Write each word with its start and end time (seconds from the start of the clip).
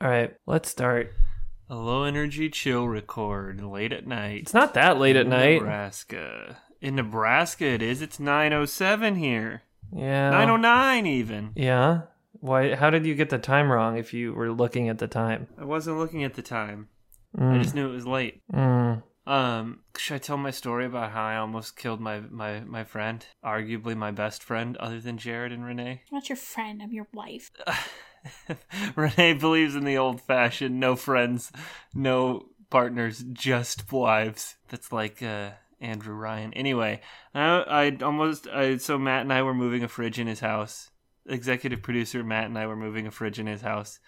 All 0.00 0.08
right, 0.08 0.34
let's 0.46 0.68
start. 0.70 1.12
A 1.70 1.74
low 1.76 2.04
energy 2.04 2.48
chill 2.48 2.86
record 2.88 3.60
late 3.62 3.92
at 3.92 4.06
night. 4.06 4.42
It's 4.42 4.54
not 4.54 4.74
that 4.74 4.98
late 4.98 5.16
at 5.16 5.26
in 5.26 5.30
night. 5.30 5.60
Nebraska. 5.60 6.58
In 6.80 6.96
Nebraska, 6.96 7.66
it 7.66 7.82
is. 7.82 8.00
It's 8.00 8.18
907 8.20 9.16
here. 9.16 9.62
Yeah. 9.92 10.30
909 10.30 11.06
even. 11.06 11.50
Yeah. 11.56 12.02
Why? 12.40 12.74
How 12.74 12.90
did 12.90 13.04
you 13.04 13.14
get 13.14 13.30
the 13.30 13.38
time 13.38 13.70
wrong? 13.70 13.96
If 13.98 14.14
you 14.14 14.32
were 14.32 14.50
looking 14.52 14.88
at 14.88 14.98
the 14.98 15.08
time. 15.08 15.48
I 15.60 15.64
wasn't 15.64 15.98
looking 15.98 16.22
at 16.24 16.34
the 16.34 16.42
time. 16.42 16.88
I 17.36 17.40
Mm. 17.42 17.62
just 17.62 17.74
knew 17.74 17.88
it 17.90 17.94
was 17.94 18.06
late. 18.06 18.40
Mm. 18.52 19.02
Um, 19.26 19.80
should 19.98 20.14
I 20.14 20.18
tell 20.18 20.38
my 20.38 20.50
story 20.50 20.86
about 20.86 21.10
how 21.10 21.22
I 21.24 21.36
almost 21.36 21.76
killed 21.76 22.00
my 22.00 22.20
my 22.20 22.60
my 22.60 22.84
friend, 22.84 23.26
arguably 23.44 23.94
my 23.96 24.10
best 24.10 24.42
friend, 24.42 24.76
other 24.78 25.00
than 25.00 25.18
Jared 25.18 25.52
and 25.52 25.64
Renee? 25.64 26.02
I'm 26.10 26.14
not 26.16 26.28
your 26.30 26.36
friend. 26.36 26.80
I'm 26.82 26.92
your 26.92 27.08
wife. 27.12 27.50
Renee 28.96 29.34
believes 29.34 29.74
in 29.74 29.84
the 29.84 29.98
old 29.98 30.20
fashioned 30.20 30.78
no 30.78 30.96
friends, 30.96 31.52
no 31.94 32.46
partners, 32.70 33.24
just 33.32 33.90
wives. 33.92 34.56
That's 34.68 34.92
like 34.92 35.22
uh, 35.22 35.50
Andrew 35.80 36.14
Ryan. 36.14 36.52
Anyway, 36.54 37.00
I, 37.34 37.60
I 37.60 37.98
almost 38.02 38.48
I, 38.48 38.76
so 38.78 38.98
Matt 38.98 39.22
and 39.22 39.32
I 39.32 39.42
were 39.42 39.54
moving 39.54 39.82
a 39.82 39.88
fridge 39.88 40.18
in 40.18 40.26
his 40.26 40.40
house. 40.40 40.90
Executive 41.26 41.82
producer 41.82 42.24
Matt 42.24 42.46
and 42.46 42.58
I 42.58 42.66
were 42.66 42.76
moving 42.76 43.06
a 43.06 43.10
fridge 43.10 43.38
in 43.38 43.46
his 43.46 43.60
house, 43.60 43.98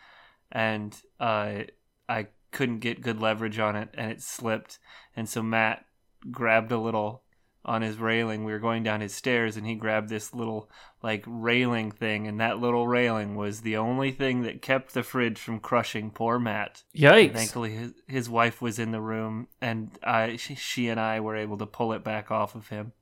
and 0.51 0.97
uh, 1.19 1.65
I 2.09 2.29
couldn't 2.51 2.81
get 2.81 3.03
good 3.03 3.21
leverage 3.21 3.59
on 3.59 3.77
it, 3.77 3.91
and 3.95 4.11
it 4.11 4.23
slipped. 4.23 4.79
And 5.15 5.29
so 5.29 5.43
Matt 5.43 5.85
grabbed 6.31 6.73
a 6.73 6.79
little 6.79 7.23
on 7.65 7.83
his 7.83 7.99
railing. 7.99 8.45
We 8.45 8.53
were 8.53 8.59
going 8.59 8.83
down 8.83 9.01
his 9.01 9.15
stairs, 9.15 9.57
and 9.57 9.67
he 9.67 9.75
grabbed 9.75 10.09
this 10.09 10.33
little 10.35 10.71
like 11.03 11.25
railing 11.27 11.91
thing, 11.91 12.27
and 12.27 12.41
that 12.41 12.59
little 12.59 12.87
railing 12.87 13.35
was 13.37 13.61
the 13.61 13.77
only 13.77 14.13
thing 14.13 14.43
that 14.43 14.63
kept 14.63 14.95
the 14.95 15.03
fridge 15.03 15.39
from 15.39 15.61
crushing 15.61 16.11
poor 16.11 16.39
Matt. 16.39 16.83
Yikes. 16.97 17.33
Thankfully, 17.33 17.73
his, 17.73 17.93
his 18.07 18.29
wife 18.29 18.61
was 18.61 18.79
in 18.79 18.91
the 18.91 19.01
room, 19.01 19.49
and 19.61 19.91
I, 20.03 20.37
she, 20.37 20.55
she 20.55 20.89
and 20.89 21.01
I 21.01 21.21
were 21.21 21.37
able 21.37 21.59
to 21.59 21.67
pull 21.67 21.93
it 21.93 22.05
back 22.05 22.31
off 22.31 22.55
of 22.55 22.69
him. 22.69 22.93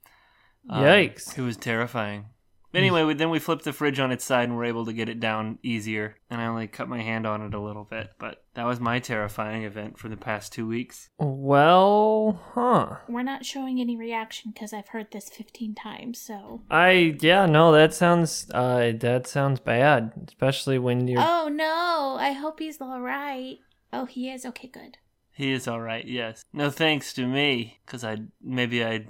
Um, 0.69 0.85
Yikes. 0.85 1.37
It 1.37 1.43
was 1.43 1.57
terrifying. 1.57 2.27
Anyway, 2.75 3.03
we, 3.03 3.15
then 3.15 3.31
we 3.31 3.39
flipped 3.39 3.65
the 3.65 3.73
fridge 3.73 3.99
on 3.99 4.13
its 4.13 4.25
side 4.25 4.49
and 4.49 4.57
were 4.57 4.65
able 4.65 4.85
to 4.85 4.93
get 4.93 5.09
it 5.09 5.21
down 5.21 5.59
easier. 5.63 6.17
And 6.29 6.41
I 6.41 6.47
only 6.47 6.67
cut 6.67 6.89
my 6.89 7.01
hand 7.01 7.27
on 7.27 7.43
it 7.43 7.55
a 7.55 7.61
little 7.61 7.85
bit, 7.85 8.11
but 8.19 8.45
that 8.55 8.67
was 8.67 8.79
my 8.79 8.99
terrifying 8.99 9.65
event 9.65 9.99
for 9.99 10.09
the 10.09 10.17
past 10.17 10.53
two 10.53 10.67
weeks. 10.67 11.09
Well, 11.19 12.41
huh. 12.55 12.97
We're 13.09 13.23
not 13.23 13.47
showing 13.47 13.81
any 13.81 13.97
reaction 13.97 14.53
because 14.53 14.73
I've 14.73 14.89
heard 14.89 15.11
this 15.13 15.29
15 15.31 15.75
times. 15.75 16.21
So. 16.21 16.63
I 16.71 17.17
yeah 17.21 17.47
no 17.47 17.73
that 17.73 17.95
sounds 17.95 18.51
uh 18.53 18.93
that 19.01 19.27
sounds 19.27 19.61
bad 19.61 20.13
especially 20.29 20.79
when 20.79 21.09
you're 21.09 21.21
Oh 21.21 21.49
no! 21.49 22.17
I 22.19 22.33
hope 22.33 22.59
he's 22.59 22.81
all 22.81 23.01
right. 23.01 23.59
Oh, 23.93 24.05
he 24.05 24.31
is. 24.31 24.45
Okay, 24.45 24.69
good. 24.69 24.99
He 25.33 25.53
is 25.53 25.69
all 25.69 25.81
right, 25.81 26.05
yes. 26.05 26.45
No 26.53 26.69
thanks 26.69 27.13
to 27.15 27.27
me, 27.27 27.79
because 27.87 28.03
I 28.03 28.17
maybe 28.43 28.85
I 28.85 29.07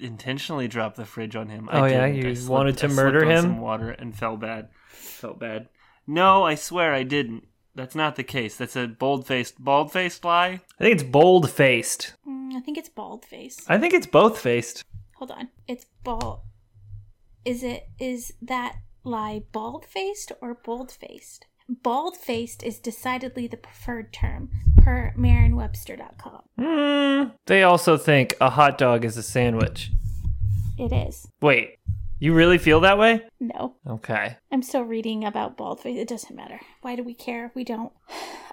intentionally 0.00 0.68
dropped 0.68 0.96
the 0.96 1.04
fridge 1.04 1.36
on 1.36 1.48
him. 1.48 1.68
I 1.70 1.80
Oh, 1.80 1.84
yeah? 1.84 2.06
didn't. 2.06 2.26
I 2.26 2.28
You 2.30 2.34
slipped- 2.36 2.50
wanted 2.50 2.78
to 2.78 2.86
I 2.86 2.88
slipped 2.90 2.96
murder 3.14 3.24
on 3.26 3.30
him? 3.30 3.42
Some 3.42 3.60
water 3.60 3.90
and 3.90 4.16
fell 4.16 4.36
bad. 4.36 4.68
Felt 4.88 5.38
bad. 5.38 5.68
No, 6.06 6.44
I 6.44 6.54
swear 6.54 6.92
I 6.94 7.02
didn't. 7.02 7.46
That's 7.74 7.94
not 7.94 8.16
the 8.16 8.24
case. 8.24 8.56
That's 8.56 8.74
a 8.76 8.88
bold 8.88 9.26
faced, 9.26 9.62
bald 9.62 9.92
faced 9.92 10.24
lie. 10.24 10.60
I 10.78 10.82
think 10.84 10.94
it's 10.94 11.02
bold 11.08 11.50
faced. 11.50 12.14
Mm, 12.26 12.54
I 12.54 12.60
think 12.60 12.76
it's 12.76 12.88
bald 12.88 13.24
faced. 13.24 13.62
I 13.70 13.78
think 13.78 13.94
it's 13.94 14.06
both 14.08 14.38
faced. 14.40 14.84
Hold 15.16 15.30
on. 15.30 15.48
It's 15.68 15.86
bald. 16.02 16.40
Is 17.44 17.62
it? 17.62 17.88
Is 18.00 18.32
that 18.42 18.76
lie 19.04 19.42
bald 19.52 19.86
faced 19.86 20.32
or 20.42 20.54
bold 20.54 20.90
faced? 20.90 21.46
Bald 21.82 22.16
faced 22.16 22.62
is 22.64 22.78
decidedly 22.80 23.46
the 23.46 23.56
preferred 23.56 24.12
term 24.12 24.50
per 24.78 25.12
Merriam-Webster.com. 25.16 26.42
Hmm. 26.58 27.30
They 27.46 27.62
also 27.62 27.96
think 27.96 28.34
a 28.40 28.50
hot 28.50 28.76
dog 28.76 29.04
is 29.04 29.16
a 29.16 29.22
sandwich. 29.22 29.90
It 30.78 30.92
is. 30.92 31.28
Wait, 31.40 31.76
you 32.18 32.34
really 32.34 32.58
feel 32.58 32.80
that 32.80 32.98
way? 32.98 33.22
No. 33.38 33.76
Okay. 33.86 34.36
I'm 34.50 34.62
still 34.62 34.82
reading 34.82 35.24
about 35.24 35.56
bald 35.56 35.80
face. 35.80 35.98
It 35.98 36.08
doesn't 36.08 36.34
matter. 36.34 36.60
Why 36.82 36.96
do 36.96 37.04
we 37.04 37.14
care? 37.14 37.52
We 37.54 37.64
don't. 37.64 37.92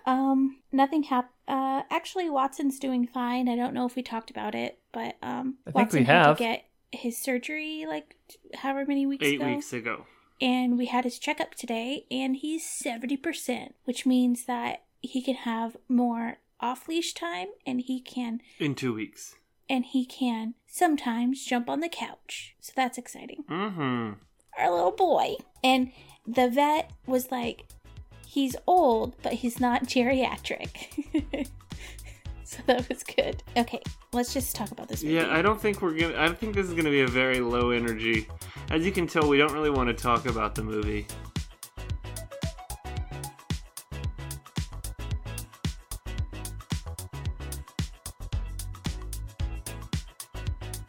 Um, 0.05 0.59
nothing 0.71 1.03
hap- 1.03 1.33
Uh, 1.47 1.83
actually, 1.89 2.29
Watson's 2.29 2.79
doing 2.79 3.07
fine. 3.07 3.49
I 3.49 3.55
don't 3.55 3.73
know 3.73 3.85
if 3.85 3.95
we 3.95 4.03
talked 4.03 4.29
about 4.29 4.53
it, 4.55 4.79
but 4.93 5.15
um, 5.23 5.55
I 5.65 5.71
think 5.71 5.75
Watson 5.75 5.99
we 6.01 6.05
had 6.05 6.27
to 6.33 6.35
get 6.37 6.65
his 6.91 7.17
surgery 7.21 7.85
like 7.87 8.15
however 8.55 8.85
many 8.85 9.05
weeks 9.05 9.25
Eight 9.25 9.41
ago, 9.41 9.47
weeks 9.49 9.73
ago. 9.73 10.05
And 10.41 10.77
we 10.77 10.85
had 10.87 11.03
his 11.03 11.19
checkup 11.19 11.55
today, 11.55 12.05
and 12.11 12.37
he's 12.37 12.65
seventy 12.67 13.17
percent, 13.17 13.75
which 13.85 14.05
means 14.05 14.45
that 14.45 14.83
he 15.01 15.21
can 15.21 15.35
have 15.35 15.77
more 15.87 16.37
off 16.59 16.87
leash 16.87 17.13
time, 17.13 17.47
and 17.65 17.81
he 17.81 17.99
can 18.01 18.41
In 18.59 18.73
two 18.75 18.93
weeks. 18.93 19.35
and 19.69 19.85
he 19.85 20.05
can 20.05 20.55
sometimes 20.65 21.45
jump 21.45 21.69
on 21.69 21.79
the 21.81 21.89
couch. 21.89 22.55
So 22.61 22.73
that's 22.75 22.97
exciting 22.97 23.43
Mm-hmm. 23.49 24.13
our 24.59 24.71
little 24.71 24.91
boy. 24.91 25.35
And 25.63 25.91
the 26.25 26.49
vet 26.49 26.91
was 27.05 27.31
like, 27.31 27.65
he's 28.25 28.55
old, 28.65 29.15
but 29.21 29.33
he's 29.33 29.59
not 29.59 29.83
geriatric. 29.85 31.47
so 32.55 32.63
that 32.65 32.87
was 32.87 33.03
good. 33.03 33.43
Okay, 33.57 33.81
let's 34.13 34.33
just 34.33 34.55
talk 34.55 34.71
about 34.71 34.87
this 34.87 35.03
movie. 35.03 35.15
Yeah, 35.15 35.35
I 35.35 35.41
don't 35.41 35.59
think 35.59 35.81
we're 35.81 35.97
gonna. 35.97 36.17
I 36.17 36.29
think 36.29 36.55
this 36.55 36.65
is 36.65 36.73
gonna 36.73 36.89
be 36.89 37.01
a 37.01 37.07
very 37.07 37.41
low 37.41 37.71
energy. 37.71 38.29
As 38.71 38.85
you 38.85 38.91
can 38.93 39.05
tell, 39.05 39.27
we 39.27 39.37
don't 39.37 39.51
really 39.51 39.69
want 39.69 39.89
to 39.89 39.93
talk 39.93 40.25
about 40.25 40.55
the 40.55 40.63
movie. 40.63 41.05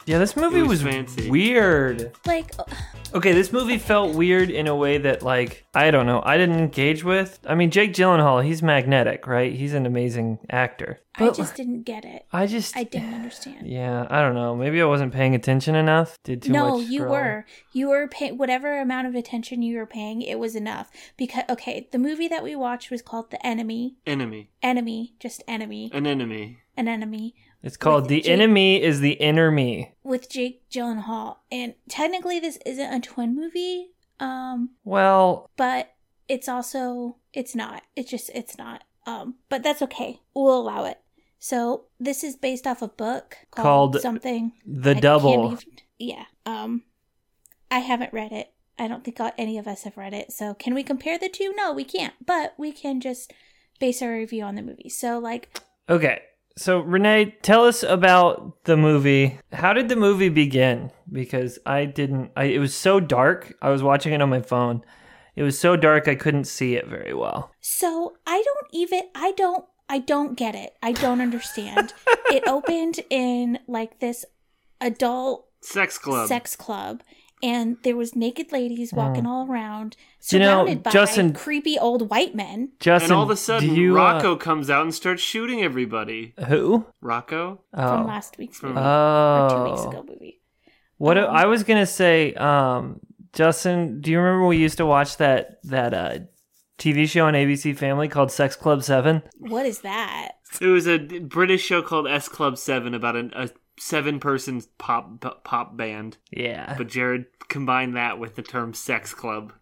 Yeah, 0.09 0.19
this 0.19 0.37
movie 0.37 0.63
was 0.63 0.83
was, 0.83 0.95
fancy. 0.95 1.29
weird. 1.31 2.13
like, 2.27 2.51
uh, 2.59 2.65
Okay, 3.15 3.33
this 3.33 3.53
movie 3.53 3.79
felt 3.79 4.15
weird 4.15 4.51
in 4.51 4.67
a 4.67 4.77
way 4.77 4.99
that, 4.99 5.23
like, 5.23 5.65
I 5.75 5.91
don't 5.91 6.05
know, 6.07 6.23
I 6.25 6.37
didn't 6.37 6.59
engage 6.59 7.05
with. 7.05 7.39
I 7.47 7.55
mean, 7.55 7.71
Jake 7.71 7.93
Gyllenhaal, 7.95 8.45
he's 8.45 8.63
magnetic, 8.63 9.27
right? 9.27 9.53
He's 9.53 9.73
an 9.75 9.87
amazing 9.87 10.39
actor. 10.51 11.01
I 11.17 11.27
But 11.27 11.37
just 11.37 11.55
didn't 11.57 11.83
get 11.83 12.05
it. 12.05 12.27
I 12.33 12.47
just, 12.47 12.77
I 12.77 12.85
didn't 12.85 13.13
understand. 13.15 13.67
yeah, 13.67 14.07
I 14.09 14.21
don't 14.23 14.35
know. 14.35 14.55
Maybe 14.57 14.81
I 14.81 14.85
wasn't 14.85 15.13
paying 15.13 15.35
attention 15.35 15.75
enough. 15.75 16.19
Did 16.25 16.43
too 16.43 16.53
much? 16.53 16.59
no, 16.59 16.79
much. 16.79 16.89
you 16.89 17.03
scrolling. 17.03 17.11
were. 17.11 17.47
You 17.73 17.89
were 17.89 18.09
paying 18.09 18.39
whatever 18.39 18.79
amount 18.81 19.07
of 19.09 19.15
attention 19.15 19.63
you 19.63 19.77
were 19.79 19.87
paying. 19.87 20.23
It 20.23 20.39
was 20.39 20.55
enough 20.55 20.91
because 21.17 21.45
okay, 21.51 21.89
the 21.93 21.99
movie 21.99 22.29
that 22.29 22.43
we 22.43 22.55
watched 22.57 22.91
was 22.91 23.03
called 23.03 23.31
The 23.31 23.45
Enemy. 23.47 23.97
Enemy, 24.07 24.51
Enemy, 24.63 25.15
just 25.21 25.43
enemy, 25.49 25.91
an 25.93 26.07
enemy. 26.07 26.59
an 26.77 26.89
enemy. 26.89 27.35
It's 27.63 27.77
called 27.77 28.03
with 28.03 28.11
The 28.11 28.21
Jake- 28.21 28.31
Enemy 28.33 28.83
is 28.83 29.01
the 29.01 29.13
Inner 29.13 29.51
Me. 29.51 29.93
with 30.05 30.31
Jake 30.31 30.69
Gyllenhaal. 30.71 31.39
And 31.51 31.75
technically 31.89 32.39
this 32.41 32.59
isn't 32.65 32.93
a 32.95 33.01
twin 33.01 33.35
movie, 33.35 33.91
um, 34.21 34.71
Well, 34.85 35.51
but 35.57 35.95
it's 36.29 36.49
also 36.49 37.17
it's 37.33 37.55
not. 37.55 37.83
It's 37.97 38.11
just 38.11 38.31
it's 38.35 38.57
not. 38.59 38.85
Um, 39.07 39.37
but 39.49 39.63
that's 39.63 39.83
okay. 39.83 40.21
We'll 40.35 40.59
allow 40.61 40.85
it. 40.85 41.01
So 41.39 41.87
this 41.99 42.23
is 42.25 42.37
based 42.37 42.67
off 42.67 42.83
a 42.83 42.89
book 42.89 43.37
called, 43.51 43.93
Called 43.95 44.01
something 44.03 44.53
The 44.67 44.91
I 44.91 45.01
Double. 45.01 45.53
even- 45.53 45.59
yeah. 45.99 46.25
Um, 46.47 46.85
I 47.71 47.79
haven't 47.81 48.13
read 48.13 48.33
it. 48.33 48.53
I 48.79 48.87
don't 48.87 49.03
think 49.05 49.19
any 49.37 49.59
of 49.59 49.67
us 49.67 49.83
have 49.83 49.97
read 49.97 50.15
it. 50.15 50.33
So 50.33 50.55
can 50.55 50.75
we 50.75 50.83
compare 50.85 51.19
the 51.19 51.29
two? 51.29 51.53
No, 51.57 51.73
we 51.73 51.85
can't. 51.85 52.15
But 52.25 52.55
we 52.57 52.71
can 52.73 53.01
just 53.01 53.33
base 53.81 54.01
our 54.03 54.13
review 54.13 54.45
on 54.45 54.55
the 54.55 54.63
movie. 54.63 54.89
So 54.89 55.19
like 55.19 55.61
Okay. 55.89 56.23
So, 56.59 56.81
Renee, 56.81 57.37
tell 57.43 57.65
us 57.65 57.85
about 57.85 58.65
the 58.65 58.77
movie. 58.77 59.39
How 59.53 59.73
did 59.73 59.89
the 59.89 59.95
movie 59.95 60.29
begin? 60.29 60.91
Because 61.11 61.59
I 61.65 61.85
didn't, 61.85 62.33
I, 62.37 62.45
it 62.45 62.59
was 62.59 62.75
so 62.75 62.99
dark. 62.99 63.55
I 63.63 63.71
was 63.71 63.81
watching 63.81 64.13
it 64.13 64.21
on 64.21 64.29
my 64.29 64.41
phone. 64.41 64.83
It 65.37 65.45
was 65.45 65.57
so 65.57 65.77
dark 65.77 66.09
I 66.09 66.17
couldn't 66.17 66.47
see 66.49 66.75
it 66.75 66.89
very 66.89 67.15
well. 67.15 67.53
So 67.61 68.17
I 68.27 68.43
don't 68.45 68.67
even 68.73 69.03
I 69.15 69.31
don't 69.37 69.65
I 69.89 70.01
don't 70.01 70.37
get 70.37 70.57
it. 70.57 70.75
I 70.83 70.91
don't 70.91 71.21
understand. 71.21 71.95
it 72.27 72.43
opened 72.49 72.99
in 73.09 73.61
like 73.69 74.01
this 74.01 74.25
adult 74.81 75.47
Sex 75.61 75.97
club. 75.97 76.27
sex 76.27 76.57
club 76.57 77.05
and 77.43 77.77
there 77.85 77.97
was 77.97 78.15
naked 78.17 78.53
ladies 78.53 78.93
walking 78.93 79.27
all 79.27 79.47
around 79.51 79.97
You 80.31 80.39
know, 80.41 80.45
surrounded 80.47 80.83
by 80.83 80.91
Justin- 80.91 81.33
creepy 81.35 81.79
old 81.79 82.11
white 82.11 82.35
men. 82.35 82.73
Justin, 82.81 83.13
and 83.13 83.17
all 83.19 83.23
of 83.25 83.31
a 83.31 83.37
sudden, 83.37 83.75
do 83.75 83.81
you, 83.81 83.93
uh, 83.93 83.97
Rocco 83.97 84.37
comes 84.37 84.69
out 84.71 84.83
and 84.83 84.95
starts 84.95 85.23
shooting 85.23 85.63
everybody. 85.63 86.35
who? 86.49 86.87
Rocco? 87.01 87.61
Oh. 87.75 87.89
From 87.89 88.07
last 88.07 88.37
week's 88.39 88.59
From- 88.59 88.71
movie 88.75 88.81
or 88.81 89.49
two 89.51 89.71
weeks 89.71 89.81
Oh. 89.85 89.89
ago 89.91 90.05
movie. 90.09 90.41
What 90.97 91.17
Um, 91.19 91.31
I 91.31 91.47
was 91.47 91.63
gonna 91.63 91.87
say, 91.87 92.35
um, 92.35 93.01
Justin, 93.33 94.01
do 94.01 94.11
you 94.11 94.19
remember 94.19 94.47
we 94.47 94.57
used 94.57 94.79
to 94.79 94.87
watch 94.87 95.17
that 95.19 95.59
that 95.65 95.95
uh, 95.95 96.19
TV 96.79 97.07
show 97.07 97.27
on 97.27 97.35
ABC 97.35 97.73
Family 97.77 98.09
called 98.09 98.33
Sex 98.33 98.57
Club 98.57 98.83
Seven? 98.83 99.23
What 99.39 99.65
is 99.67 99.81
that? 99.83 100.33
It 100.61 100.67
was 100.67 100.89
a 100.89 100.99
British 100.99 101.63
show 101.63 101.83
called 101.83 102.09
S 102.09 102.29
Club 102.29 102.57
Seven 102.59 102.95
about 102.95 103.15
a, 103.17 103.51
a 103.79 103.81
seven-person 103.81 104.63
pop 104.79 105.43
pop 105.45 105.77
band. 105.77 106.17
Yeah. 106.31 106.75
But 106.77 106.89
Jared 106.89 107.27
combined 107.49 107.97
that 107.97 108.19
with 108.19 108.35
the 108.35 108.43
term 108.43 108.75
sex 108.75 109.15
club. 109.15 109.53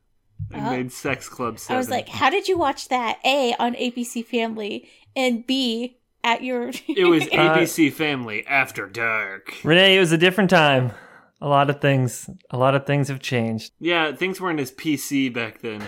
and 0.52 0.66
Oh. 0.66 0.70
made 0.70 0.92
Sex 0.92 1.28
Club 1.30 1.58
7. 1.58 1.74
I 1.74 1.78
was 1.78 1.88
like, 1.88 2.08
how 2.10 2.28
did 2.28 2.46
you 2.46 2.58
watch 2.58 2.88
that? 2.88 3.18
A 3.24 3.54
on 3.58 3.74
ABC 3.74 4.22
Family 4.24 4.86
and 5.16 5.46
B 5.46 5.96
at 6.22 6.42
your. 6.44 6.68
it 6.88 7.08
was 7.08 7.22
Uh, 7.32 7.56
ABC 7.56 7.90
Family 7.92 8.46
After 8.46 8.86
Dark. 8.86 9.54
Renee, 9.64 9.96
it 9.96 10.00
was 10.00 10.12
a 10.12 10.18
different 10.18 10.50
time. 10.50 10.92
A 11.40 11.48
lot 11.48 11.70
of 11.70 11.80
things, 11.80 12.28
a 12.50 12.58
lot 12.58 12.74
of 12.74 12.84
things 12.86 13.08
have 13.08 13.20
changed. 13.20 13.72
Yeah, 13.80 14.14
things 14.14 14.38
weren't 14.40 14.60
as 14.60 14.70
PC 14.72 15.32
back 15.32 15.60
then. 15.62 15.82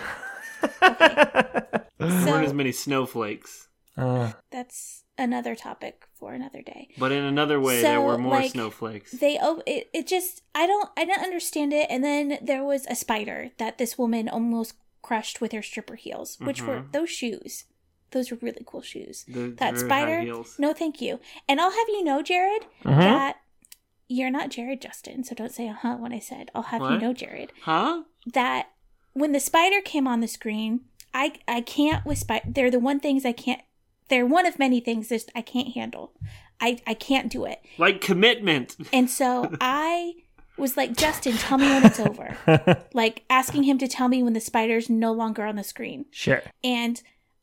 There 1.99 2.09
weren't 2.33 2.47
as 2.47 2.55
many 2.55 2.71
snowflakes. 2.73 3.69
Uh, 3.97 4.33
that's 4.53 5.03
another 5.19 5.55
topic 5.55 6.07
for 6.19 6.33
another 6.33 6.63
day. 6.63 6.89
But 6.99 7.13
in 7.13 7.25
another 7.25 7.61
way, 7.61 7.83
there 7.83 8.01
were 8.01 8.17
more 8.19 8.35
like, 8.37 8.53
snowflakes. 8.53 9.13
They 9.13 9.39
oh 9.41 9.63
it, 9.67 9.89
it 9.93 10.07
just 10.07 10.43
I 10.55 10.67
don't 10.67 10.89
I 10.97 11.05
don't 11.05 11.23
understand 11.23 11.73
it. 11.73 11.87
And 11.91 12.03
then 12.05 12.39
there 12.43 12.65
was 12.65 12.87
a 12.87 12.95
spider 12.95 13.51
that 13.59 13.79
this 13.79 13.99
woman 13.99 14.29
almost 14.29 14.75
crushed 15.03 15.41
with 15.41 15.53
her 15.53 15.63
stripper 15.63 15.95
heels, 15.97 16.39
which 16.41 16.63
were 16.63 16.81
Mhm. 16.81 16.93
those 16.93 17.11
shoes. 17.11 17.65
Those 18.11 18.31
were 18.31 18.39
really 18.41 18.63
cool 18.65 18.83
shoes. 18.83 19.25
The- 19.29 19.55
That 19.59 19.79
spider. 19.79 20.25
No, 20.59 20.73
thank 20.73 21.01
you. 21.01 21.21
And 21.49 21.61
I'll 21.61 21.71
have 21.71 21.89
you 21.89 22.03
know, 22.05 22.23
Jared, 22.23 22.63
mhm. 22.85 22.97
that 22.99 23.37
you're 24.09 24.31
not 24.31 24.49
Jared 24.51 24.81
Justin. 24.81 25.25
So 25.25 25.35
don't 25.35 25.53
say 25.53 25.69
uh 25.69 25.75
huh 25.75 25.97
when 25.99 26.13
I 26.13 26.19
said. 26.19 26.51
I'll 26.55 26.63
have 26.63 26.81
you 26.83 26.99
know, 26.99 27.13
Jared, 27.13 27.53
Huh? 27.63 28.05
that 28.33 28.71
when 29.13 29.33
the 29.33 29.41
spider 29.41 29.81
came 29.83 30.07
on 30.09 30.21
the 30.21 30.29
screen, 30.29 30.81
I 31.13 31.35
I 31.47 31.61
can't 31.61 32.05
with 32.07 32.19
spider. 32.19 32.47
They're 32.51 32.71
the 32.71 32.79
one 32.79 33.01
things 33.01 33.25
I 33.27 33.33
can't. 33.33 33.61
They're 34.09 34.27
one 34.27 34.47
of 34.47 34.59
many 34.59 34.81
things 34.81 35.09
that 35.09 35.25
I 35.35 35.43
can't 35.43 35.75
handle. 35.75 36.13
I 36.61 36.79
I 36.87 36.95
can't 36.95 37.31
do 37.31 37.45
it. 37.45 37.61
Like 37.79 38.01
commitment. 38.01 38.77
And 38.93 39.09
so 39.09 39.51
I 39.61 40.15
was 40.57 40.77
like, 40.77 40.97
Justin, 40.97 41.35
tell 41.35 41.59
me 41.59 41.69
when 41.69 41.85
it's 41.87 42.01
over. 42.01 42.37
Like 42.93 43.23
asking 43.31 43.63
him 43.63 43.79
to 43.79 43.87
tell 43.87 44.09
me 44.09 44.23
when 44.23 44.33
the 44.33 44.41
spider's 44.41 44.91
no 44.91 45.13
longer 45.13 45.45
on 45.45 45.57
the 45.57 45.63
screen. 45.63 46.07
sure. 46.11 46.43
And 46.65 47.01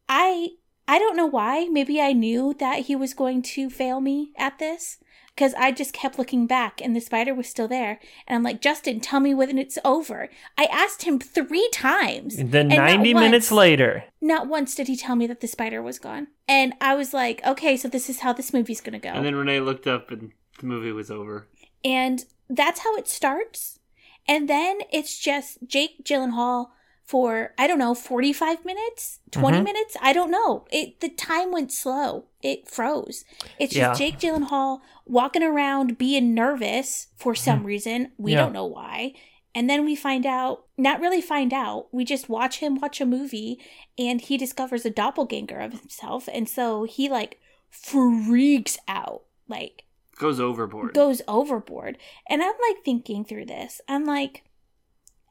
I 0.09 0.49
I 0.87 0.99
don't 0.99 1.15
know 1.17 1.25
why. 1.25 1.67
Maybe 1.71 2.01
I 2.01 2.13
knew 2.13 2.53
that 2.59 2.85
he 2.85 2.95
was 2.95 3.13
going 3.13 3.41
to 3.43 3.69
fail 3.69 4.01
me 4.01 4.31
at 4.37 4.59
this 4.59 4.97
because 5.35 5.53
I 5.55 5.71
just 5.71 5.91
kept 5.93 6.17
looking 6.17 6.47
back 6.47 6.79
and 6.81 6.95
the 6.95 7.01
spider 7.01 7.33
was 7.33 7.49
still 7.49 7.67
there. 7.67 7.99
And 8.25 8.37
I'm 8.37 8.43
like, 8.43 8.61
Justin, 8.61 9.01
tell 9.01 9.19
me 9.19 9.33
when 9.33 9.57
it's 9.57 9.77
over. 9.83 10.29
I 10.57 10.65
asked 10.71 11.03
him 11.03 11.19
three 11.19 11.67
times. 11.73 12.37
And 12.37 12.51
then 12.51 12.71
and 12.71 12.77
not 12.77 12.85
90 12.85 13.13
minutes 13.13 13.51
once- 13.51 13.57
later, 13.57 14.05
Not 14.21 14.47
once 14.47 14.75
did 14.75 14.87
he 14.87 14.95
tell 14.95 15.15
me 15.15 15.27
that 15.27 15.41
the 15.41 15.47
spider 15.47 15.81
was 15.81 15.99
gone. 15.99 16.27
And 16.47 16.73
I 16.79 16.95
was 16.95 17.13
like, 17.13 17.45
okay, 17.45 17.75
so 17.75 17.89
this 17.89 18.09
is 18.09 18.19
how 18.19 18.31
this 18.31 18.53
movie's 18.53 18.79
going 18.81 18.93
to 18.93 18.99
go. 18.99 19.09
And 19.09 19.25
then 19.25 19.35
Renee 19.35 19.59
looked 19.59 19.87
up 19.87 20.09
and 20.09 20.31
the 20.59 20.67
movie 20.67 20.93
was 20.93 21.11
over. 21.11 21.47
And 21.83 22.23
that's 22.49 22.79
how 22.79 22.95
it 22.95 23.07
starts. 23.09 23.79
And 24.27 24.47
then 24.49 24.79
it's 24.91 25.19
just 25.19 25.57
Jake 25.67 26.03
Gyllenhaal 26.05 26.67
for 27.05 27.53
I 27.57 27.67
don't 27.67 27.77
know, 27.79 27.93
45 27.95 28.65
minutes, 28.65 29.19
20 29.31 29.59
Mhm. 29.59 29.63
minutes, 29.63 29.95
I 30.01 30.11
don't 30.11 30.31
know. 30.31 30.65
It 30.71 30.99
the 31.01 31.09
time 31.09 31.51
went 31.51 31.71
slow. 31.71 32.25
It 32.41 32.67
froze. 32.69 33.23
It's 33.59 33.73
just 33.73 33.99
Yeah. 33.99 34.07
Jake 34.11 34.19
Gyllenhaal 34.19 34.79
walking 35.05 35.43
around 35.43 35.97
being 35.97 36.33
nervous 36.33 37.07
for 37.15 37.35
some 37.35 37.63
reason. 37.63 38.11
We 38.17 38.31
Yeah. 38.33 38.39
don't 38.41 38.53
know 38.53 38.65
why. 38.65 39.13
And 39.53 39.69
then 39.69 39.85
we 39.85 39.95
find 39.95 40.25
out, 40.25 40.65
not 40.77 40.99
really 40.99 41.21
find 41.21 41.53
out, 41.53 41.87
we 41.93 42.03
just 42.03 42.27
watch 42.27 42.57
him 42.57 42.75
watch 42.75 42.99
a 42.99 43.05
movie 43.05 43.57
and 43.97 44.19
he 44.19 44.35
discovers 44.35 44.85
a 44.85 44.89
doppelganger 44.89 45.59
of 45.59 45.71
himself. 45.79 46.27
And 46.33 46.49
so 46.49 46.83
he 46.83 47.07
like 47.07 47.39
freaks 47.69 48.77
out. 48.87 49.23
Like 49.47 49.83
Goes 50.17 50.39
overboard. 50.39 50.93
goes 50.93 51.21
overboard. 51.27 51.97
And 52.29 52.41
I'm 52.41 52.55
like 52.69 52.83
thinking 52.83 53.23
through 53.25 53.45
this. 53.45 53.79
I'm 53.87 54.05
like, 54.05 54.43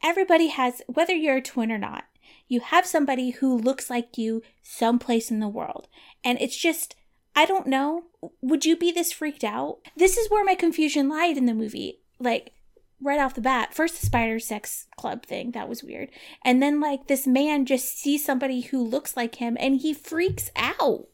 everybody 0.04 0.48
has, 0.48 0.82
whether 0.86 1.14
you're 1.14 1.38
a 1.38 1.42
twin 1.42 1.72
or 1.72 1.78
not, 1.78 2.04
you 2.46 2.60
have 2.60 2.86
somebody 2.86 3.30
who 3.30 3.56
looks 3.56 3.88
like 3.88 4.18
you 4.18 4.42
someplace 4.62 5.30
in 5.30 5.40
the 5.40 5.48
world. 5.48 5.88
And 6.22 6.40
it's 6.40 6.56
just, 6.56 6.94
I 7.34 7.46
don't 7.46 7.66
know. 7.66 8.04
Would 8.42 8.66
you 8.66 8.76
be 8.76 8.92
this 8.92 9.12
freaked 9.12 9.42
out? 9.42 9.78
This 9.96 10.16
is 10.16 10.30
where 10.30 10.44
my 10.44 10.54
confusion 10.54 11.08
lied 11.08 11.36
in 11.36 11.46
the 11.46 11.54
movie. 11.54 12.00
Like, 12.20 12.52
right 13.00 13.18
off 13.18 13.34
the 13.34 13.40
bat, 13.40 13.74
first 13.74 13.98
the 13.98 14.06
spider 14.06 14.38
sex 14.38 14.86
club 14.96 15.24
thing, 15.24 15.52
that 15.52 15.68
was 15.68 15.82
weird. 15.82 16.10
And 16.44 16.62
then, 16.62 16.80
like, 16.80 17.06
this 17.06 17.26
man 17.26 17.64
just 17.64 17.98
sees 17.98 18.24
somebody 18.24 18.60
who 18.60 18.82
looks 18.82 19.16
like 19.16 19.36
him 19.36 19.56
and 19.58 19.80
he 19.80 19.94
freaks 19.94 20.50
out. 20.54 21.08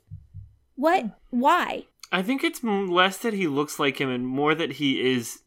What? 0.74 1.02
Hmm. 1.02 1.08
Why? 1.30 1.84
I 2.12 2.22
think 2.22 2.42
it's 2.42 2.64
less 2.64 3.18
that 3.18 3.34
he 3.34 3.46
looks 3.46 3.78
like 3.78 4.00
him 4.00 4.10
and 4.10 4.26
more 4.26 4.54
that 4.56 4.72
he 4.72 5.00
is 5.00 5.42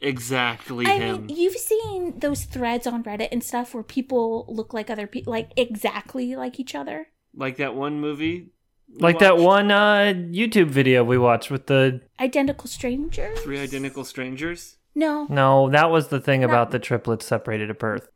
exactly 0.00 0.86
I 0.86 0.98
him. 0.98 1.26
mean, 1.26 1.36
you've 1.36 1.56
seen 1.56 2.18
those 2.18 2.44
threads 2.44 2.86
on 2.86 3.02
Reddit 3.04 3.28
and 3.32 3.42
stuff 3.42 3.74
where 3.74 3.82
people 3.82 4.44
look 4.48 4.72
like 4.74 4.90
other 4.90 5.06
people, 5.06 5.32
like 5.32 5.50
exactly 5.56 6.36
like 6.36 6.58
each 6.60 6.74
other. 6.74 7.08
like 7.34 7.56
that 7.56 7.74
one 7.74 8.00
movie. 8.00 8.50
we 8.92 8.98
Like 9.00 9.18
that 9.20 9.38
one 9.38 9.70
uh, 9.70 10.12
YouTube 10.14 10.68
video 10.68 11.02
we 11.04 11.18
watched 11.18 11.50
with 11.50 11.66
the. 11.66 12.00
Identical 12.20 12.68
strangers? 12.68 13.40
Three 13.40 13.58
Identical 13.58 14.04
Strangers. 14.04 14.76
No, 14.96 15.26
No, 15.28 15.68
that 15.70 15.90
was 15.90 16.08
the 16.08 16.20
thing 16.20 16.40
No. 16.42 16.46
about 16.46 16.70
the 16.70 16.78
triplets 16.78 17.26
separated 17.26 17.68
at 17.70 17.78
birth. 17.80 18.08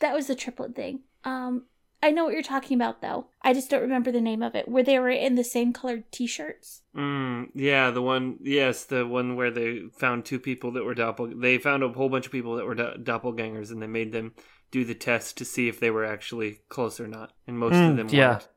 that 0.00 0.12
was 0.14 0.26
the 0.26 0.34
triplet 0.34 0.74
thing. 0.76 1.00
Um, 1.24 1.64
I 2.06 2.10
know 2.12 2.24
what 2.24 2.34
you're 2.34 2.42
talking 2.42 2.76
about 2.76 3.02
though. 3.02 3.26
I 3.42 3.52
just 3.52 3.68
don't 3.68 3.82
remember 3.82 4.12
the 4.12 4.20
name 4.20 4.42
of 4.42 4.54
it. 4.54 4.68
Where 4.68 4.84
they 4.84 4.98
were 4.98 5.10
in 5.10 5.34
the 5.34 5.42
same 5.42 5.72
colored 5.72 6.04
T-shirts. 6.12 6.82
Mm, 6.96 7.48
yeah, 7.54 7.90
the 7.90 8.00
one. 8.02 8.38
Yes, 8.42 8.84
the 8.84 9.04
one 9.06 9.34
where 9.34 9.50
they 9.50 9.80
found 9.98 10.24
two 10.24 10.38
people 10.38 10.70
that 10.72 10.84
were 10.84 10.94
doppel. 10.94 11.40
They 11.40 11.58
found 11.58 11.82
a 11.82 11.88
whole 11.88 12.08
bunch 12.08 12.26
of 12.26 12.32
people 12.32 12.54
that 12.56 12.64
were 12.64 12.76
do- 12.76 12.94
doppelgangers, 13.02 13.70
and 13.72 13.82
they 13.82 13.88
made 13.88 14.12
them 14.12 14.34
do 14.70 14.84
the 14.84 14.94
test 14.94 15.36
to 15.38 15.44
see 15.44 15.66
if 15.68 15.80
they 15.80 15.90
were 15.90 16.04
actually 16.04 16.60
close 16.68 17.00
or 17.00 17.08
not. 17.08 17.32
And 17.46 17.58
most 17.58 17.74
Mm, 17.74 17.90
of 17.90 17.96
them 17.96 18.08
yeah. 18.10 18.30
weren't. 18.30 18.48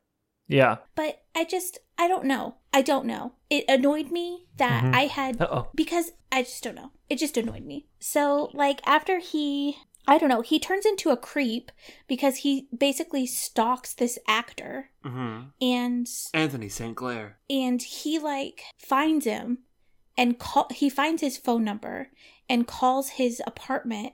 Yeah. 0.48 0.78
But 0.96 1.24
I 1.36 1.44
just, 1.44 1.80
I 1.98 2.08
don't 2.08 2.26
know. 2.26 2.56
I 2.74 2.82
don't 2.82 3.06
know. 3.06 3.34
It 3.50 3.66
annoyed 3.68 4.12
me 4.12 4.48
that 4.58 4.84
Mhm. 4.84 4.96
I 4.96 5.02
had 5.08 5.42
Uh 5.42 5.48
oh. 5.52 5.68
because 5.76 6.12
I 6.32 6.42
just 6.44 6.64
don't 6.64 6.76
know. 6.76 6.92
It 7.10 7.18
just 7.18 7.38
annoyed 7.38 7.66
me. 7.66 7.88
So, 8.00 8.50
like, 8.54 8.80
after 8.86 9.20
he, 9.20 9.78
I 10.08 10.18
don't 10.18 10.30
know, 10.30 10.42
he 10.42 10.60
turns 10.60 10.86
into 10.86 11.10
a 11.12 11.18
creep 11.18 11.72
because 12.08 12.38
he 12.38 12.68
basically 12.76 13.26
stalks 13.28 13.94
this 13.94 14.18
actor 14.28 14.90
hmm 15.04 15.42
and 15.62 16.08
Anthony 16.34 16.70
St. 16.70 16.96
Clair. 16.96 17.38
and 17.50 17.82
he 17.82 18.18
like 18.20 18.64
finds 18.78 19.26
him 19.26 19.60
and 20.18 20.38
call 20.40 20.68
he 20.72 20.90
finds 20.90 21.22
his 21.22 21.38
phone 21.38 21.64
number 21.64 22.10
and 22.50 22.68
calls 22.68 23.10
his 23.10 23.42
apartment 23.46 24.14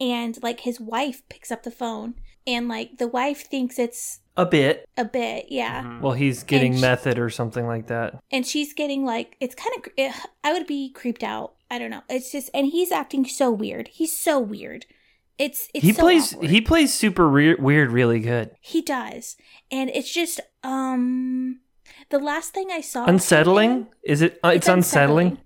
and 0.00 0.38
like 0.42 0.60
his 0.60 0.78
wife 0.80 1.22
picks 1.28 1.50
up 1.50 1.62
the 1.64 1.70
phone 1.70 2.14
and 2.46 2.68
like 2.68 2.98
the 2.98 3.08
wife 3.08 3.42
thinks 3.48 3.78
it's 3.78 4.20
A 4.36 4.46
bit. 4.46 4.88
a 4.96 5.04
bit 5.04 5.46
yeah 5.48 5.82
Mhm. 5.82 6.00
Well, 6.02 6.12
he's 6.12 6.42
getting 6.44 6.72
And 6.72 6.78
sh- 6.78 6.82
method 6.82 7.18
or 7.18 7.30
something 7.30 7.66
like 7.66 7.88
that. 7.88 8.20
and 8.30 8.46
she's 8.46 8.72
getting 8.72 9.04
like 9.04 9.36
it's 9.40 9.54
kind 9.54 9.74
of 9.76 10.14
i 10.44 10.52
would 10.52 10.66
be 10.66 10.90
creeped 10.92 11.24
out 11.24 11.54
i 11.70 11.78
don't 11.78 11.90
know 11.90 12.02
it's 12.08 12.30
just 12.30 12.48
and 12.54 12.66
he's 12.68 12.92
acting 12.92 13.24
so 13.26 13.50
weird 13.50 13.88
he's 13.88 14.16
so 14.16 14.38
weird 14.38 14.86
it's 15.38 15.68
it's 15.74 15.84
he 15.84 15.92
so 15.92 16.02
plays. 16.02 16.32
awkward. 16.34 16.50
He 16.50 16.60
plays 16.60 16.94
super 16.94 17.28
re- 17.28 17.54
weird, 17.56 17.90
really 17.92 18.20
good. 18.20 18.50
he 18.60 18.80
does 18.82 19.36
and 19.70 19.90
it's 19.90 20.12
just 20.12 20.40
um 20.62 21.60
the 22.10 22.18
last 22.18 22.52
thing 22.54 22.68
i 22.70 22.80
saw 22.80 23.02
him 23.02 23.08
in- 23.08 23.14
Unsettling? 23.14 23.86
Is 24.04 24.22
it? 24.22 24.38
Uh, 24.44 24.48
it's, 24.54 24.68
unsettling. 24.68 25.38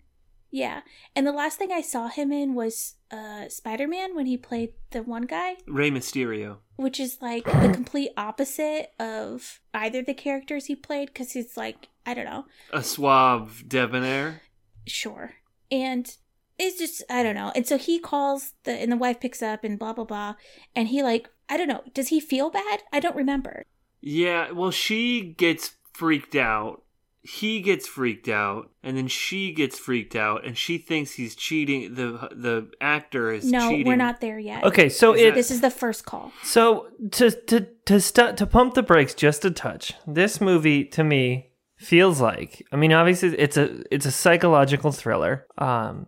yeah 0.50 0.80
and 1.14 1.26
the 1.26 1.32
last 1.32 1.58
thing 1.58 1.70
i 1.72 1.80
saw 1.80 2.08
him 2.08 2.32
in 2.32 2.54
was 2.54 2.94
uh 3.10 3.48
spider-man 3.48 4.14
when 4.14 4.26
he 4.26 4.36
played 4.36 4.70
the 4.90 5.02
one 5.02 5.22
guy 5.22 5.56
Rey 5.66 5.90
Mysterio. 5.90 6.58
which 6.76 6.98
is 7.00 7.18
like 7.20 7.44
the 7.44 7.70
complete 7.72 8.10
opposite 8.16 8.90
of 8.98 9.60
either 9.74 10.02
the 10.02 10.14
characters 10.14 10.66
he 10.66 10.74
played 10.76 11.08
because 11.08 11.32
he's 11.32 11.56
like 11.56 11.88
i 12.06 12.14
don't 12.14 12.24
know 12.26 12.44
A 12.72 12.82
suave 12.82 13.64
debonair. 13.68 14.42
sure 14.86 15.34
and 15.70 16.16
it's 16.60 16.78
just 16.78 17.02
i 17.10 17.22
don't 17.22 17.34
know 17.34 17.50
and 17.56 17.66
so 17.66 17.76
he 17.78 17.98
calls 17.98 18.52
the 18.64 18.72
and 18.72 18.92
the 18.92 18.96
wife 18.96 19.18
picks 19.20 19.42
up 19.42 19.64
and 19.64 19.78
blah 19.78 19.92
blah 19.92 20.04
blah 20.04 20.34
and 20.76 20.88
he 20.88 21.02
like 21.02 21.28
i 21.48 21.56
don't 21.56 21.68
know 21.68 21.82
does 21.94 22.08
he 22.08 22.20
feel 22.20 22.50
bad 22.50 22.82
i 22.92 23.00
don't 23.00 23.16
remember 23.16 23.64
Yeah, 24.02 24.52
well, 24.52 24.70
she 24.70 25.34
gets 25.36 25.74
freaked 25.92 26.34
out. 26.34 26.82
He 27.22 27.60
gets 27.60 27.86
freaked 27.86 28.28
out, 28.30 28.70
and 28.82 28.96
then 28.96 29.08
she 29.08 29.52
gets 29.52 29.78
freaked 29.78 30.16
out, 30.16 30.46
and 30.46 30.56
she 30.56 30.78
thinks 30.78 31.12
he's 31.12 31.34
cheating. 31.36 31.94
the 31.94 32.30
The 32.34 32.70
actor 32.80 33.30
is 33.30 33.44
no 33.44 33.68
cheating. 33.68 33.86
we're 33.86 33.96
not 34.08 34.22
there 34.22 34.38
yet 34.38 34.64
Okay, 34.64 34.88
so 34.88 35.12
Is 35.12 35.20
it. 35.20 35.24
that- 35.26 35.34
this 35.34 35.50
is 35.50 35.60
the 35.60 35.70
first 35.70 36.06
call 36.06 36.32
So 36.42 36.86
to 37.18 37.30
to 37.30 37.56
to 37.84 38.00
stu- 38.00 38.32
to 38.40 38.46
pump 38.46 38.72
the 38.72 38.82
brakes 38.82 39.12
just 39.12 39.44
a 39.44 39.50
touch. 39.50 39.92
This 40.06 40.40
movie 40.40 40.82
to 40.96 41.04
me 41.04 41.50
feels 41.76 42.22
like 42.22 42.64
I 42.72 42.76
mean 42.76 42.92
obviously 42.94 43.36
it's 43.38 43.58
a 43.58 43.66
it's 43.94 44.06
a 44.06 44.10
psychological 44.12 44.90
thriller. 44.92 45.44
Um 45.58 46.06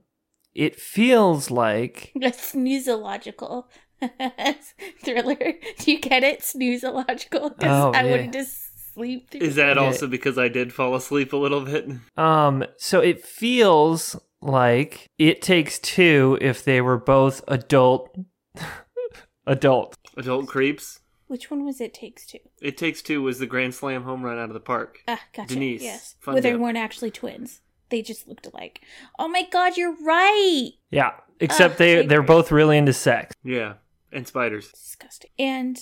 it 0.55 0.77
feels 0.79 1.51
like 1.51 2.13
a 2.17 2.19
snoozological 2.31 3.65
thriller 5.05 5.53
do 5.79 5.93
you 5.93 6.01
get 6.01 6.23
it 6.25 6.41
snoozological 6.41 7.57
because 7.57 7.85
Oh, 7.85 7.93
i 7.95 8.03
yeah. 8.05 8.11
wouldn't 8.11 8.33
just 8.33 8.93
sleep 8.95 9.31
through 9.31 9.41
Is 9.41 9.55
that 9.57 9.77
Yeah. 9.77 9.83
also 9.83 10.07
because 10.07 10.37
I 10.39 10.49
did 10.49 10.73
fall 10.73 10.95
asleep 10.95 11.33
a 11.33 11.37
little 11.37 11.63
bit? 11.63 11.89
um 12.17 12.65
so 12.77 13.01
it 13.01 13.25
feels 13.25 14.17
like 14.43 15.07
it 15.19 15.41
takes 15.41 15.79
two 15.79 16.37
if 16.41 16.65
they 16.65 16.81
were 16.81 16.99
both 16.99 17.43
adult 17.49 18.15
adult. 19.47 19.97
Adult 20.17 20.47
creeps. 20.49 21.01
Which 21.27 21.51
one 21.51 21.65
was 21.65 21.81
it? 21.81 21.95
Takes 21.95 22.27
two. 22.27 22.39
It 22.61 22.77
Takes 22.77 23.01
Two 23.01 23.23
was 23.23 23.39
the 23.39 23.47
grand 23.47 23.75
slam 23.75 24.03
home 24.03 24.23
run 24.23 24.39
out 24.39 24.49
of 24.51 24.55
the 24.55 24.61
park. 24.61 24.99
Ah, 25.09 25.21
gotcha. 25.33 25.55
Denise, 25.55 25.83
Yes. 25.83 26.17
fun 26.21 26.35
Where 26.35 26.43
they 26.43 26.55
weren't 26.55 26.77
actually 26.77 27.11
twins. 27.11 27.63
They 27.93 28.03
just 28.03 28.27
looked 28.27 28.47
alike. 28.47 28.81
Oh 29.19 29.29
my 29.29 29.43
god, 29.53 29.77
you're 29.77 29.95
right. 30.03 30.71
Yeah, 30.91 31.13
except 31.39 31.75
Ugh, 31.75 31.79
they 31.79 31.99
I 32.01 32.07
they're 32.07 32.19
agree. 32.21 32.27
both 32.35 32.51
really 32.51 32.77
into 32.79 32.93
sex. 32.93 33.35
Yeah, 33.45 33.75
and 34.11 34.27
spiders. 34.27 34.73
Disgusting. 34.73 35.31
And 35.39 35.79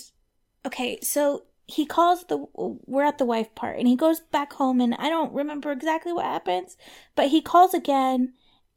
okay, 0.65 0.99
so 1.01 1.45
he 1.67 1.85
calls 1.85 2.25
the 2.25 2.45
we're 2.53 3.05
at 3.05 3.17
the 3.17 3.25
wife 3.25 3.55
part 3.55 3.79
and 3.79 3.87
he 3.87 3.95
goes 3.95 4.19
back 4.19 4.51
home 4.53 4.81
and 4.81 4.93
I 4.95 5.07
don't 5.09 5.33
remember 5.33 5.71
exactly 5.71 6.11
what 6.11 6.25
happens, 6.25 6.75
but 7.15 7.29
he 7.29 7.41
calls 7.41 7.73
again 7.73 8.33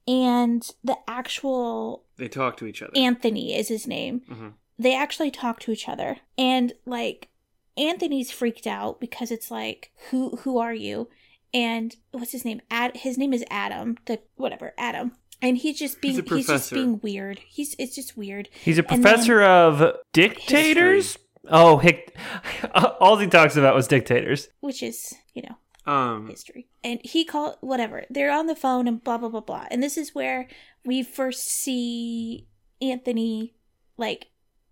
and 0.07 0.63
the 0.85 0.97
actual 1.09 2.05
They 2.17 2.29
talk 2.29 2.57
to 2.59 2.67
each 2.67 2.83
other. 2.83 2.93
Anthony 2.95 3.57
is 3.57 3.67
his 3.69 3.87
name. 3.89 4.23
Mhm. 4.31 4.53
They 4.79 4.95
actually 4.95 5.33
talk 5.33 5.59
to 5.61 5.73
each 5.73 5.89
other. 5.89 6.19
And 6.39 6.73
like 6.87 7.31
Anthony's 7.77 8.31
freaked 8.31 8.69
out 8.69 9.01
because 9.01 9.33
it's 9.33 9.51
like 9.51 9.91
who 10.11 10.37
who 10.43 10.59
are 10.59 10.75
you? 10.75 11.09
And 11.55 11.95
what's 12.11 12.33
his 12.33 12.45
name? 12.45 12.61
Ad 12.71 12.97
his 12.97 13.17
name 13.17 13.33
is 13.33 13.45
Adam. 13.49 13.97
The 14.07 14.21
whatever, 14.35 14.75
Adam. 14.77 15.13
And 15.41 15.57
he's 15.59 15.79
just 15.79 16.01
being 16.01 16.15
He's 16.15 16.29
he's, 16.29 16.47
just 16.47 16.73
being 16.73 17.01
weird. 17.03 17.39
He's 17.47 17.77
it's 17.79 17.95
just 17.95 18.17
weird. 18.17 18.49
He's 18.61 18.79
a 18.79 18.85
And 18.91 19.03
professor 19.03 19.43
of 19.43 19.97
dictators. 20.13 21.17
Oh, 21.49 21.77
hic- 21.79 22.17
all 22.75 23.19
he 23.19 23.27
talks 23.27 23.57
about 23.57 23.75
was 23.75 23.87
dictators. 23.87 24.49
Which 24.61 24.83
is, 24.83 25.15
you 25.35 25.43
know, 25.43 25.93
um, 25.93 26.29
history. 26.29 26.69
And 26.83 27.01
he 27.05 27.25
called 27.25 27.57
whatever. 27.61 28.05
They're 28.11 28.33
on 28.33 28.47
the 28.47 28.57
phone 28.57 28.89
and 28.89 29.03
blah 29.03 29.19
blah 29.19 29.29
blah 29.29 29.41
blah. 29.41 29.67
And 29.71 29.83
this 29.83 29.97
is 29.97 30.15
where 30.15 30.49
we 30.85 31.03
first 31.03 31.47
see 31.47 32.49
Anthony 32.81 33.55
like 33.97 34.29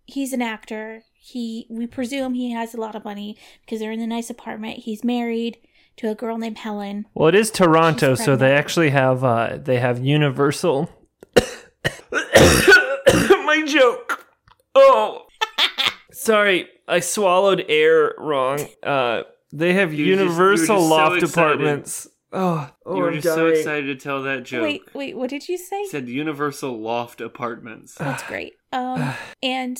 he's 0.06 0.32
an 0.32 0.42
actor. 0.42 1.02
He 1.14 1.66
we 1.70 1.86
presume 1.86 2.34
he 2.34 2.50
has 2.52 2.74
a 2.74 2.80
lot 2.80 2.96
of 2.96 3.04
money 3.04 3.36
because 3.64 3.78
they're 3.78 3.92
in 3.92 4.00
a 4.00 4.06
nice 4.06 4.30
apartment. 4.30 4.78
He's 4.78 5.04
married 5.04 5.58
to 5.98 6.10
a 6.10 6.14
girl 6.14 6.38
named 6.38 6.58
Helen. 6.58 7.06
Well, 7.14 7.28
it 7.28 7.34
is 7.34 7.50
Toronto, 7.50 8.14
so 8.14 8.36
they 8.36 8.52
actually 8.52 8.90
have 8.90 9.22
uh, 9.24 9.58
they 9.62 9.78
have 9.78 10.04
Universal. 10.04 10.90
My 12.12 13.64
joke. 13.66 14.26
Oh, 14.74 15.22
sorry, 16.12 16.68
I 16.88 17.00
swallowed 17.00 17.64
air 17.68 18.14
wrong. 18.18 18.66
Uh, 18.82 19.22
they 19.52 19.74
have 19.74 19.92
You 19.92 20.06
were 20.06 20.10
just- 20.12 20.20
Universal 20.20 20.76
just 20.78 20.90
loft 20.90 21.22
excited. 21.22 21.30
apartments. 21.34 22.08
Oh, 22.34 22.70
oh 22.86 22.94
you 22.96 23.02
were 23.02 23.08
I'm 23.10 23.20
just 23.20 23.34
so 23.34 23.46
excited 23.48 23.86
to 23.88 23.94
tell 24.02 24.22
that 24.22 24.44
joke. 24.44 24.62
Wait, 24.62 24.82
wait, 24.94 25.16
what 25.18 25.28
did 25.28 25.50
you 25.50 25.58
say? 25.58 25.84
Said 25.84 26.08
Universal 26.08 26.80
Loft 26.80 27.20
Apartments. 27.20 27.94
That's 27.96 28.22
great. 28.26 28.54
Um 28.72 29.12
and 29.42 29.76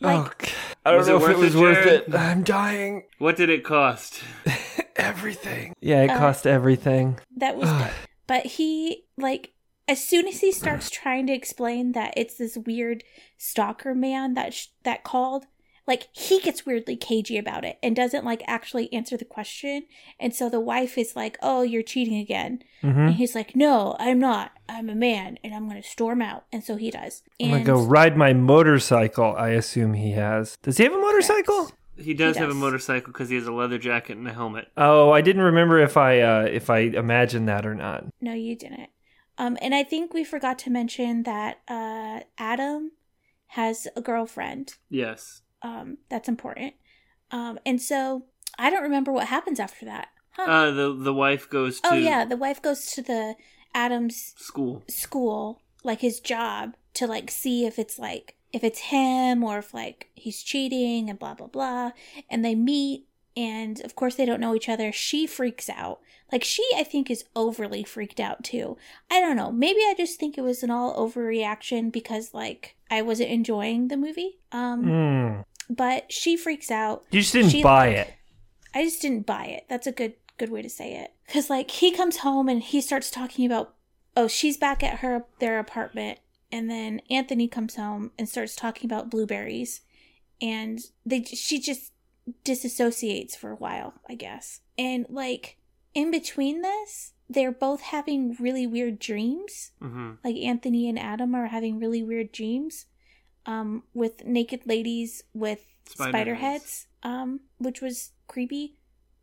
like 0.00 0.48
oh, 0.48 0.74
I 0.84 0.90
don't 0.90 0.98
Was 0.98 1.06
it 1.06 1.10
know 1.12 1.16
if 1.18 1.22
it 1.22 1.28
worth 1.28 1.38
was 1.38 1.54
it, 1.54 1.60
worth 1.60 1.86
it. 1.86 2.14
I'm 2.16 2.42
dying. 2.42 3.04
What 3.18 3.36
did 3.36 3.50
it 3.50 3.62
cost? 3.62 4.20
everything. 4.96 5.74
Yeah, 5.80 6.02
it 6.02 6.10
Uh, 6.10 6.18
cost 6.18 6.46
everything. 6.46 7.18
that 7.36 7.56
was 7.56 7.68
good. 7.70 7.90
But 8.26 8.46
he 8.46 9.04
like 9.16 9.52
as 9.88 10.02
soon 10.02 10.26
as 10.28 10.40
he 10.40 10.52
starts 10.52 10.88
trying 10.90 11.26
to 11.26 11.32
explain 11.32 11.92
that 11.92 12.14
it's 12.16 12.36
this 12.36 12.56
weird 12.56 13.02
stalker 13.36 13.94
man 13.94 14.34
that 14.34 14.54
sh- 14.54 14.68
that 14.84 15.02
called, 15.02 15.46
like 15.86 16.08
he 16.12 16.40
gets 16.40 16.64
weirdly 16.64 16.96
cagey 16.96 17.36
about 17.36 17.64
it 17.64 17.78
and 17.82 17.96
doesn't 17.96 18.24
like 18.24 18.42
actually 18.46 18.90
answer 18.92 19.16
the 19.16 19.24
question. 19.24 19.82
And 20.20 20.32
so 20.34 20.48
the 20.48 20.60
wife 20.60 20.96
is 20.96 21.16
like, 21.16 21.36
"Oh, 21.42 21.62
you're 21.62 21.82
cheating 21.82 22.18
again." 22.18 22.62
hmm 22.80 22.88
And 23.08 23.14
he's 23.16 23.34
like, 23.34 23.56
"No, 23.56 23.96
I'm 23.98 24.20
not. 24.20 24.52
I'm 24.68 24.88
a 24.88 24.94
man 24.94 25.38
and 25.42 25.52
I'm 25.52 25.68
going 25.68 25.82
to 25.82 25.86
storm 25.88 26.22
out." 26.22 26.44
And 26.52 26.62
so 26.62 26.76
he 26.76 26.90
does. 26.92 27.22
I'm 27.40 27.50
gonna 27.50 27.64
go 27.64 27.82
ride 27.82 28.16
my 28.16 28.32
motorcycle. 28.32 29.34
I 29.36 29.50
assume 29.50 29.94
he 29.94 30.12
has. 30.12 30.56
Does 30.62 30.78
he 30.78 30.84
have 30.84 30.92
a 30.94 30.98
motorcycle? 30.98 31.72
He 31.96 32.14
does, 32.14 32.36
have 32.36 32.50
a 32.50 32.54
motorcycle 32.54 33.12
because 33.12 33.28
he 33.28 33.36
has 33.36 33.46
a 33.46 33.52
leather 33.52 33.78
jacket 33.78 34.16
and 34.16 34.26
a 34.26 34.32
helmet. 34.32 34.68
Oh, 34.76 35.10
I 35.10 35.20
didn't 35.20 35.42
remember 35.42 35.78
if 35.78 35.96
I 35.96 36.20
uh, 36.20 36.42
if 36.50 36.70
I 36.70 36.78
imagined 36.78 37.48
that 37.48 37.66
or 37.66 37.74
not. 37.74 38.04
No, 38.20 38.32
you 38.32 38.56
didn't. 38.56 38.90
Um, 39.38 39.58
and 39.60 39.74
I 39.74 39.82
think 39.82 40.14
we 40.14 40.24
forgot 40.24 40.58
to 40.60 40.70
mention 40.70 41.24
that 41.24 41.60
uh, 41.68 42.20
Adam 42.38 42.92
has 43.48 43.86
a 43.96 44.00
girlfriend. 44.00 44.74
Yes. 44.88 45.42
Um, 45.62 45.98
that's 46.08 46.28
important. 46.28 46.74
Um, 47.30 47.58
and 47.64 47.80
so 47.80 48.24
I 48.58 48.70
don't 48.70 48.82
remember 48.82 49.12
what 49.12 49.28
happens 49.28 49.60
after 49.60 49.84
that. 49.86 50.08
Huh. 50.32 50.42
Uh, 50.42 50.70
the 50.70 50.94
the 50.94 51.12
wife 51.12 51.48
goes 51.50 51.80
to 51.80 51.92
oh 51.92 51.94
yeah, 51.94 52.24
the 52.24 52.36
wife 52.36 52.62
goes 52.62 52.86
to 52.92 53.02
the 53.02 53.34
Adams 53.74 54.34
school. 54.38 54.82
school, 54.88 55.60
like 55.84 56.00
his 56.00 56.20
job, 56.20 56.74
to 56.94 57.06
like 57.06 57.30
see 57.30 57.66
if 57.66 57.78
it's 57.78 57.98
like 57.98 58.36
if 58.52 58.62
it's 58.64 58.80
him 58.80 59.42
or 59.42 59.58
if 59.58 59.72
like 59.74 60.08
he's 60.14 60.42
cheating 60.42 61.08
and 61.10 61.18
blah 61.18 61.34
blah 61.34 61.46
blah. 61.46 61.92
And 62.30 62.44
they 62.44 62.54
meet, 62.54 63.06
and 63.36 63.80
of 63.84 63.94
course 63.96 64.14
they 64.14 64.26
don't 64.26 64.40
know 64.40 64.54
each 64.54 64.68
other. 64.68 64.92
She 64.92 65.26
freaks 65.26 65.68
out. 65.70 66.00
Like 66.30 66.44
she, 66.44 66.64
I 66.76 66.82
think, 66.82 67.10
is 67.10 67.24
overly 67.36 67.84
freaked 67.84 68.18
out 68.20 68.42
too. 68.44 68.76
I 69.10 69.20
don't 69.20 69.36
know. 69.36 69.52
Maybe 69.52 69.80
I 69.80 69.94
just 69.96 70.18
think 70.18 70.36
it 70.38 70.42
was 70.42 70.62
an 70.62 70.70
all 70.70 70.94
overreaction 70.96 71.92
because 71.92 72.32
like 72.34 72.74
I 72.90 73.02
wasn't 73.02 73.30
enjoying 73.30 73.88
the 73.88 73.96
movie. 73.96 74.38
Um, 74.50 74.84
Mm. 74.84 75.44
but 75.68 76.10
she 76.12 76.36
freaks 76.36 76.70
out. 76.70 77.04
You 77.10 77.20
just 77.20 77.32
didn't 77.32 77.50
She, 77.50 77.62
buy 77.62 77.88
like- 77.88 77.96
it. 77.98 78.14
I 78.74 78.84
just 78.84 79.02
didn't 79.02 79.26
buy 79.26 79.44
it. 79.46 79.64
That's 79.68 79.86
a 79.86 79.92
good 79.92 80.14
good 80.38 80.50
way 80.50 80.62
to 80.62 80.70
say 80.70 80.94
it. 80.96 81.12
Cuz 81.28 81.50
like 81.50 81.70
he 81.70 81.90
comes 81.92 82.18
home 82.18 82.48
and 82.48 82.62
he 82.62 82.80
starts 82.80 83.10
talking 83.10 83.44
about 83.46 83.74
oh, 84.16 84.28
she's 84.28 84.56
back 84.56 84.82
at 84.82 84.98
her 84.98 85.24
their 85.38 85.58
apartment 85.58 86.18
and 86.52 86.70
then 86.70 87.00
Anthony 87.10 87.48
comes 87.48 87.74
home 87.76 88.12
and 88.18 88.28
starts 88.28 88.54
talking 88.54 88.86
about 88.88 89.10
blueberries 89.10 89.80
and 90.40 90.78
they 91.06 91.22
she 91.24 91.58
just 91.58 91.92
disassociates 92.44 93.34
for 93.36 93.50
a 93.50 93.56
while, 93.56 93.94
I 94.08 94.14
guess. 94.14 94.60
And 94.78 95.06
like 95.08 95.56
in 95.94 96.10
between 96.10 96.62
this, 96.62 97.12
they're 97.28 97.52
both 97.52 97.80
having 97.80 98.36
really 98.38 98.66
weird 98.66 98.98
dreams 98.98 99.72
hmm 99.80 100.12
like 100.24 100.36
Anthony 100.36 100.88
and 100.88 100.98
Adam 100.98 101.34
are 101.34 101.46
having 101.46 101.78
really 101.78 102.02
weird 102.02 102.30
dreams 102.32 102.86
um 103.46 103.82
with 103.94 104.24
naked 104.24 104.60
ladies 104.66 105.24
with 105.34 105.64
Spider 105.86 106.10
spider, 106.10 106.34
heads. 106.36 106.86
um 107.02 107.40
which 107.58 107.80
was 107.80 108.12
creepy 108.28 108.76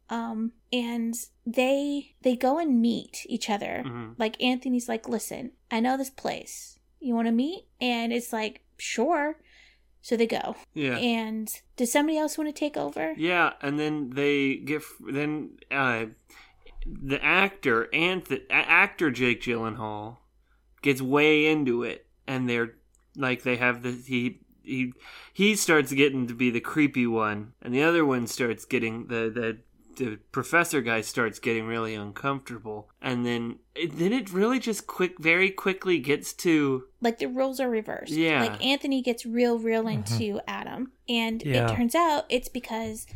um 0.10 0.52
and 0.74 1.14
they 1.46 2.16
they 2.22 2.36
go 2.36 2.58
and 2.58 2.82
meet 2.82 3.26
each 3.28 3.50
other 3.50 3.84
Mhm. 3.86 4.16
like 4.18 4.42
Anthony's 4.44 4.90
like 4.90 5.08
listen 5.08 5.52
I 5.72 5.80
know 5.80 5.96
this 5.98 6.10
place 6.10 6.79
you 7.00 7.16
want 7.16 7.28
to 7.28 7.32
meet 7.32 7.66
and 7.80 8.12
it's 8.14 8.32
like 8.34 8.62
sure 8.78 9.38
so 10.02 10.16
they 10.16 10.28
go 10.28 10.56
Yeah. 10.74 10.98
and 10.98 11.50
does 11.78 11.92
somebody 11.92 12.18
else 12.18 12.38
want 12.38 12.54
to 12.54 12.58
take 12.58 12.78
over 12.78 13.14
Yeah, 13.18 13.54
and 13.62 13.80
then 13.80 14.12
they 14.12 14.56
get 14.58 14.82
then 15.06 15.58
uh, 15.72 16.06
the 16.86 17.24
actor 17.24 17.90
and 17.94 18.24
the 18.26 18.44
actor 18.52 19.12
Jake 19.12 19.42
Gyllenhaal 19.42 20.18
gets 20.82 21.02
way 21.02 21.46
into 21.48 21.84
it, 21.84 22.08
and 22.26 22.50
they're 22.50 22.76
like 23.18 23.44
they 23.44 23.58
have 23.58 23.84
the 23.84 23.92
he 23.92 24.40
he 24.64 24.94
he 25.34 25.56
starts 25.56 25.92
getting 25.92 26.28
to 26.28 26.34
be 26.34 26.50
the 26.50 26.62
creepy 26.62 27.06
one, 27.06 27.54
and 27.62 27.74
the 27.74 27.84
other 27.84 28.06
one 28.06 28.28
starts 28.28 28.64
getting 28.66 29.08
the 29.08 29.30
the. 29.34 29.58
The 30.00 30.18
professor 30.32 30.80
guy 30.82 31.02
starts 31.02 31.40
getting 31.40 31.68
really 31.68 31.94
uncomfortable, 31.94 32.90
and 33.02 33.26
then 33.26 33.60
then 33.76 34.14
it 34.14 34.32
really 34.32 34.58
just 34.60 34.88
quick, 34.88 35.20
very 35.20 35.52
quickly 35.52 36.00
gets 36.00 36.32
to 36.34 36.86
like 37.02 37.18
the 37.20 37.26
roles 37.28 37.60
are 37.60 37.70
reversed. 37.70 38.14
Yeah. 38.14 38.42
Like 38.44 38.66
Anthony 38.66 39.02
gets 39.02 39.26
real, 39.26 39.60
real 39.60 39.88
into 39.88 40.40
Adam. 40.48 40.94
And 41.10 41.44
Yeah. 41.44 41.70
it 41.72 41.76
turns 41.76 41.96
out 41.96 42.26
it's 42.30 42.48
because 42.50 43.08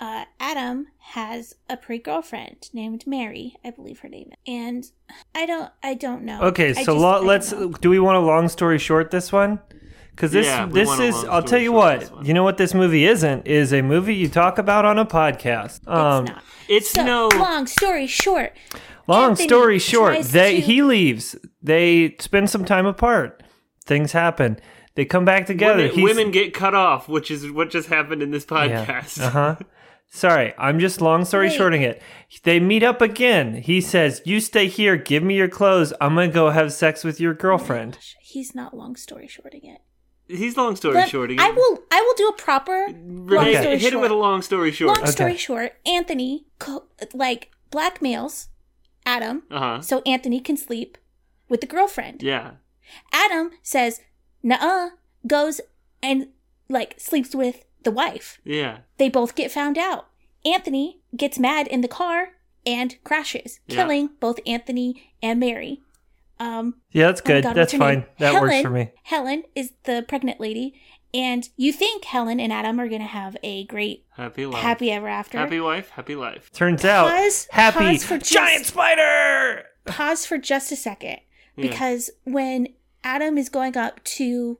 uh, 0.00 0.24
Adam 0.40 0.88
has 0.98 1.54
a 1.70 1.76
pre 1.76 1.98
girlfriend 1.98 2.68
named 2.72 3.06
Mary, 3.06 3.56
I 3.64 3.70
believe 3.70 4.00
her 4.00 4.08
name 4.08 4.30
is. 4.32 4.36
And 4.46 4.90
I 5.34 5.46
don't 5.46 5.70
I 5.82 5.94
don't 5.94 6.22
know. 6.24 6.42
Okay, 6.42 6.70
I 6.70 6.72
so 6.84 6.94
just- 6.94 6.98
lo- 6.98 7.22
let's. 7.22 7.50
Do 7.80 7.90
we 7.90 7.98
want 8.00 8.16
a 8.16 8.20
long 8.20 8.48
story 8.48 8.78
short 8.78 9.10
this 9.12 9.30
one? 9.32 9.60
Because 10.18 10.32
this 10.32 10.46
Yeah, 10.46 10.66
this 10.66 10.98
is. 10.98 11.14
I'll 11.26 11.44
tell 11.44 11.60
you 11.60 11.70
what. 11.70 12.26
You 12.26 12.34
know 12.34 12.42
what 12.42 12.56
this 12.56 12.74
movie 12.74 13.04
isn't? 13.06 13.46
Is 13.46 13.72
a 13.72 13.82
movie 13.82 14.16
you 14.16 14.28
talk 14.28 14.58
about 14.58 14.84
on 14.84 14.98
a 14.98 15.06
podcast. 15.06 15.86
Um, 15.86 16.24
it's 16.24 16.32
not. 16.34 16.42
it's 16.68 16.90
So 16.90 17.04
no 17.04 17.28
long 17.36 17.68
story 17.68 18.08
short, 18.08 18.52
Long 19.06 19.30
Anthony 19.30 19.46
story 19.48 19.78
short, 19.78 20.20
they 20.24 20.56
to- 20.56 20.60
he 20.60 20.82
leaves. 20.82 21.36
They 21.62 22.16
spend 22.18 22.50
some 22.50 22.64
time 22.64 22.84
apart. 22.84 23.44
Things 23.86 24.10
happen. 24.10 24.58
They 24.96 25.04
come 25.04 25.24
back 25.24 25.46
together. 25.46 25.84
women, 25.86 26.02
women 26.02 26.30
get 26.32 26.52
cut 26.52 26.74
off, 26.74 27.08
which 27.08 27.30
is 27.30 27.48
what 27.52 27.70
just 27.70 27.88
happened 27.88 28.20
in 28.20 28.32
this 28.32 28.44
podcast. 28.44 29.22
Uh 29.22 29.30
huh. 29.30 29.56
Sorry, 30.10 30.52
I'm 30.58 30.80
just 30.80 31.00
long 31.00 31.24
story 31.26 31.46
Wait. 31.46 31.56
shorting 31.56 31.82
it. 31.82 32.02
They 32.42 32.58
meet 32.58 32.82
up 32.82 33.00
again. 33.00 33.54
He 33.54 33.80
says, 33.80 34.20
"You 34.24 34.40
stay 34.40 34.66
here. 34.66 34.96
Give 34.96 35.22
me 35.22 35.36
your 35.36 35.48
clothes. 35.48 35.92
I'm 36.00 36.16
gonna 36.16 36.26
go 36.26 36.50
have 36.50 36.72
sex 36.72 37.04
with 37.04 37.20
your 37.20 37.34
girlfriend." 37.34 37.98
he's 38.20 38.52
not 38.52 38.76
long 38.76 38.96
story 38.96 39.28
shorting 39.28 39.64
it. 39.64 39.80
He's 40.28 40.56
long 40.56 40.76
story 40.76 40.94
short. 41.00 41.08
shorting. 41.08 41.40
I 41.40 41.50
will 41.50 41.82
I 41.90 42.00
will 42.02 42.14
do 42.16 42.28
a 42.28 42.32
proper 42.34 42.86
Renee, 42.88 43.34
long 43.34 43.46
Okay. 43.48 43.60
story 43.62 43.78
hit 43.78 43.82
it 43.88 43.90
short. 43.92 44.02
with 44.02 44.10
a 44.10 44.14
long 44.14 44.42
story 44.42 44.70
short. 44.72 44.98
Long 44.98 45.06
story 45.06 45.36
short, 45.36 45.72
Anthony 45.86 46.46
co- 46.58 46.84
like 47.14 47.50
blackmails 47.70 48.48
Adam 49.06 49.42
Uh 49.50 49.58
huh. 49.58 49.80
so 49.80 50.02
Anthony 50.04 50.40
can 50.40 50.56
sleep 50.56 50.98
with 51.48 51.60
the 51.62 51.66
girlfriend. 51.66 52.22
Yeah. 52.22 52.52
Adam 53.12 53.50
says, 53.62 54.00
"Nuh-uh," 54.42 54.90
goes 55.26 55.60
and 56.02 56.28
like 56.68 56.94
sleeps 56.98 57.34
with 57.34 57.64
the 57.84 57.90
wife. 57.90 58.38
Yeah. 58.44 58.78
They 58.98 59.08
both 59.08 59.34
get 59.34 59.50
found 59.50 59.78
out. 59.78 60.08
Anthony 60.44 61.00
gets 61.16 61.38
mad 61.38 61.66
in 61.68 61.80
the 61.80 61.88
car 61.88 62.30
and 62.66 63.02
crashes, 63.04 63.60
Yeah. 63.66 63.76
killing 63.76 64.10
both 64.20 64.40
Anthony 64.46 65.12
and 65.22 65.40
Mary. 65.40 65.80
Um, 66.40 66.76
Yeah, 66.90 67.06
that's 67.06 67.20
oh 67.20 67.24
good. 67.24 67.44
God, 67.44 67.54
that's 67.54 67.72
what's 67.72 67.82
her 67.82 67.90
name? 67.94 68.00
fine. 68.02 68.10
That 68.18 68.40
works 68.40 68.60
for 68.62 68.70
me. 68.70 68.92
Helen 69.04 69.42
is 69.54 69.72
the 69.84 70.04
pregnant 70.06 70.38
lady, 70.40 70.74
and 71.12 71.48
you 71.56 71.72
think 71.72 72.04
Helen 72.04 72.38
and 72.40 72.52
Adam 72.52 72.78
are 72.78 72.88
going 72.88 73.00
to 73.00 73.06
have 73.08 73.36
a 73.42 73.64
great 73.66 74.04
Happy 74.16 74.46
life. 74.46 74.62
happy 74.62 74.90
ever 74.92 75.08
after. 75.08 75.38
Happy 75.38 75.58
wife, 75.60 75.90
happy 75.90 76.14
life. 76.14 76.50
Turns 76.52 76.84
out, 76.84 77.08
Pause- 77.10 77.48
happy 77.50 77.78
pause 77.78 78.04
for 78.04 78.18
just- 78.18 78.32
giant 78.32 78.66
spider. 78.66 79.64
Pause 79.86 80.26
for 80.26 80.38
just 80.38 80.70
a 80.70 80.76
second 80.76 81.18
Yeah. 81.56 81.68
because 81.70 82.10
when 82.24 82.68
Adam 83.02 83.38
is 83.38 83.48
going 83.48 83.76
up 83.76 84.02
to 84.04 84.58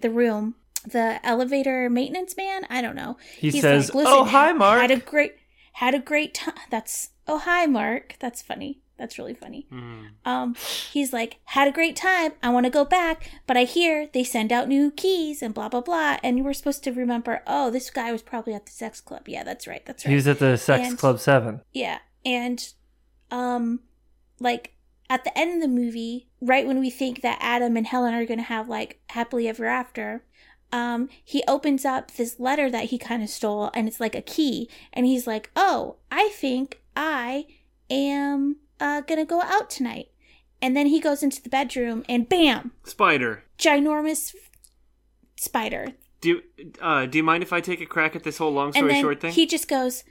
the 0.00 0.10
room, 0.10 0.54
the 0.86 1.18
elevator 1.26 1.90
maintenance 1.90 2.36
man, 2.36 2.62
I 2.70 2.80
don't 2.80 2.94
know. 2.96 3.16
He 3.36 3.50
says, 3.50 3.92
like, 3.94 4.06
"Oh, 4.08 4.24
hi, 4.24 4.48
ha- 4.48 4.54
Mark." 4.54 4.80
Had 4.80 4.90
a 4.90 4.96
great 4.98 5.34
had 5.74 5.94
a 5.94 5.98
great 5.98 6.34
time. 6.34 6.54
That's 6.70 7.10
oh 7.26 7.38
hi 7.38 7.66
Mark. 7.66 8.16
That's 8.20 8.40
funny. 8.42 8.80
That's 9.00 9.18
really 9.18 9.34
funny. 9.34 9.66
Mm. 9.72 10.10
Um, 10.26 10.54
he's 10.92 11.12
like, 11.12 11.38
had 11.46 11.66
a 11.66 11.72
great 11.72 11.96
time. 11.96 12.32
I 12.42 12.50
want 12.50 12.66
to 12.66 12.70
go 12.70 12.84
back, 12.84 13.30
but 13.46 13.56
I 13.56 13.64
hear 13.64 14.08
they 14.12 14.22
send 14.22 14.52
out 14.52 14.68
new 14.68 14.90
keys 14.90 15.40
and 15.42 15.54
blah 15.54 15.70
blah 15.70 15.80
blah. 15.80 16.18
And 16.22 16.36
you 16.36 16.44
were 16.44 16.52
supposed 16.54 16.84
to 16.84 16.92
remember, 16.92 17.42
oh, 17.46 17.70
this 17.70 17.88
guy 17.90 18.12
was 18.12 18.22
probably 18.22 18.52
at 18.52 18.66
the 18.66 18.72
sex 18.72 19.00
club. 19.00 19.26
Yeah, 19.26 19.42
that's 19.42 19.66
right. 19.66 19.84
That's 19.86 20.04
right. 20.04 20.10
He 20.10 20.14
was 20.16 20.28
at 20.28 20.38
the 20.38 20.56
Sex 20.58 20.86
And- 20.88 20.98
Club 20.98 21.18
Seven. 21.18 21.62
Yeah. 21.72 21.98
And 22.26 22.62
um 23.30 23.80
like 24.38 24.74
at 25.08 25.24
the 25.24 25.36
end 25.36 25.54
of 25.54 25.60
the 25.62 25.68
movie, 25.82 26.28
right 26.40 26.66
when 26.66 26.78
we 26.78 26.90
think 26.90 27.22
that 27.22 27.38
Adam 27.40 27.76
and 27.76 27.86
Helen 27.86 28.14
are 28.14 28.26
going 28.26 28.38
to 28.38 28.44
have 28.44 28.68
like 28.68 29.00
happily 29.08 29.48
ever 29.48 29.64
after, 29.66 30.24
um 30.72 31.08
he 31.24 31.42
opens 31.48 31.84
up 31.84 32.12
this 32.12 32.38
letter 32.38 32.70
that 32.70 32.84
he 32.90 32.98
kind 32.98 33.22
of 33.22 33.28
stole 33.30 33.70
and 33.74 33.88
it's 33.88 33.98
like 33.98 34.14
a 34.14 34.20
key 34.22 34.68
and 34.92 35.06
he's 35.06 35.26
like, 35.26 35.50
"Oh, 35.56 35.96
I 36.12 36.28
think 36.28 36.80
I 36.94 37.46
am 37.90 38.56
uh 38.80 39.00
going 39.02 39.20
to 39.20 39.24
go 39.24 39.40
out 39.42 39.70
tonight." 39.70 40.08
And 40.62 40.76
then 40.76 40.86
he 40.86 41.00
goes 41.00 41.22
into 41.22 41.42
the 41.42 41.48
bedroom 41.48 42.04
and 42.08 42.28
bam, 42.28 42.72
Spider. 42.84 43.44
ginormous 43.58 44.34
spider. 45.36 45.94
Do 46.20 46.28
you, 46.28 46.42
uh, 46.82 47.06
do 47.06 47.16
you 47.16 47.24
mind 47.24 47.42
if 47.42 47.50
I 47.52 47.62
take 47.62 47.80
a 47.80 47.86
crack 47.86 48.14
at 48.14 48.24
this 48.24 48.36
whole 48.36 48.52
long 48.52 48.66
And 48.68 48.74
story 48.76 48.92
then 48.92 49.02
short 49.02 49.20
thing? 49.22 49.32
he 49.32 49.46
just 49.46 49.68
goes 49.68 50.04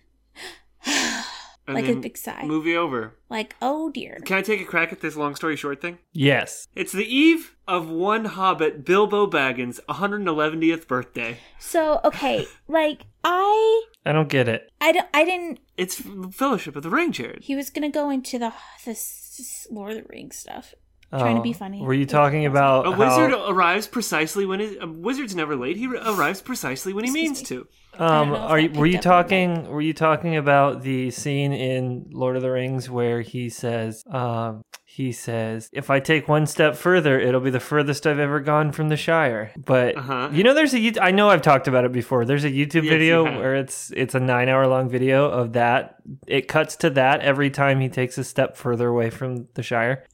like 1.67 1.87
a 1.87 1.93
big 1.95 2.17
sigh. 2.17 2.45
Movie 2.45 2.75
over. 2.75 3.15
Like, 3.29 3.55
"Oh 3.61 3.91
dear." 3.91 4.17
Can 4.25 4.37
I 4.37 4.41
take 4.41 4.59
a 4.61 4.65
crack 4.65 4.91
at 4.91 5.01
this 5.01 5.15
long 5.15 5.35
story 5.35 5.55
short 5.55 5.81
thing? 5.81 5.99
Yes. 6.13 6.67
It's 6.75 6.91
the 6.93 7.05
eve 7.05 7.55
of 7.69 7.89
one 7.89 8.25
Hobbit, 8.25 8.83
Bilbo 8.83 9.27
Baggins' 9.27 9.79
111th 9.87 10.87
birthday. 10.87 11.37
So, 11.59 11.99
okay, 12.03 12.45
like 12.67 13.03
I 13.23 13.83
I 14.05 14.11
don't 14.11 14.29
get 14.29 14.47
it. 14.49 14.69
I, 14.81 14.91
don't, 14.91 15.07
I 15.13 15.23
didn't 15.25 15.59
It's 15.77 16.01
Fellowship 16.31 16.75
of 16.75 16.83
the 16.83 16.89
Ring, 16.89 17.11
Jared. 17.11 17.43
he 17.43 17.55
was 17.55 17.69
going 17.69 17.89
to 17.89 17.93
go 17.95 18.09
into 18.09 18.39
the 18.39 18.51
this 18.85 19.67
Lord 19.69 19.91
of 19.93 19.97
the 20.03 20.09
Rings 20.09 20.35
stuff. 20.37 20.73
Trying 21.11 21.37
to 21.37 21.41
be 21.41 21.49
Oh, 21.51 21.53
funny. 21.57 21.81
Were 21.81 21.93
you 21.95 22.05
talking 22.05 22.45
about 22.45 22.85
A 22.85 22.91
how- 22.91 22.97
wizard 22.99 23.31
arrives 23.49 23.87
precisely 23.87 24.45
when 24.45 24.59
his, 24.59 24.77
a 24.79 24.85
wizard's 24.85 25.35
never 25.35 25.55
late. 25.55 25.75
He 25.75 25.87
arrives 25.87 26.39
precisely 26.39 26.93
when 26.93 27.03
he 27.03 27.09
means 27.09 27.41
to. 27.43 27.67
Um, 27.97 28.31
are 28.33 28.59
you, 28.59 28.69
were 28.69 28.85
you 28.85 28.99
up 28.99 29.05
on 29.07 29.11
that. 29.17 29.23
talking? 29.23 29.67
Were 29.69 29.81
you 29.81 29.93
talking 29.93 30.37
about 30.37 30.83
the 30.83 31.09
scene 31.09 31.51
in 31.51 32.05
Lord 32.11 32.35
of 32.35 32.43
the 32.43 32.51
Rings 32.51 32.91
where 32.91 33.21
he 33.21 33.49
says, 33.49 34.03
um, 34.11 34.61
he 34.91 35.11
says, 35.11 35.69
"If 35.71 35.89
I 35.91 35.99
take 35.99 36.27
one 36.27 36.47
step 36.47 36.75
further, 36.75 37.19
it'll 37.19 37.41
be 37.41 37.51
the 37.51 37.59
furthest 37.59 38.07
I've 38.07 38.17
ever 38.17 38.39
gone 38.39 38.71
from 38.71 38.89
the 38.89 38.97
Shire." 38.97 39.51
But 39.55 39.95
Uh-huh. 39.95 40.29
you 40.31 40.43
know, 40.43 40.53
there's 40.55 40.73
a. 40.73 40.79
Yout- 40.79 40.97
I 41.01 41.11
know 41.11 41.29
I've 41.29 41.43
talked 41.43 41.67
about 41.67 41.85
it 41.85 41.91
before. 41.91 42.25
There's 42.25 42.43
a 42.43 42.49
YouTube 42.49 42.83
Yes, 42.85 42.89
video 42.93 43.25
you 43.25 43.37
where 43.37 43.55
it's 43.55 43.91
it's 43.95 44.15
a 44.15 44.19
nine 44.19 44.49
hour 44.49 44.65
long 44.67 44.89
video 44.89 45.25
of 45.29 45.53
that. 45.53 45.97
It 46.27 46.47
cuts 46.47 46.75
to 46.77 46.89
that 46.91 47.21
every 47.21 47.49
time 47.51 47.79
he 47.81 47.87
takes 47.89 48.17
a 48.17 48.23
step 48.23 48.57
further 48.57 48.87
away 48.87 49.09
from 49.11 49.47
the 49.53 49.61
Shire. 49.63 50.05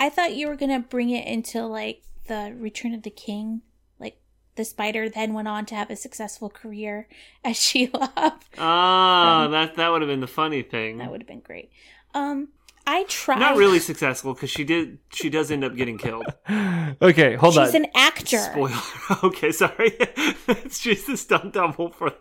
I 0.00 0.08
thought 0.10 0.34
you 0.34 0.48
were 0.48 0.56
going 0.56 0.72
to 0.82 0.86
bring 0.86 1.10
it 1.10 1.26
into 1.26 1.64
like 1.64 2.02
the 2.26 2.54
Return 2.58 2.92
of 2.94 3.02
the 3.04 3.10
King, 3.10 3.62
like 4.00 4.18
the 4.56 4.64
spider 4.64 5.08
then 5.08 5.32
went 5.34 5.46
on 5.48 5.64
to 5.66 5.74
have 5.76 5.88
a 5.88 5.96
successful 5.96 6.50
career 6.50 7.06
as 7.44 7.56
Shelob. 7.66 8.40
Ah, 8.58 9.46
that 9.50 9.76
that 9.76 9.88
would 9.92 10.02
have 10.02 10.08
been 10.10 10.20
the 10.20 10.26
funny 10.26 10.62
thing. 10.62 10.98
That 10.98 11.10
would 11.12 11.20
have 11.22 11.28
been 11.28 11.40
great. 11.40 11.70
Um 12.12 12.48
I 12.88 13.04
tried 13.08 13.40
Not 13.40 13.56
really 13.56 13.80
successful 13.80 14.32
because 14.32 14.50
she 14.50 14.62
did. 14.62 14.98
She 15.12 15.28
does 15.28 15.50
end 15.50 15.64
up 15.64 15.74
getting 15.76 15.98
killed. 15.98 16.26
Okay, 17.02 17.34
hold 17.34 17.54
She's 17.54 17.58
on. 17.58 17.66
She's 17.66 17.74
an 17.74 17.86
actor. 17.94 18.38
Spoiler. 18.38 18.78
okay, 19.24 19.50
sorry. 19.52 19.90
She's 20.70 21.04
the 21.04 21.16
stunt 21.16 21.52
double 21.52 21.90
for 21.90 22.12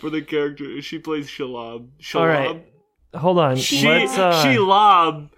for 0.00 0.08
the 0.10 0.22
character. 0.22 0.80
She 0.80 0.98
plays 0.98 1.28
Shelob. 1.28 1.88
Shelob. 2.00 2.20
All 2.20 2.26
right, 2.26 2.66
hold 3.14 3.38
on. 3.38 3.56
She 3.56 3.86
Let's, 3.86 4.16
uh, 4.18 4.42
she 4.42 4.58
lob 4.58 5.30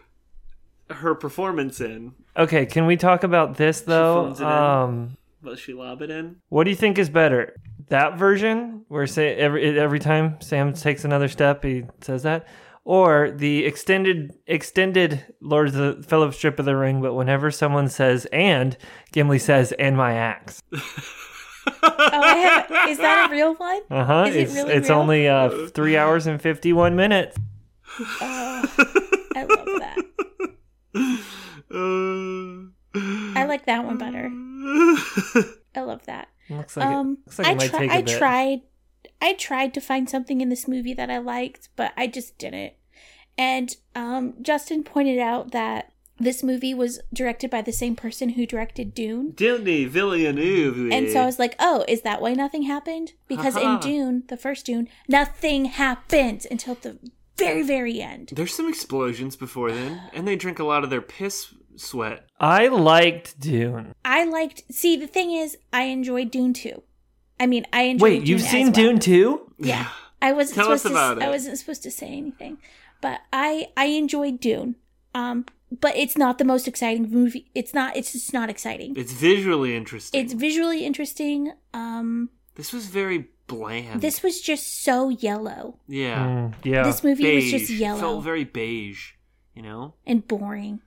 her 0.88 1.14
performance 1.16 1.80
in. 1.80 2.14
okay, 2.36 2.64
can 2.64 2.86
we 2.86 2.96
talk 2.96 3.24
about 3.24 3.56
this 3.56 3.80
though? 3.82 4.24
phones 4.26 4.40
it 4.40 4.44
in. 4.44 4.48
Um. 4.48 5.16
But 5.42 5.58
she 5.58 5.74
lob 5.74 6.00
it 6.00 6.10
in. 6.10 6.36
What 6.48 6.64
do 6.64 6.70
you 6.70 6.76
think 6.76 6.96
is 6.96 7.10
better? 7.10 7.60
That 7.88 8.16
version 8.16 8.84
where 8.88 9.06
say 9.06 9.34
every 9.34 9.78
every 9.78 9.98
time 9.98 10.40
Sam 10.40 10.72
takes 10.72 11.04
another 11.04 11.28
step 11.28 11.64
he 11.64 11.84
says 12.00 12.22
that 12.22 12.46
or 12.88 13.32
the 13.32 13.64
extended 13.66 14.32
extended 14.46 15.24
Lord 15.40 15.66
of 15.68 15.74
the 15.74 16.04
Fellowship 16.06 16.58
of 16.60 16.64
the 16.64 16.76
Ring 16.76 17.02
but 17.02 17.14
whenever 17.14 17.50
someone 17.50 17.88
says 17.88 18.26
and 18.32 18.76
Gimli 19.12 19.40
says 19.40 19.72
and 19.72 19.96
my 19.96 20.14
axe. 20.14 20.62
Oh, 21.82 21.92
I 21.98 22.36
have, 22.68 22.88
is 22.88 22.98
that 22.98 23.28
a 23.28 23.32
real 23.32 23.54
one? 23.56 23.82
Is 24.28 24.36
it 24.36 24.40
it's 24.40 24.54
really 24.54 24.72
it's 24.72 24.88
real? 24.88 24.98
only 25.00 25.26
uh 25.26 25.66
3 25.74 25.96
hours 25.96 26.28
and 26.28 26.40
51 26.40 26.94
minutes. 26.94 27.36
Oh, 27.98 28.64
I 29.34 29.44
love 29.44 29.66
that. 29.80 29.98
Uh, 31.74 32.70
I 33.38 33.44
like 33.46 33.66
that 33.66 33.84
one 33.84 33.98
better. 33.98 34.30
I 35.74 35.80
love 35.80 36.06
that. 36.06 36.28
Looks 36.48 36.76
like 36.76 36.86
um, 36.86 37.18
it, 37.26 37.26
looks 37.26 37.38
like 37.40 37.48
it 37.48 37.50
I, 37.50 37.54
might 37.56 37.70
try- 37.70 37.78
take 37.80 37.90
a 37.90 37.94
I 37.94 38.02
bit. 38.02 38.18
tried, 38.18 38.60
I 39.20 39.34
tried 39.34 39.74
to 39.74 39.80
find 39.80 40.08
something 40.08 40.40
in 40.40 40.48
this 40.48 40.68
movie 40.68 40.94
that 40.94 41.10
I 41.10 41.18
liked, 41.18 41.68
but 41.76 41.92
I 41.96 42.06
just 42.06 42.38
didn't. 42.38 42.74
And 43.38 43.76
um, 43.94 44.34
Justin 44.42 44.82
pointed 44.82 45.18
out 45.18 45.52
that 45.52 45.92
this 46.18 46.42
movie 46.42 46.72
was 46.72 47.00
directed 47.12 47.50
by 47.50 47.60
the 47.60 47.72
same 47.72 47.94
person 47.94 48.30
who 48.30 48.46
directed 48.46 48.94
Dune. 48.94 49.32
Denis 49.32 49.90
Villeneuve. 49.90 50.90
And 50.90 51.10
so 51.10 51.20
I 51.20 51.26
was 51.26 51.38
like, 51.38 51.54
oh, 51.58 51.84
is 51.86 52.02
that 52.02 52.22
why 52.22 52.32
nothing 52.32 52.62
happened? 52.62 53.12
Because 53.28 53.56
in 53.56 53.78
Dune, 53.80 54.22
the 54.28 54.36
first 54.36 54.64
Dune, 54.64 54.88
nothing 55.08 55.66
happened 55.66 56.46
until 56.50 56.74
the 56.76 56.98
very, 57.36 57.62
very 57.62 58.00
end. 58.00 58.32
There's 58.34 58.54
some 58.54 58.68
explosions 58.68 59.36
before 59.36 59.70
then, 59.70 60.00
and 60.14 60.26
they 60.26 60.36
drink 60.36 60.58
a 60.58 60.64
lot 60.64 60.84
of 60.84 60.90
their 60.90 61.02
piss 61.02 61.52
sweat. 61.76 62.26
I 62.40 62.68
liked 62.68 63.38
Dune. 63.38 63.94
I 64.04 64.24
liked. 64.24 64.62
See, 64.72 64.96
the 64.96 65.06
thing 65.06 65.32
is, 65.32 65.58
I 65.70 65.82
enjoyed 65.82 66.30
Dune 66.30 66.54
too. 66.54 66.82
I 67.38 67.46
mean, 67.46 67.66
I 67.72 67.82
enjoyed. 67.82 68.02
Wait, 68.02 68.26
you've 68.26 68.40
seen 68.42 68.68
as 68.68 68.76
well. 68.76 68.86
Dune 68.92 68.98
too? 68.98 69.52
Yeah, 69.58 69.88
I 70.22 70.32
wasn't 70.32 70.56
Tell 70.56 70.72
us 70.72 70.84
about 70.84 71.14
to. 71.18 71.24
I 71.24 71.28
wasn't 71.28 71.58
supposed 71.58 71.82
to 71.84 71.90
say 71.90 72.08
anything, 72.08 72.58
but 73.00 73.20
I 73.32 73.68
I 73.76 73.86
enjoyed 73.86 74.40
Dune. 74.40 74.76
Um, 75.14 75.46
but 75.80 75.96
it's 75.96 76.16
not 76.16 76.38
the 76.38 76.44
most 76.44 76.68
exciting 76.68 77.10
movie. 77.10 77.50
It's 77.54 77.74
not. 77.74 77.96
It's 77.96 78.12
just 78.12 78.32
not 78.32 78.48
exciting. 78.50 78.94
It's 78.96 79.12
visually 79.12 79.74
interesting. 79.76 80.20
It's 80.24 80.32
visually 80.32 80.84
interesting. 80.84 81.52
Um, 81.74 82.30
this 82.54 82.72
was 82.72 82.86
very 82.86 83.28
bland. 83.46 84.00
this 84.00 84.22
was 84.22 84.40
just 84.40 84.82
so 84.82 85.08
yellow. 85.08 85.78
yeah. 85.88 86.26
Mm, 86.26 86.54
yeah. 86.64 86.82
This 86.84 87.04
movie 87.04 87.22
beige. 87.22 87.52
was 87.52 87.60
just 87.60 87.70
It 87.72 87.74
yellow 87.76 88.00
felt 88.00 88.24
very 88.24 88.44
beige. 88.44 89.12
You 89.54 89.62
know. 89.62 89.94
and 90.06 90.26
boring. 90.26 90.80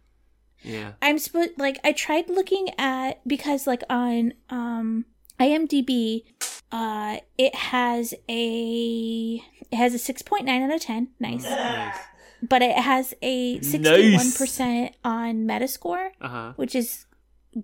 Yeah. 0.62 0.92
I'm 1.02 1.18
supposed 1.20 1.52
like 1.58 1.80
I 1.84 1.92
tried 1.92 2.30
looking 2.30 2.70
at 2.78 3.26
because 3.28 3.66
like 3.66 3.84
on 3.90 4.34
um 4.50 5.06
IMDb 5.40 6.24
uh 6.72 7.18
it 7.38 7.56
has 7.56 8.14
a 8.30 9.42
it 9.72 9.76
has 9.76 9.94
a 9.96 10.14
6.9 10.14 10.48
out 10.64 10.74
of 10.74 10.82
10 10.82 11.08
nice 11.20 11.44
Nice. 11.44 11.98
but 12.44 12.62
it 12.62 12.76
has 12.78 13.14
a 13.22 13.60
61% 13.60 14.94
on 15.04 15.48
metascore 15.48 16.10
Uh 16.22 16.28
huh. 16.28 16.54
which 16.58 16.76
is 16.76 17.06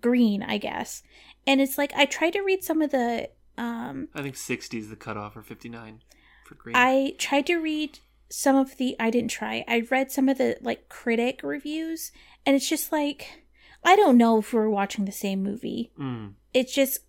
green 0.01 0.41
I 0.41 0.57
guess 0.57 1.03
and 1.45 1.61
it's 1.61 1.77
like 1.77 1.93
I 1.95 2.05
tried 2.05 2.31
to 2.33 2.41
read 2.41 2.63
some 2.63 2.81
of 2.81 2.91
the 2.91 3.29
um 3.57 4.07
I 4.15 4.21
think 4.23 4.35
60 4.35 4.77
is 4.77 4.89
the 4.89 4.95
cutoff, 4.95 5.37
or 5.37 5.43
59 5.43 6.01
for 6.45 6.55
green. 6.55 6.75
I 6.75 7.13
tried 7.19 7.45
to 7.47 7.57
read 7.57 7.99
some 8.29 8.55
of 8.55 8.77
the 8.77 8.95
I 8.99 9.09
didn't 9.11 9.29
try. 9.31 9.63
I 9.67 9.83
read 9.91 10.11
some 10.11 10.27
of 10.29 10.37
the 10.39 10.57
like 10.61 10.89
critic 10.89 11.41
reviews 11.43 12.11
and 12.45 12.55
it's 12.55 12.67
just 12.67 12.91
like 12.91 13.43
I 13.83 13.95
don't 13.95 14.17
know 14.17 14.39
if 14.39 14.51
we're 14.51 14.67
watching 14.69 15.05
the 15.05 15.11
same 15.11 15.43
movie. 15.43 15.91
Mm. 15.99 16.33
It's 16.53 16.73
just 16.73 16.99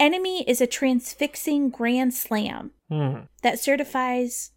Enemy 0.00 0.44
is 0.48 0.60
a 0.60 0.66
transfixing 0.66 1.70
grand 1.70 2.14
slam 2.14 2.70
Hmm. 2.90 3.20
that 3.42 3.58
certifies 3.58 4.52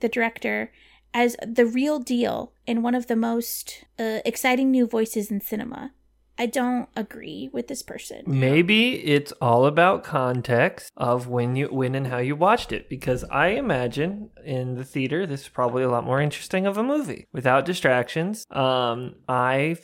the 0.00 0.08
director 0.08 0.72
as 1.14 1.36
the 1.46 1.64
real 1.66 1.98
deal 2.00 2.52
and 2.66 2.82
one 2.82 2.94
of 2.94 3.06
the 3.06 3.16
most 3.16 3.84
uh, 3.98 4.20
exciting 4.24 4.70
new 4.70 4.86
voices 4.86 5.30
in 5.30 5.40
cinema. 5.40 5.92
I 6.40 6.46
don't 6.46 6.88
agree 6.94 7.50
with 7.52 7.66
this 7.66 7.82
person. 7.82 8.22
Maybe 8.26 8.94
it's 9.04 9.32
all 9.40 9.66
about 9.66 10.04
context 10.04 10.92
of 10.96 11.26
when 11.26 11.56
you 11.56 11.66
when 11.66 11.96
and 11.96 12.06
how 12.06 12.18
you 12.18 12.36
watched 12.36 12.70
it 12.70 12.88
because 12.88 13.24
I 13.24 13.48
imagine 13.48 14.30
in 14.44 14.76
the 14.76 14.84
theater 14.84 15.26
this 15.26 15.42
is 15.42 15.48
probably 15.48 15.82
a 15.82 15.90
lot 15.90 16.04
more 16.04 16.20
interesting 16.20 16.64
of 16.66 16.78
a 16.78 16.84
movie 16.84 17.26
without 17.32 17.64
distractions. 17.64 18.44
Um 18.50 19.16
I 19.28 19.76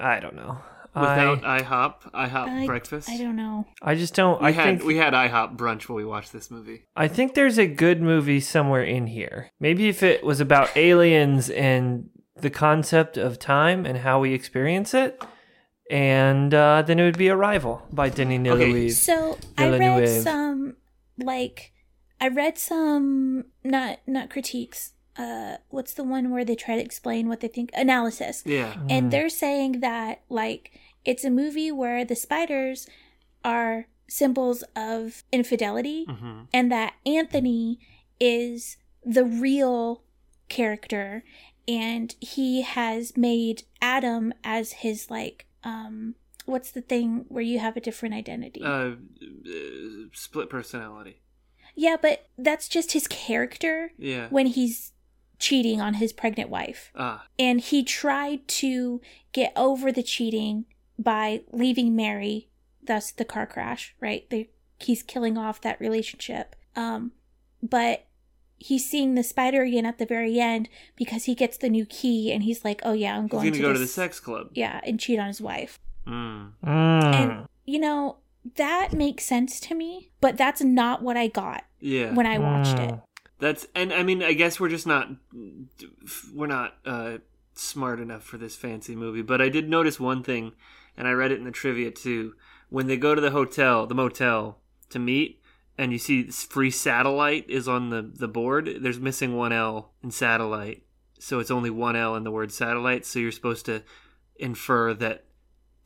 I 0.00 0.20
don't 0.20 0.36
know. 0.36 0.58
Without 0.94 1.44
I, 1.44 1.60
IHOP, 1.62 2.12
IHOP 2.12 2.48
I, 2.48 2.66
breakfast. 2.66 3.08
I 3.08 3.18
don't 3.18 3.36
know. 3.36 3.66
I 3.82 3.94
just 3.94 4.14
don't 4.14 4.40
We 4.40 4.48
I 4.48 4.50
had 4.50 4.64
think 4.64 4.84
we 4.84 4.96
had 4.96 5.12
IHOP 5.12 5.56
brunch 5.56 5.88
while 5.88 5.96
we 5.96 6.04
watched 6.04 6.32
this 6.32 6.50
movie. 6.50 6.86
I 6.96 7.08
think 7.08 7.34
there's 7.34 7.58
a 7.58 7.66
good 7.66 8.00
movie 8.02 8.40
somewhere 8.40 8.82
in 8.82 9.06
here. 9.06 9.50
Maybe 9.60 9.88
if 9.88 10.02
it 10.02 10.24
was 10.24 10.40
about 10.40 10.76
aliens 10.76 11.50
and 11.50 12.10
the 12.36 12.50
concept 12.50 13.16
of 13.16 13.38
time 13.38 13.86
and 13.86 13.98
how 13.98 14.20
we 14.20 14.32
experience 14.32 14.94
it, 14.94 15.22
and 15.90 16.52
uh, 16.52 16.82
then 16.82 16.98
it 16.98 17.04
would 17.04 17.18
be 17.18 17.30
Arrival 17.30 17.82
by 17.92 18.08
Denis 18.08 18.42
Villeneuve. 18.42 18.92
So 18.92 19.38
I 19.56 19.68
read 19.68 20.22
some 20.22 20.76
like 21.18 21.72
I 22.20 22.28
read 22.28 22.58
some 22.58 23.44
not 23.64 24.00
not 24.06 24.30
critiques. 24.30 24.92
Uh, 25.18 25.56
what's 25.70 25.94
the 25.94 26.04
one 26.04 26.30
where 26.30 26.44
they 26.44 26.54
try 26.54 26.76
to 26.76 26.82
explain 26.82 27.28
what 27.28 27.40
they 27.40 27.48
think? 27.48 27.70
Analysis. 27.74 28.42
Yeah. 28.46 28.74
Mm. 28.74 28.86
and 28.90 29.10
they're 29.10 29.28
saying 29.28 29.80
that 29.80 30.22
like 30.28 30.78
it's 31.04 31.24
a 31.24 31.30
movie 31.30 31.72
where 31.72 32.04
the 32.04 32.14
spiders 32.16 32.88
are 33.44 33.86
symbols 34.08 34.62
of 34.76 35.22
infidelity 35.32 36.04
hmm 36.08 36.42
and 36.54 36.70
that 36.72 36.94
Anthony 37.04 37.78
is 38.20 38.76
the 39.04 39.24
real 39.24 40.02
character 40.48 41.22
and 41.66 42.14
he 42.20 42.62
has 42.62 43.16
made 43.16 43.64
Adam 43.82 44.32
as 44.44 44.72
his 44.84 45.10
like 45.10 45.46
um 45.64 46.14
what's 46.46 46.70
the 46.70 46.80
thing 46.80 47.26
where 47.28 47.42
you 47.42 47.58
have 47.58 47.76
a 47.76 47.80
different 47.80 48.14
identity? 48.14 48.62
Uh, 48.62 48.92
uh, 48.92 48.94
split 50.12 50.48
personality. 50.48 51.20
yeah, 51.74 51.96
but 52.00 52.28
that's 52.38 52.68
just 52.68 52.92
his 52.92 53.06
character 53.06 53.92
Yeah. 53.98 54.28
when 54.30 54.46
he's 54.46 54.92
cheating 55.38 55.80
on 55.80 55.94
his 55.94 56.12
pregnant 56.12 56.50
wife. 56.50 56.90
Ah. 56.96 57.26
and 57.38 57.60
he 57.60 57.82
tried 57.84 58.46
to 58.48 59.00
get 59.32 59.52
over 59.56 59.92
the 59.92 60.02
cheating 60.02 60.64
by 60.98 61.42
leaving 61.52 61.94
Mary, 61.94 62.48
thus 62.82 63.12
the 63.12 63.24
car 63.24 63.46
crash, 63.46 63.94
right? 64.00 64.28
They, 64.30 64.50
he's 64.80 65.02
killing 65.02 65.38
off 65.38 65.60
that 65.60 65.80
relationship. 65.80 66.56
Um, 66.74 67.12
but 67.62 68.06
he's 68.56 68.88
seeing 68.88 69.14
the 69.14 69.22
spider 69.22 69.62
again 69.62 69.86
at 69.86 69.98
the 69.98 70.06
very 70.06 70.40
end 70.40 70.68
because 70.96 71.24
he 71.24 71.34
gets 71.36 71.56
the 71.56 71.68
new 71.68 71.86
key 71.86 72.32
and 72.32 72.42
he's 72.42 72.64
like, 72.64 72.80
"Oh 72.84 72.92
yeah, 72.92 73.16
I'm 73.16 73.28
going 73.28 73.44
gonna 73.50 73.56
to 73.56 73.62
go 73.62 73.72
to 73.72 73.78
the 73.78 73.86
sex 73.86 74.18
club. 74.18 74.50
yeah, 74.54 74.80
and 74.84 74.98
cheat 74.98 75.18
on 75.20 75.28
his 75.28 75.40
wife." 75.40 75.78
Mm. 76.06 76.52
Mm. 76.64 77.14
And 77.14 77.48
you 77.64 77.78
know 77.78 78.16
that 78.56 78.92
makes 78.92 79.24
sense 79.24 79.60
to 79.60 79.74
me, 79.74 80.10
but 80.20 80.36
that's 80.36 80.62
not 80.62 81.02
what 81.02 81.16
I 81.16 81.26
got 81.28 81.64
Yeah. 81.80 82.14
when 82.14 82.26
I 82.26 82.38
watched 82.38 82.76
Mm. 82.76 82.88
it. 82.94 83.00
That's 83.38 83.66
and 83.74 83.92
I 83.92 84.02
mean 84.02 84.22
I 84.22 84.32
guess 84.32 84.58
we're 84.58 84.68
just 84.68 84.86
not 84.86 85.08
we're 86.34 86.46
not 86.46 86.74
uh, 86.84 87.18
smart 87.54 88.00
enough 88.00 88.24
for 88.24 88.38
this 88.38 88.56
fancy 88.56 88.96
movie. 88.96 89.22
But 89.22 89.40
I 89.40 89.48
did 89.48 89.68
notice 89.68 90.00
one 90.00 90.22
thing, 90.22 90.52
and 90.96 91.06
I 91.06 91.12
read 91.12 91.32
it 91.32 91.38
in 91.38 91.44
the 91.44 91.50
trivia 91.50 91.90
too. 91.90 92.34
When 92.68 92.86
they 92.86 92.96
go 92.96 93.14
to 93.14 93.20
the 93.20 93.30
hotel, 93.30 93.86
the 93.86 93.94
motel 93.94 94.58
to 94.90 94.98
meet, 94.98 95.40
and 95.76 95.92
you 95.92 95.98
see 95.98 96.24
free 96.24 96.70
satellite 96.70 97.48
is 97.48 97.68
on 97.68 97.90
the 97.90 98.02
the 98.02 98.28
board. 98.28 98.78
There's 98.80 98.98
missing 98.98 99.36
one 99.36 99.52
L 99.52 99.92
in 100.02 100.10
satellite, 100.10 100.82
so 101.18 101.38
it's 101.38 101.50
only 101.50 101.70
one 101.70 101.96
L 101.96 102.16
in 102.16 102.24
the 102.24 102.32
word 102.32 102.52
satellite. 102.52 103.06
So 103.06 103.20
you're 103.20 103.32
supposed 103.32 103.66
to 103.66 103.82
infer 104.36 104.94
that 104.94 105.24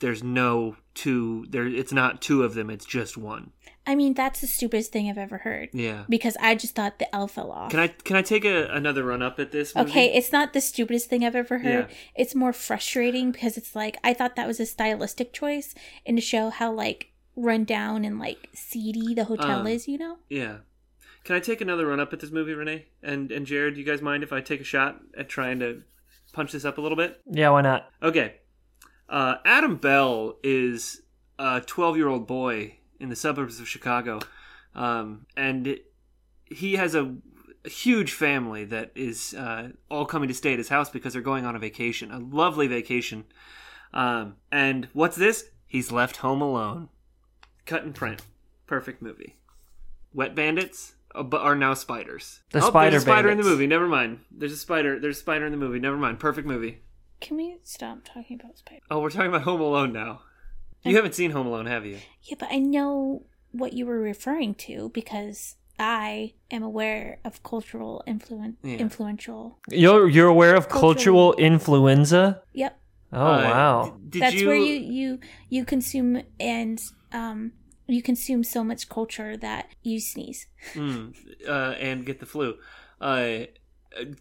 there's 0.03 0.23
no 0.23 0.77
two. 0.95 1.47
There, 1.49 1.67
it's 1.67 1.93
not 1.93 2.21
two 2.21 2.43
of 2.43 2.53
them. 2.53 2.69
It's 2.69 2.85
just 2.85 3.17
one. 3.17 3.53
I 3.87 3.95
mean, 3.97 4.15
that's 4.15 4.41
the 4.43 4.47
stupidest 4.47 4.93
thing 4.93 5.09
I've 5.11 5.19
ever 5.19 5.38
heard 5.38 5.71
Yeah. 5.73 6.05
because 6.09 6.37
I 6.41 6.55
just 6.55 6.77
thought 6.77 7.01
the 7.01 7.12
L 7.12 7.27
fell 7.27 7.51
off. 7.51 7.71
Can 7.73 7.81
I 7.81 7.88
can 7.88 8.15
I 8.17 8.23
take 8.23 8.45
a, 8.45 8.67
another 8.67 9.03
run 9.05 9.23
up 9.23 9.41
at 9.41 9.51
this? 9.51 9.75
Movie? 9.75 9.91
Okay, 9.91 10.15
it's 10.15 10.31
not 10.31 10.53
the 10.53 10.61
stupidest 10.61 11.09
thing 11.09 11.25
I've 11.25 11.35
ever 11.35 11.59
heard. 11.59 11.88
Yeah. 11.88 11.97
It's 12.15 12.35
more 12.35 12.53
frustrating 12.53 13.33
because 13.33 13.57
it's 13.57 13.75
like 13.75 13.97
I 14.05 14.12
thought 14.15 14.37
that 14.37 14.47
was 14.47 14.61
a 14.61 14.67
stylistic 14.67 15.33
choice 15.33 15.75
and 16.07 16.17
to 16.17 16.21
show 16.21 16.51
how 16.51 16.71
like 16.73 17.09
run 17.35 17.65
down 17.65 18.05
and 18.05 18.19
like 18.21 18.49
seedy 18.53 19.15
the 19.15 19.25
hotel 19.25 19.61
Um, 19.61 19.67
is, 19.67 19.88
you 19.88 19.99
know? 19.99 20.19
Yeah. 20.29 20.59
Can 21.25 21.35
I 21.37 21.41
take 21.41 21.61
another 21.61 21.87
run 21.87 21.99
up 22.01 22.12
at 22.12 22.21
this 22.21 22.31
movie, 22.31 22.53
Renee? 22.55 22.87
And 23.03 23.33
and 23.33 23.47
Jared, 23.47 23.75
do 23.75 23.81
you 23.81 23.87
guys 23.87 24.01
mind 24.03 24.23
if 24.23 24.33
I 24.33 24.41
take 24.41 24.61
a 24.61 24.65
shot 24.65 25.01
at 25.17 25.29
trying 25.29 25.59
to 25.61 25.83
punch 26.33 26.53
this 26.53 26.65
up 26.65 26.79
a 26.79 26.81
little 26.81 26.97
bit? 26.97 27.21
yeah, 27.31 27.51
why 27.51 27.62
not? 27.62 27.88
Okay. 28.03 28.35
Uh, 29.12 29.37
Adam 29.44 29.77
Bell 29.77 30.38
is 30.42 31.03
a 31.38 31.61
12 31.61 31.98
year 31.98 32.09
old 32.09 32.27
boy 32.27 32.79
in 32.98 33.11
the 33.11 33.16
suburbs 33.16 33.61
of 33.61 33.68
Chicago. 33.68 34.20
Um, 34.75 35.27
and 35.37 35.79
he 36.46 36.77
has 36.77 36.94
a, 36.94 37.14
a 37.66 37.68
huge 37.68 38.12
family 38.12 38.64
that 38.64 38.90
is 38.94 39.35
uh, 39.35 39.68
all 39.90 40.07
coming 40.07 40.29
to 40.29 40.35
stay 40.35 40.55
at 40.55 40.59
his 40.59 40.70
house 40.70 40.88
because 40.88 41.12
they're 41.12 41.20
going 41.20 41.44
on 41.44 41.55
a 41.55 41.59
vacation, 41.59 42.11
a 42.11 42.18
lovely 42.18 42.66
vacation. 42.66 43.25
Um, 43.92 44.37
and 44.51 44.88
what's 44.94 45.16
this? 45.16 45.51
He's 45.66 45.92
left 45.92 46.16
home 46.16 46.40
alone. 46.40 46.88
Cut 47.66 47.85
and 47.85 47.94
print. 47.94 48.22
Perfect 48.66 49.03
movie. 49.03 49.37
Wet 50.14 50.35
bandits 50.35 50.94
uh, 51.14 51.22
but 51.22 51.42
are 51.42 51.55
now 51.55 51.75
spiders. 51.75 52.40
The 52.51 52.64
oh, 52.64 52.68
spider 52.68 52.92
there's 52.92 53.03
a 53.03 53.07
spider 53.07 53.29
in 53.29 53.37
the 53.37 53.44
movie. 53.44 53.66
Never 53.66 53.87
mind. 53.87 54.20
There's 54.31 54.53
a 54.53 54.57
spider. 54.57 54.98
There's 54.98 55.18
a 55.18 55.20
spider 55.20 55.44
in 55.44 55.53
the 55.53 55.59
movie. 55.59 55.81
Never 55.81 55.98
mind. 55.98 56.18
Perfect 56.18 56.48
movie. 56.48 56.79
Can 57.23 57.37
we 57.37 57.57
stop 57.63 57.99
talking 58.05 58.39
about 58.41 58.59
spider? 58.59 58.83
Oh, 58.91 59.01
we're 59.01 59.11
talking 59.11 59.29
about 59.29 59.43
Home 59.43 59.61
Alone 59.61 59.93
now. 59.93 60.21
You 60.85 60.97
haven't 60.97 61.15
seen 61.15 61.31
Home 61.31 61.47
Alone, 61.47 61.67
have 61.67 61.87
you? 61.87 61.99
Yeah, 62.25 62.35
but 62.39 62.49
I 62.51 62.59
know 62.59 63.23
what 63.53 63.73
you 63.73 63.87
were 63.87 64.01
referring 64.01 64.55
to 64.67 64.91
because 64.93 65.55
I 65.79 66.35
am 66.51 66.63
aware 66.63 67.19
of 67.25 67.43
cultural 67.45 68.03
influence 68.07 68.57
Yeah. 68.65 68.79
influential. 68.79 69.59
You're 69.71 70.09
you're 70.09 70.27
aware 70.29 70.55
of 70.57 70.69
Cultural- 70.69 70.95
cultural 70.95 71.33
influenza? 71.35 72.43
Yep. 72.55 72.79
Oh 73.13 73.19
Uh, 73.21 73.43
wow. 73.43 73.97
Did 74.09 74.23
That's 74.23 74.35
you, 74.35 74.49
where 74.49 74.57
you 74.57 74.75
you 74.99 75.19
you 75.49 75.65
consume 75.65 76.23
and 76.41 76.81
um 77.13 77.53
you 77.87 78.03
consume 78.03 78.43
so 78.43 78.65
much 78.65 78.89
culture 78.89 79.37
that 79.37 79.67
you 79.83 80.01
sneeze. 80.01 80.47
Mm, 80.75 81.15
uh, 81.49 81.75
and 81.79 82.05
get 82.07 82.19
the 82.21 82.27
flu. 82.27 82.57
Uh, 83.01 83.47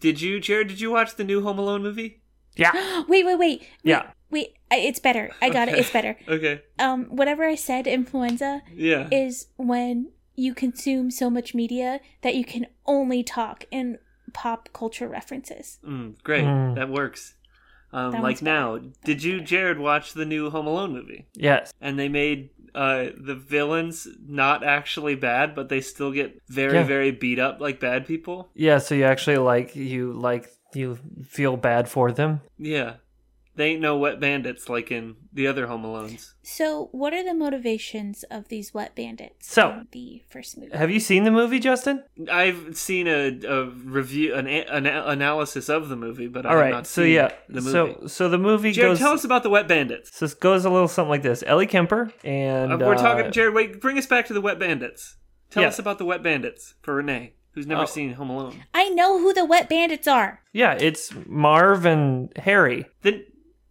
did 0.00 0.20
you, 0.20 0.38
Jared? 0.40 0.68
Did 0.68 0.80
you 0.80 0.90
watch 0.92 1.14
the 1.16 1.24
new 1.24 1.42
Home 1.42 1.58
Alone 1.58 1.82
movie? 1.82 2.21
Yeah. 2.56 3.02
wait, 3.08 3.24
wait, 3.24 3.36
wait. 3.36 3.38
wait 3.38 3.68
Yeah. 3.82 4.10
Wait, 4.30 4.54
I- 4.70 4.76
it's 4.78 4.98
better. 4.98 5.30
I 5.42 5.50
got 5.50 5.68
it. 5.68 5.76
It's 5.78 5.90
better. 5.90 6.16
Okay. 6.28 6.62
Um, 6.78 7.04
whatever 7.06 7.44
I 7.44 7.54
said, 7.54 7.86
influenza 7.86 8.62
Yeah. 8.74 9.08
is 9.12 9.46
when 9.56 10.12
you 10.34 10.54
consume 10.54 11.10
so 11.10 11.28
much 11.28 11.54
media 11.54 12.00
that 12.22 12.34
you 12.34 12.44
can 12.44 12.66
only 12.86 13.22
talk 13.22 13.64
in 13.70 13.98
pop 14.32 14.70
culture 14.72 15.06
references. 15.08 15.78
Mm, 15.86 16.22
great. 16.22 16.44
Mm. 16.44 16.74
That 16.76 16.88
works. 16.88 17.34
Um, 17.92 18.12
That 18.12 18.22
like 18.22 18.36
one's 18.36 18.42
now, 18.42 18.78
did 19.04 19.22
you, 19.22 19.42
Jared, 19.42 19.78
watch 19.78 20.14
the 20.14 20.24
new 20.24 20.48
Home 20.48 20.66
Alone 20.66 20.94
movie? 20.94 21.26
Yes. 21.34 21.74
And 21.82 21.98
they 21.98 22.08
made 22.08 22.48
uh, 22.74 23.08
the 23.18 23.34
villains 23.34 24.08
not 24.26 24.64
actually 24.64 25.14
bad, 25.14 25.54
but 25.54 25.68
they 25.68 25.82
still 25.82 26.10
get 26.10 26.40
very, 26.48 26.78
Yeah. 26.78 26.84
very 26.84 27.10
beat 27.10 27.38
up 27.38 27.60
like 27.60 27.78
bad 27.80 28.06
people. 28.06 28.48
Yeah, 28.54 28.78
so 28.78 28.94
you 28.94 29.04
actually 29.04 29.36
like 29.36 29.76
you 29.76 30.14
like 30.14 30.48
you 30.76 30.98
feel 31.26 31.56
bad 31.56 31.88
for 31.88 32.12
them. 32.12 32.40
Yeah. 32.58 32.94
They 33.54 33.72
ain't 33.72 33.82
no 33.82 33.98
wet 33.98 34.18
bandits 34.18 34.70
like 34.70 34.90
in 34.90 35.16
the 35.30 35.46
other 35.46 35.66
Home 35.66 35.82
Alones. 35.82 36.32
So, 36.42 36.88
what 36.92 37.12
are 37.12 37.22
the 37.22 37.34
motivations 37.34 38.22
of 38.30 38.48
these 38.48 38.72
wet 38.72 38.94
bandits? 38.94 39.46
So- 39.52 39.70
in 39.72 39.88
the 39.92 40.22
first 40.30 40.56
movie. 40.56 40.74
Have 40.74 40.90
you 40.90 40.98
seen 41.00 41.24
the 41.24 41.30
movie, 41.30 41.58
Justin? 41.58 42.02
I've 42.30 42.74
seen 42.78 43.06
a, 43.08 43.38
a 43.46 43.66
review, 43.66 44.34
an, 44.34 44.46
an 44.46 44.86
analysis 44.86 45.68
of 45.68 45.90
the 45.90 45.96
movie, 45.96 46.28
but 46.28 46.46
All 46.46 46.56
i 46.58 46.68
haven't 46.68 46.86
So 46.86 47.02
seen 47.02 47.12
yeah. 47.12 47.32
the 47.50 47.60
movie. 47.60 47.70
So 48.00 48.06
so 48.06 48.28
the 48.30 48.38
movie 48.38 48.72
Jared, 48.72 48.92
goes 48.92 48.98
tell 49.00 49.12
us 49.12 49.24
about 49.24 49.42
the 49.42 49.50
wet 49.50 49.68
bandits. 49.68 50.16
so 50.16 50.24
it 50.24 50.40
goes 50.40 50.64
a 50.64 50.70
little 50.70 50.88
something 50.88 51.10
like 51.10 51.22
this. 51.22 51.44
Ellie 51.46 51.66
Kemper 51.66 52.10
and 52.24 52.72
Uh, 52.72 52.78
we're 52.80 52.94
uh, 52.94 52.98
talking, 53.02 53.32
Jared. 53.32 53.52
Wait, 53.52 53.82
bring 53.82 53.98
us 53.98 54.06
back 54.06 54.26
to 54.28 54.32
the 54.32 54.40
wet 54.40 54.58
bandits. 54.58 55.18
Tell 55.50 55.62
Yeah. 55.62 55.68
us 55.68 55.78
about 55.78 55.98
the 55.98 56.06
wet 56.06 56.22
bandits 56.22 56.74
for 56.80 56.94
Renee, 56.94 57.34
who's 57.52 57.66
never 57.66 57.82
Oh. 57.82 57.86
seen 57.86 58.14
Home 58.14 58.30
Alone. 58.30 58.64
I 58.74 58.88
know 58.90 59.18
who 59.18 59.32
the 59.32 59.44
wet 59.44 59.68
bandits 59.68 60.06
are. 60.08 60.40
Yeah, 60.52 60.74
it's 60.78 61.12
Marv 61.26 61.84
and 61.86 62.30
Harry. 62.36 62.86
Then, 63.02 63.24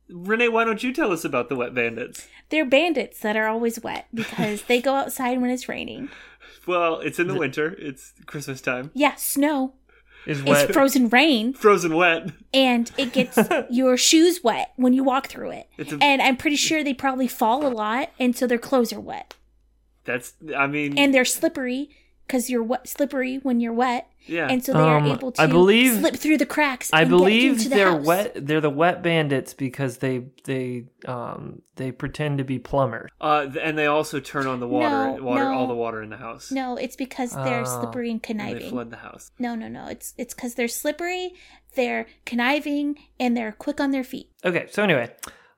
Renee, 0.10 0.50
why 0.50 0.64
don't 0.66 0.84
you 0.84 0.92
tell 0.94 1.12
us 1.12 1.24
about 1.26 1.50
the 1.50 1.56
wet 1.56 1.74
bandits? 1.74 2.28
They're 2.50 2.66
bandits 2.66 3.20
that 3.20 3.38
are 3.38 3.48
always 3.48 3.80
wet 3.82 4.08
because 4.14 4.64
they 4.64 4.82
go 4.82 4.96
outside 4.96 5.40
when 5.42 5.50
it's 5.52 5.68
raining. 5.70 6.10
Well, 6.68 7.00
it's 7.00 7.18
in 7.18 7.28
the 7.28 7.34
winter. 7.34 7.76
It's 7.80 8.14
Christmas 8.28 8.62
time. 8.62 8.92
Yeah, 8.94 9.16
snow. 9.16 9.74
Is 10.28 10.44
It's 10.46 10.72
frozen 10.72 11.10
rain, 11.10 11.54
Frozen 11.54 11.96
wet. 11.96 12.30
and 12.54 12.92
it 13.00 13.14
gets 13.14 13.36
your 13.72 13.98
shoes 13.98 14.44
wet 14.44 14.72
when 14.76 14.94
you 14.94 15.04
walk 15.04 15.28
through 15.28 15.50
it. 15.52 15.68
A, 15.80 15.98
And 16.04 16.22
I'm 16.22 16.38
pretty 16.38 16.58
sure 16.58 16.84
they 16.84 16.94
probably 16.94 17.28
fall 17.28 17.66
a 17.66 17.70
lot, 17.74 18.12
and 18.20 18.36
so 18.36 18.46
their 18.46 18.60
clothes 18.60 18.94
are 18.94 19.00
wet. 19.00 19.34
that's. 20.04 20.34
I 20.56 20.68
mean, 20.68 21.00
And 21.00 21.16
they're 21.16 21.26
slippery 21.26 21.90
because 22.32 22.50
you're 22.50 22.64
wet, 22.64 22.88
slippery 22.88 23.40
when 23.44 23.60
you're 23.60 23.74
wet, 23.74 24.08
Yeah. 24.26 24.48
and 24.50 24.64
so 24.64 24.72
they 24.72 24.80
are 24.80 25.00
Um, 25.00 25.06
able 25.08 25.34
to 25.34 25.42
I 25.42 25.48
believe- 25.48 25.96
slip 26.00 26.16
through 26.16 26.38
the 26.38 26.46
cracks. 26.46 26.90
I 26.94 27.02
and 27.02 27.10
get 27.10 27.18
believe 27.18 27.52
into 27.54 27.64
the 27.70 27.76
they're 27.76 27.92
house. 27.92 28.06
wet. 28.06 28.32
They're 28.48 28.62
the 28.62 28.70
wet 28.70 29.02
bandits 29.04 29.54
because 29.54 29.98
they 29.98 30.28
they 30.46 30.86
um 31.06 31.62
they 31.76 31.92
pretend 31.92 32.38
to 32.38 32.46
be 32.46 32.58
plumbers. 32.58 33.12
uh, 33.20 33.48
and 33.62 33.78
they 33.78 33.86
also 33.88 34.22
turn 34.22 34.48
on 34.48 34.62
the 34.62 34.68
water, 34.68 35.18
No, 35.20 35.24
water, 35.26 35.44
no. 35.44 35.54
all 35.58 35.68
the 35.68 35.76
water 35.76 36.02
in 36.02 36.10
the 36.10 36.18
house. 36.18 36.52
No, 36.52 36.78
it's 36.78 36.96
because 36.96 37.34
they're 37.34 37.62
Oh. 37.68 37.80
slippery 37.82 38.10
and 38.10 38.22
And 38.30 38.40
they 38.40 38.44
conniving. 38.46 38.70
flood 38.70 38.90
the 38.92 38.98
house. 38.98 39.32
No, 39.38 39.56
no, 39.56 39.68
no. 39.68 39.88
It's 39.88 40.14
it's 40.18 40.34
because 40.34 40.56
they're 40.56 40.70
slippery, 40.70 41.34
they're 41.76 42.06
conniving, 42.26 42.98
and 43.20 43.36
they're 43.36 43.52
quick 43.52 43.82
on 43.82 43.92
their 43.92 44.06
feet. 44.06 44.30
Okay, 44.46 44.68
so 44.72 44.84
anyway, 44.84 45.10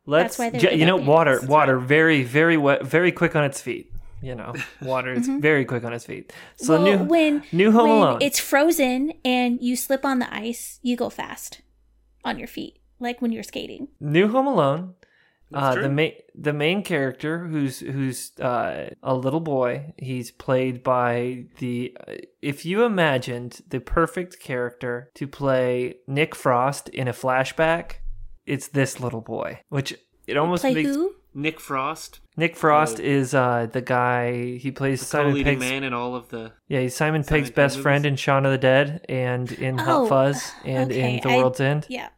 let's. 0.08 0.38
That's 0.38 0.40
why 0.40 0.50
they're 0.50 0.72
ju- 0.72 0.78
you 0.78 0.86
know, 0.88 0.96
wet 0.98 1.06
water, 1.06 1.40
water, 1.48 1.78
very, 1.78 2.24
very 2.24 2.58
wet, 2.58 2.84
very 2.84 3.12
quick 3.12 3.36
on 3.36 3.44
its 3.44 3.62
feet. 3.62 3.92
You 4.24 4.36
know, 4.36 4.54
water 4.82 5.12
is 5.14 5.28
very 5.28 5.66
quick 5.66 5.84
on 5.84 5.92
its 5.94 6.06
feet. 6.06 6.32
So 6.56 6.74
Mm-hmm. 6.78 6.84
well, 6.86 6.98
new, 7.00 7.04
when 7.06 7.44
new 7.52 7.72
Home 7.72 7.90
when 7.90 7.98
Alone. 7.98 8.18
it's 8.22 8.40
frozen 8.40 9.14
and 9.26 9.62
you 9.62 9.76
slip 9.76 10.04
on 10.06 10.20
the 10.20 10.34
ice, 10.34 10.80
you 10.82 10.96
go 10.96 11.10
fast 11.10 11.62
on 12.24 12.40
your 12.40 12.48
feet, 12.48 12.80
like 13.00 13.22
when 13.22 13.32
you're 13.34 13.44
skating. 13.44 13.90
New 14.00 14.28
Home 14.30 14.48
Alone. 14.48 14.94
That's 15.52 15.64
Uh, 15.66 15.74
true. 15.74 15.84
the 15.84 15.90
main 15.90 16.14
the 16.34 16.54
main 16.54 16.84
character 16.84 17.46
who's 17.48 17.80
who's 17.82 18.32
uh, 18.40 18.90
a 19.04 19.14
little 19.14 19.42
boy. 19.42 19.94
He's 19.98 20.32
played 20.32 20.82
by 20.84 21.46
the. 21.60 21.96
uh, 22.08 22.14
If 22.42 22.66
you 22.66 22.84
imagined 22.86 23.62
the 23.68 23.80
perfect 23.80 24.40
character 24.40 25.12
to 25.16 25.28
play 25.28 25.96
Nick 26.08 26.34
Frost 26.34 26.90
in 26.90 27.08
a 27.08 27.14
flashback, 27.14 27.98
it's 28.48 28.70
this 28.70 29.00
little 29.00 29.22
boy. 29.22 29.60
Which 29.70 29.94
it 30.26 30.38
almost 30.38 30.64
Play 30.64 30.74
makes 30.76 30.96
who? 30.96 31.14
Nick 31.36 31.60
Frost, 31.60 32.20
Nick 32.38 32.56
Frost 32.56 33.00
is 33.00 33.34
uh, 33.34 33.68
the 33.72 33.82
guy 33.82 34.56
he 34.58 34.72
plays 34.72 35.00
the 35.00 35.06
Simon 35.06 35.32
co-leading 35.32 35.60
Pegg's. 35.60 35.72
man 35.72 35.84
in 35.84 35.94
all 35.94 36.16
of 36.16 36.30
the. 36.30 36.52
Yeah, 36.68 36.82
he's 36.82 36.96
Simon, 36.96 37.24
Simon 37.24 37.42
Pegg's 37.42 37.50
Pegg 37.50 37.56
best 37.56 37.76
movies. 37.76 37.84
friend 37.84 38.06
in 38.06 38.16
Shaun 38.16 38.46
of 38.46 38.52
the 38.52 38.58
Dead 38.58 39.06
and 39.10 39.52
in 39.52 39.80
Oh, 39.80 39.84
Hot 39.84 40.10
Fuzz 40.10 40.52
and 40.66 40.92
okay, 40.92 41.16
in 41.18 41.22
The 41.24 41.30
I- 41.30 41.38
World's 41.38 41.60
End. 41.60 41.86
Yeah. 41.90 42.10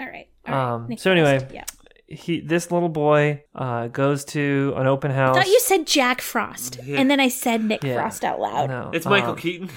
All 0.00 0.06
right. 0.06 0.28
all 0.46 0.54
right. 0.54 0.72
Um, 0.74 0.88
Nick 0.88 0.98
so 0.98 1.10
anyway, 1.12 1.38
Frost, 1.38 1.54
yeah. 1.54 1.64
He 2.06 2.40
this 2.40 2.70
little 2.70 2.90
boy 2.90 3.42
uh, 3.54 3.88
goes 3.88 4.24
to 4.26 4.74
an 4.76 4.86
open 4.86 5.10
house. 5.10 5.36
I 5.36 5.38
house. 5.40 5.46
thought 5.46 5.52
you 5.52 5.60
said 5.60 5.86
Jack 5.86 6.20
Frost, 6.20 6.78
Yeah. 6.84 6.98
and 7.00 7.10
then 7.10 7.18
I 7.18 7.28
said 7.28 7.64
Nick 7.64 7.82
Yeah. 7.82 7.94
Frost 7.94 8.24
out 8.24 8.38
loud. 8.38 8.68
No, 8.68 8.90
It's 8.92 9.06
Michael 9.06 9.30
um, 9.30 9.36
Keaton. 9.36 9.70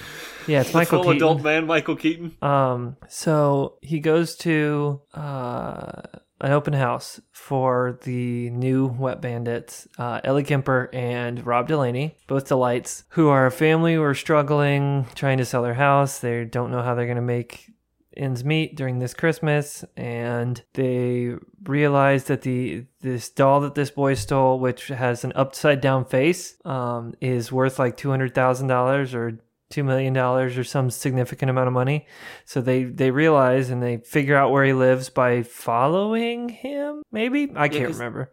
Yeah, 0.46 0.60
it's 0.60 0.74
Michael 0.74 1.02
full 1.02 1.12
Keaton. 1.14 1.26
adult 1.28 1.42
man, 1.42 1.66
Michael 1.66 1.96
Keaton. 1.96 2.36
Um, 2.42 2.96
so 3.08 3.78
he 3.80 3.98
goes 3.98 4.36
to 4.36 5.00
uh, 5.14 6.02
an 6.40 6.52
open 6.52 6.72
house 6.72 7.20
for 7.32 7.98
the 8.02 8.50
new 8.50 8.86
Wet 8.86 9.20
Bandits, 9.20 9.88
uh, 9.98 10.20
Ellie 10.24 10.44
Kemper 10.44 10.88
and 10.92 11.44
Rob 11.44 11.68
Delaney, 11.68 12.16
both 12.26 12.48
delights, 12.48 13.04
who 13.10 13.28
are 13.28 13.46
a 13.46 13.50
family 13.50 13.94
who 13.94 14.02
are 14.02 14.14
struggling, 14.14 15.06
trying 15.14 15.38
to 15.38 15.44
sell 15.44 15.62
their 15.62 15.74
house. 15.74 16.18
They 16.20 16.44
don't 16.44 16.70
know 16.70 16.82
how 16.82 16.94
they're 16.94 17.06
going 17.06 17.16
to 17.16 17.22
make 17.22 17.70
ends 18.16 18.44
meet 18.44 18.76
during 18.76 18.98
this 18.98 19.14
Christmas, 19.14 19.84
and 19.96 20.62
they 20.74 21.34
realize 21.64 22.24
that 22.24 22.42
the 22.42 22.84
this 23.00 23.30
doll 23.30 23.60
that 23.60 23.74
this 23.74 23.90
boy 23.90 24.14
stole, 24.14 24.58
which 24.58 24.88
has 24.88 25.24
an 25.24 25.32
upside 25.36 25.80
down 25.80 26.04
face, 26.04 26.56
um, 26.64 27.14
is 27.20 27.52
worth 27.52 27.78
like 27.78 27.96
two 27.96 28.10
hundred 28.10 28.34
thousand 28.34 28.66
dollars 28.66 29.14
or 29.14 29.38
two 29.70 29.84
million 29.84 30.12
dollars 30.12 30.56
or 30.56 30.64
some 30.64 30.90
significant 30.90 31.50
amount 31.50 31.66
of 31.68 31.72
money. 31.74 32.06
So 32.44 32.60
they 32.60 32.84
they 32.84 33.10
realize 33.10 33.70
and 33.70 33.82
they 33.82 33.98
figure 33.98 34.36
out 34.36 34.50
where 34.50 34.64
he 34.64 34.72
lives 34.72 35.10
by 35.10 35.42
following 35.42 36.48
him. 36.48 37.02
Maybe 37.12 37.52
I 37.54 37.68
can't 37.68 37.86
'cause 37.86 37.98
remember. 37.98 38.32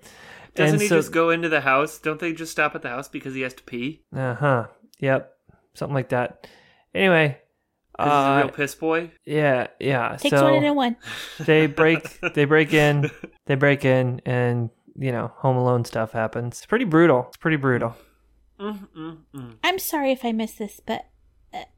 Doesn't 0.55 0.75
And 0.75 0.81
he 0.81 0.87
so- 0.87 0.97
just 0.97 1.11
go 1.11 1.29
into 1.31 1.49
the 1.49 1.61
house? 1.61 1.99
Don't 1.99 2.19
they 2.19 2.31
just 2.33 2.51
stop 2.51 2.75
at 2.75 2.81
the 2.81 2.89
house 2.89 3.07
because 3.09 3.33
he 3.35 3.41
has 3.41 3.53
to 3.55 3.63
pee? 3.63 4.01
Uh 4.15 4.35
huh. 4.35 4.67
Yep. 4.99 5.31
Something 5.73 5.93
like 5.95 6.09
that. 6.09 6.47
Anyway. 6.93 7.39
'Cause 7.97 8.05
he's 8.07 8.13
a 8.13 8.15
Uh, 8.31 8.37
real 8.39 8.49
piss 8.49 8.75
boy. 8.75 9.11
yeah, 9.25 9.67
yeah. 9.79 10.17
Takes 10.17 10.35
so 10.35 10.43
one 10.43 10.53
and 10.55 10.65
a 10.67 10.73
one. 10.73 10.95
they 11.39 11.65
break 11.67 12.19
they 12.33 12.43
break 12.45 12.73
in 12.73 13.09
they 13.45 13.55
break 13.55 13.85
in 13.85 14.21
and 14.25 14.69
you 14.97 15.11
know 15.13 15.31
home 15.37 15.55
alone 15.57 15.83
stuff 15.85 16.11
happens 16.13 16.57
it's 16.57 16.65
pretty 16.65 16.83
brutal 16.85 17.25
it's 17.29 17.37
pretty 17.37 17.55
brutal 17.57 17.95
Mm, 18.59 18.87
mm, 18.97 19.17
mm. 19.35 19.55
I'm 19.63 19.79
sorry 19.79 20.11
if 20.13 20.23
I 20.23 20.31
missed 20.31 20.59
this, 20.59 20.79
but 20.85 21.05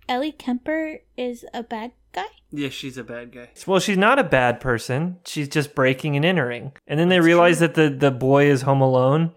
Ellie 0.09 0.31
Kemper 0.31 0.99
is 1.17 1.45
a 1.53 1.63
bad 1.63 1.91
guy. 2.13 2.25
Yeah, 2.51 2.69
she's 2.69 2.97
a 2.97 3.03
bad 3.03 3.31
guy. 3.33 3.49
well 3.67 3.79
she's 3.79 3.97
not 3.97 4.19
a 4.19 4.23
bad 4.23 4.59
person 4.61 5.17
she's 5.25 5.49
just 5.49 5.75
breaking 5.75 6.15
and 6.15 6.23
entering 6.25 6.71
and 6.87 6.99
then 6.99 7.09
they 7.09 7.19
realize 7.19 7.59
that 7.59 7.73
the 7.75 7.89
the 7.89 8.11
boy 8.11 8.45
is 8.45 8.61
home 8.61 8.81
alone 8.81 9.33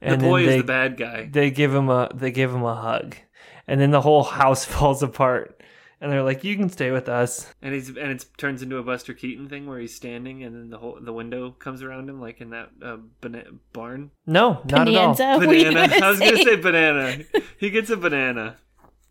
and 0.00 0.20
the 0.20 0.26
boy 0.26 0.46
they, 0.46 0.56
is 0.56 0.62
the 0.62 0.66
bad 0.66 0.96
guy. 0.96 1.28
they 1.30 1.50
give 1.50 1.74
him 1.74 1.88
a 1.90 2.08
they 2.14 2.30
give 2.30 2.52
him 2.54 2.62
a 2.64 2.74
hug 2.76 3.16
and 3.66 3.80
then 3.80 3.90
the 3.90 4.00
whole 4.02 4.22
house 4.22 4.64
falls 4.74 5.02
apart 5.02 5.60
and 6.00 6.12
they're 6.12 6.22
like 6.22 6.44
you 6.44 6.56
can 6.56 6.68
stay 6.68 6.90
with 6.92 7.08
us 7.08 7.52
And 7.60 7.74
he's 7.74 7.88
and 7.88 7.98
it 8.12 8.24
turns 8.38 8.62
into 8.62 8.76
a 8.78 8.82
Buster 8.84 9.14
Keaton 9.14 9.48
thing 9.48 9.66
where 9.66 9.80
he's 9.80 9.94
standing 9.94 10.44
and 10.44 10.54
then 10.54 10.70
the 10.70 10.78
whole 10.78 10.98
the 11.00 11.12
window 11.12 11.50
comes 11.50 11.82
around 11.82 12.08
him 12.08 12.20
like 12.20 12.40
in 12.40 12.50
that 12.50 12.70
uh, 12.82 12.98
bana- 13.20 13.50
barn. 13.72 14.12
no 14.26 14.60
not 14.70 14.86
at 14.88 14.94
all 14.94 15.14
Bonanza. 15.14 15.46
were 15.46 15.52
you 15.54 15.64
Banana. 15.64 15.96
I 16.06 16.10
was 16.10 16.20
gonna 16.20 16.36
say? 16.36 16.44
say 16.44 16.56
banana. 16.56 17.18
He 17.58 17.70
gets 17.70 17.90
a 17.90 17.96
banana. 17.96 18.58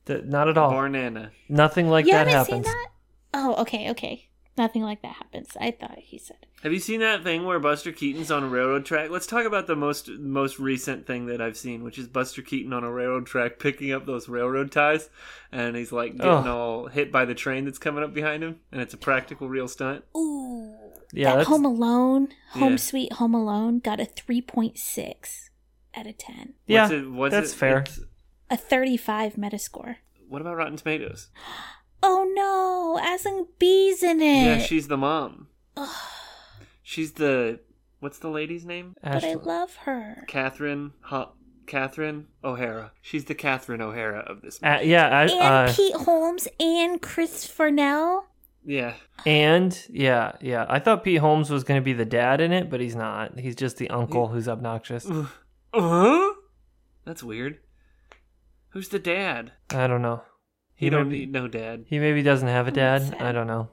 Th- 0.05 0.23
not 0.23 0.47
at 0.49 0.57
all 0.57 0.71
Barnana. 0.71 1.29
nothing 1.49 1.89
like 1.89 2.05
You 2.05 2.11
that 2.13 2.27
haven't 2.27 2.33
happens 2.33 2.65
seen 2.67 2.73
that? 2.73 2.87
Oh, 3.33 3.55
okay, 3.61 3.89
okay. 3.91 4.29
Nothing 4.55 4.83
like 4.83 5.01
that 5.01 5.15
happens. 5.15 5.49
I 5.59 5.71
thought 5.71 5.97
he 5.97 6.19
said. 6.19 6.45
Have 6.61 6.71
you 6.71 6.79
seen 6.79 6.99
that 6.99 7.23
thing 7.23 7.43
where 7.43 7.59
Buster 7.59 7.91
Keaton's 7.91 8.29
on 8.29 8.43
a 8.43 8.47
railroad 8.47 8.85
track? 8.85 9.09
Let's 9.09 9.25
talk 9.25 9.45
about 9.45 9.65
the 9.65 9.75
most 9.75 10.07
most 10.19 10.59
recent 10.59 11.07
thing 11.07 11.25
that 11.25 11.41
I've 11.41 11.57
seen, 11.57 11.83
which 11.83 11.97
is 11.97 12.07
Buster 12.07 12.43
Keaton 12.43 12.71
on 12.71 12.83
a 12.83 12.91
railroad 12.91 13.25
track 13.25 13.57
picking 13.57 13.91
up 13.91 14.05
those 14.05 14.29
railroad 14.29 14.71
ties, 14.71 15.09
and 15.51 15.75
he's 15.75 15.91
like 15.91 16.17
getting 16.17 16.29
Oh. 16.47 16.55
all 16.57 16.87
hit 16.87 17.11
by 17.11 17.25
the 17.25 17.33
train 17.33 17.65
that's 17.65 17.79
coming 17.79 18.03
up 18.03 18.13
behind 18.13 18.43
him, 18.43 18.59
and 18.71 18.79
it's 18.79 18.93
a 18.93 18.97
practical 18.97 19.49
real 19.49 19.67
stunt. 19.67 20.03
Ooh. 20.15 20.75
yeah 21.11 21.35
that 21.37 21.47
Home 21.47 21.65
Alone, 21.65 22.27
Home 22.51 22.71
Yeah. 22.73 22.77
Sweet 22.77 23.13
Home 23.13 23.33
Alone 23.33 23.79
got 23.79 23.99
a 23.99 24.05
3.6 24.05 25.49
out 25.95 26.07
of 26.07 26.17
10. 26.17 26.53
yeah 26.67 26.83
What's 26.83 26.93
it- 26.93 27.11
what's 27.11 27.31
that's 27.31 27.53
it- 27.53 27.55
fair 27.55 27.77
it's- 27.79 27.99
A 28.53 28.55
35 28.55 29.33
Metascore. 29.33 29.95
What 30.29 30.39
about 30.39 30.57
Rotten 30.57 30.77
Tomatoes? 30.77 31.29
Oh 32.03 32.29
no, 32.35 33.01
Aisling 33.03 33.47
Bea's 33.57 34.03
in 34.03 34.21
it. 34.21 34.45
Yeah, 34.45 34.57
she's 34.59 34.87
the 34.87 34.95
mom. 34.95 35.47
She's 36.83 37.13
the 37.13 37.61
what's 37.99 38.19
the 38.19 38.27
lady's 38.29 38.63
name? 38.63 38.95
but 39.01 39.23
I 39.23 39.33
love 39.33 39.75
her. 39.87 40.23
Catherine. 40.27 40.93
Huh, 41.01 41.29
Catherine 41.65 42.27
O'Hara. 42.43 42.91
She's 43.01 43.25
the 43.25 43.33
Catherine 43.33 43.81
O'Hara 43.81 44.19
of 44.19 44.41
this. 44.43 44.61
Uh, 44.61 44.81
yeah, 44.83 45.07
I, 45.07 45.23
And 45.23 45.69
uh, 45.69 45.73
Pete 45.73 45.95
Holmes 45.95 46.47
and 46.59 47.01
Chris 47.01 47.47
Parnell. 47.47 48.27
yeah. 48.63 48.93
and 49.25 49.75
yeah, 49.89 50.33
yeah. 50.41 50.67
I 50.69 50.77
thought 50.77 51.03
Pete 51.03 51.21
Holmes 51.21 51.49
was 51.49 51.63
going 51.63 51.81
to 51.81 51.83
be 51.83 51.93
the 51.93 52.05
dad 52.05 52.39
in 52.39 52.51
it, 52.51 52.69
but 52.69 52.81
he's 52.81 52.95
not. 52.95 53.39
He's 53.39 53.55
just 53.55 53.77
the 53.77 53.89
uncle 53.89 54.27
who's 54.27 54.47
obnoxious. 54.47 55.09
Uh-huh. 55.09 56.33
That's 57.03 57.23
weird. 57.23 57.57
Who's 58.73 58.89
the 58.89 58.99
dad? 58.99 59.51
I 59.73 59.87
don't 59.87 60.01
know. 60.01 60.23
He 60.75 60.87
He 60.87 60.89
don't 60.89 61.07
maybe- 61.07 61.19
need 61.19 61.31
no 61.31 61.47
dad. 61.47 61.85
He 61.87 61.99
maybe 61.99 62.21
doesn't 62.23 62.47
have 62.47 62.67
a 62.67 62.71
dad. 62.71 63.15
I 63.19 63.31
don't 63.31 63.47
know. 63.47 63.69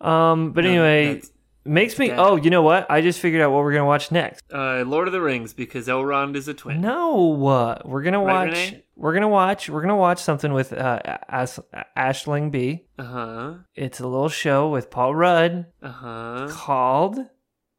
Um, 0.00 0.52
but 0.52 0.64
No, 0.64 0.70
anyway, 0.70 1.20
makes 1.64 1.98
me. 1.98 2.08
dad. 2.08 2.18
Oh, 2.20 2.36
you 2.36 2.50
know 2.50 2.62
what? 2.62 2.86
I 2.88 3.00
just 3.00 3.18
figured 3.20 3.42
out 3.42 3.50
what 3.50 3.64
we're 3.64 3.72
gonna 3.72 3.84
watch 3.84 4.12
next. 4.12 4.42
Uh, 4.52 4.84
Lord 4.86 5.08
of 5.08 5.12
the 5.12 5.20
Rings 5.20 5.52
because 5.52 5.88
Elrond 5.88 6.36
is 6.36 6.46
a 6.46 6.54
twin. 6.54 6.80
No, 6.80 7.44
uh, 7.46 7.78
we're 7.84 8.02
gonna 8.02 8.22
Right, 8.22 8.48
watch. 8.48 8.56
Renee? 8.70 8.84
we're 8.94 9.12
gonna 9.14 9.28
watch. 9.28 9.68
We're 9.68 9.80
gonna 9.82 9.96
watch 9.96 10.20
something 10.20 10.52
with 10.52 10.72
uh, 10.72 11.00
As- 11.28 11.58
Aisling 11.96 12.52
Bea. 12.52 12.86
Uh 12.98 13.02
huh. 13.04 13.54
It's 13.74 13.98
a 14.00 14.06
little 14.06 14.28
show 14.28 14.68
with 14.68 14.90
Paul 14.90 15.14
Rudd 15.16 15.66
Uh 15.82 15.88
huh. 15.90 16.46
called 16.50 17.18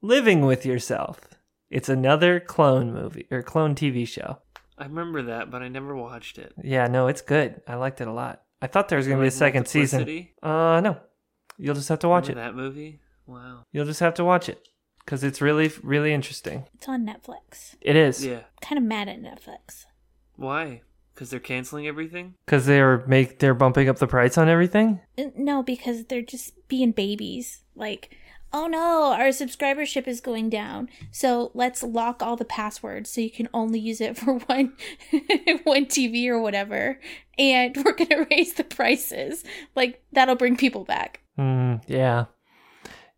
"Living 0.02 0.42
with 0.46 0.66
Yourself." 0.66 1.22
It's 1.70 1.90
another 1.90 2.40
clone 2.40 2.94
movie 2.94 3.28
or 3.32 3.42
clone 3.42 3.76
TV 3.76 4.06
show. 4.08 4.40
I 4.78 4.84
remember 4.86 5.24
that, 5.24 5.50
but 5.50 5.62
I 5.63 5.68
never 5.70 5.96
watched 5.96 6.38
it. 6.38 6.54
Yeah, 6.63 6.88
no, 6.88 7.08
it's 7.08 7.22
good. 7.22 7.62
I 7.68 7.76
liked 7.76 8.00
it 8.02 8.08
a 8.08 8.12
lot. 8.13 8.44
I 8.62 8.68
thought 8.68 8.90
there 8.90 8.98
was 8.98 9.08
gonna 9.08 9.22
be 9.22 9.28
a 9.28 9.32
second 9.32 9.68
season. 9.68 10.28
Uh, 10.42 10.82
no, 10.82 10.98
you'll 11.58 11.76
just 11.76 11.90
have 11.90 12.00
to 12.00 12.08
watch 12.10 12.30
it. 12.30 12.36
That 12.36 12.56
movie? 12.56 13.00
Wow. 13.26 13.63
You'll 13.72 13.86
just 13.86 14.00
have 14.00 14.13
to 14.16 14.24
watch 14.26 14.50
it 14.50 14.68
because 15.04 15.24
it's 15.24 15.42
really, 15.42 15.72
really 15.84 16.13
interesting. 16.13 16.66
It's 16.76 16.88
on 16.88 17.06
Netflix. 17.06 17.76
It 17.82 17.96
is 17.96 18.26
Yeah. 18.26 18.42
Kind 18.62 18.78
of 18.78 18.84
mad 18.84 19.08
at 19.10 19.22
Netflix. 19.22 19.86
Why? 20.36 20.82
Because 21.13 21.30
they're 21.32 21.40
canceling 21.40 21.88
everything. 21.88 22.36
because 22.46 22.66
they're 22.68 23.06
make 23.08 23.40
they're 23.40 23.54
bumping 23.56 23.90
up 23.90 23.98
the 23.98 24.08
price 24.08 24.38
on 24.38 24.48
everything. 24.50 25.02
Uh, 25.18 25.26
No, 25.36 25.63
because 25.63 26.06
they're 26.06 26.22
just 26.22 26.54
being 26.68 26.92
babies. 26.92 27.63
Like, 27.76 28.16
oh 28.54 28.68
no, 28.68 29.14
our 29.14 29.28
subscribership 29.30 30.08
is 30.08 30.22
going 30.22 30.50
down. 30.50 30.90
So 31.12 31.52
let's 31.54 31.84
lock 31.84 32.22
all 32.24 32.36
the 32.36 32.46
passwords 32.46 33.10
so 33.12 33.22
you 33.22 33.32
can 33.32 33.50
only 33.54 33.80
use 33.80 34.02
it 34.02 34.18
for 34.18 34.36
one 34.40 34.74
one 35.64 35.86
TV 35.86 36.28
or 36.28 36.40
whatever. 36.40 37.00
And 37.38 37.76
we're 37.84 37.94
gonna 37.94 38.26
raise 38.32 38.54
the 38.54 38.64
prices. 38.64 39.44
Like 39.76 40.02
that'll 40.12 40.36
bring 40.36 40.58
people 40.58 40.84
back. 40.84 41.22
Mm, 41.38 41.84
yeah, 41.88 42.26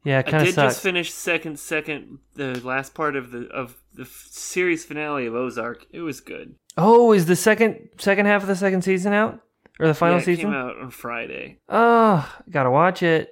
yeah, 0.03 0.19
it 0.19 0.33
I 0.33 0.43
did 0.43 0.53
sucks. 0.55 0.73
just 0.75 0.83
finish 0.83 1.11
second, 1.13 1.59
second, 1.59 2.19
the 2.35 2.59
last 2.65 2.93
part 2.93 3.15
of 3.15 3.31
the 3.31 3.47
of 3.47 3.77
the 3.93 4.03
f- 4.03 4.27
series 4.29 4.83
finale 4.85 5.25
of 5.25 5.35
Ozark. 5.35 5.85
It 5.91 6.01
was 6.01 6.19
good. 6.21 6.55
oh, 6.77 7.11
is 7.13 7.25
the 7.27 7.35
second 7.35 7.89
second 7.97 8.25
half 8.25 8.41
of 8.41 8.47
the 8.47 8.55
second 8.55 8.83
season 8.83 9.13
out? 9.13 9.39
or 9.81 9.87
the 9.87 9.93
final 9.93 10.17
Yeah, 10.17 10.21
it 10.21 10.25
season? 10.25 10.45
came 10.45 10.53
out 10.53 10.75
on 10.77 10.91
Friday. 10.91 11.59
Oh, 11.69 12.29
gotta 12.49 12.69
watch 12.69 13.01
it. 13.01 13.29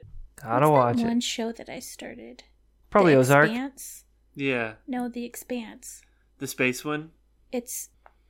Gotta 0.48 0.70
What's 0.70 0.78
watch 0.78 0.96
that 0.98 1.04
it. 1.04 1.08
One 1.08 1.20
show 1.22 1.52
that 1.52 1.70
I 1.70 1.80
started. 1.80 2.44
Probably 2.90 3.14
the 3.14 3.20
Ozark. 3.20 3.50
Expanse? 3.50 4.04
Yeah, 4.36 4.74
No, 4.88 5.10
The 5.10 5.26
Expanse. 5.26 6.02
the 6.40 6.48
space 6.48 6.86
one. 6.86 7.12
It's 7.52 7.90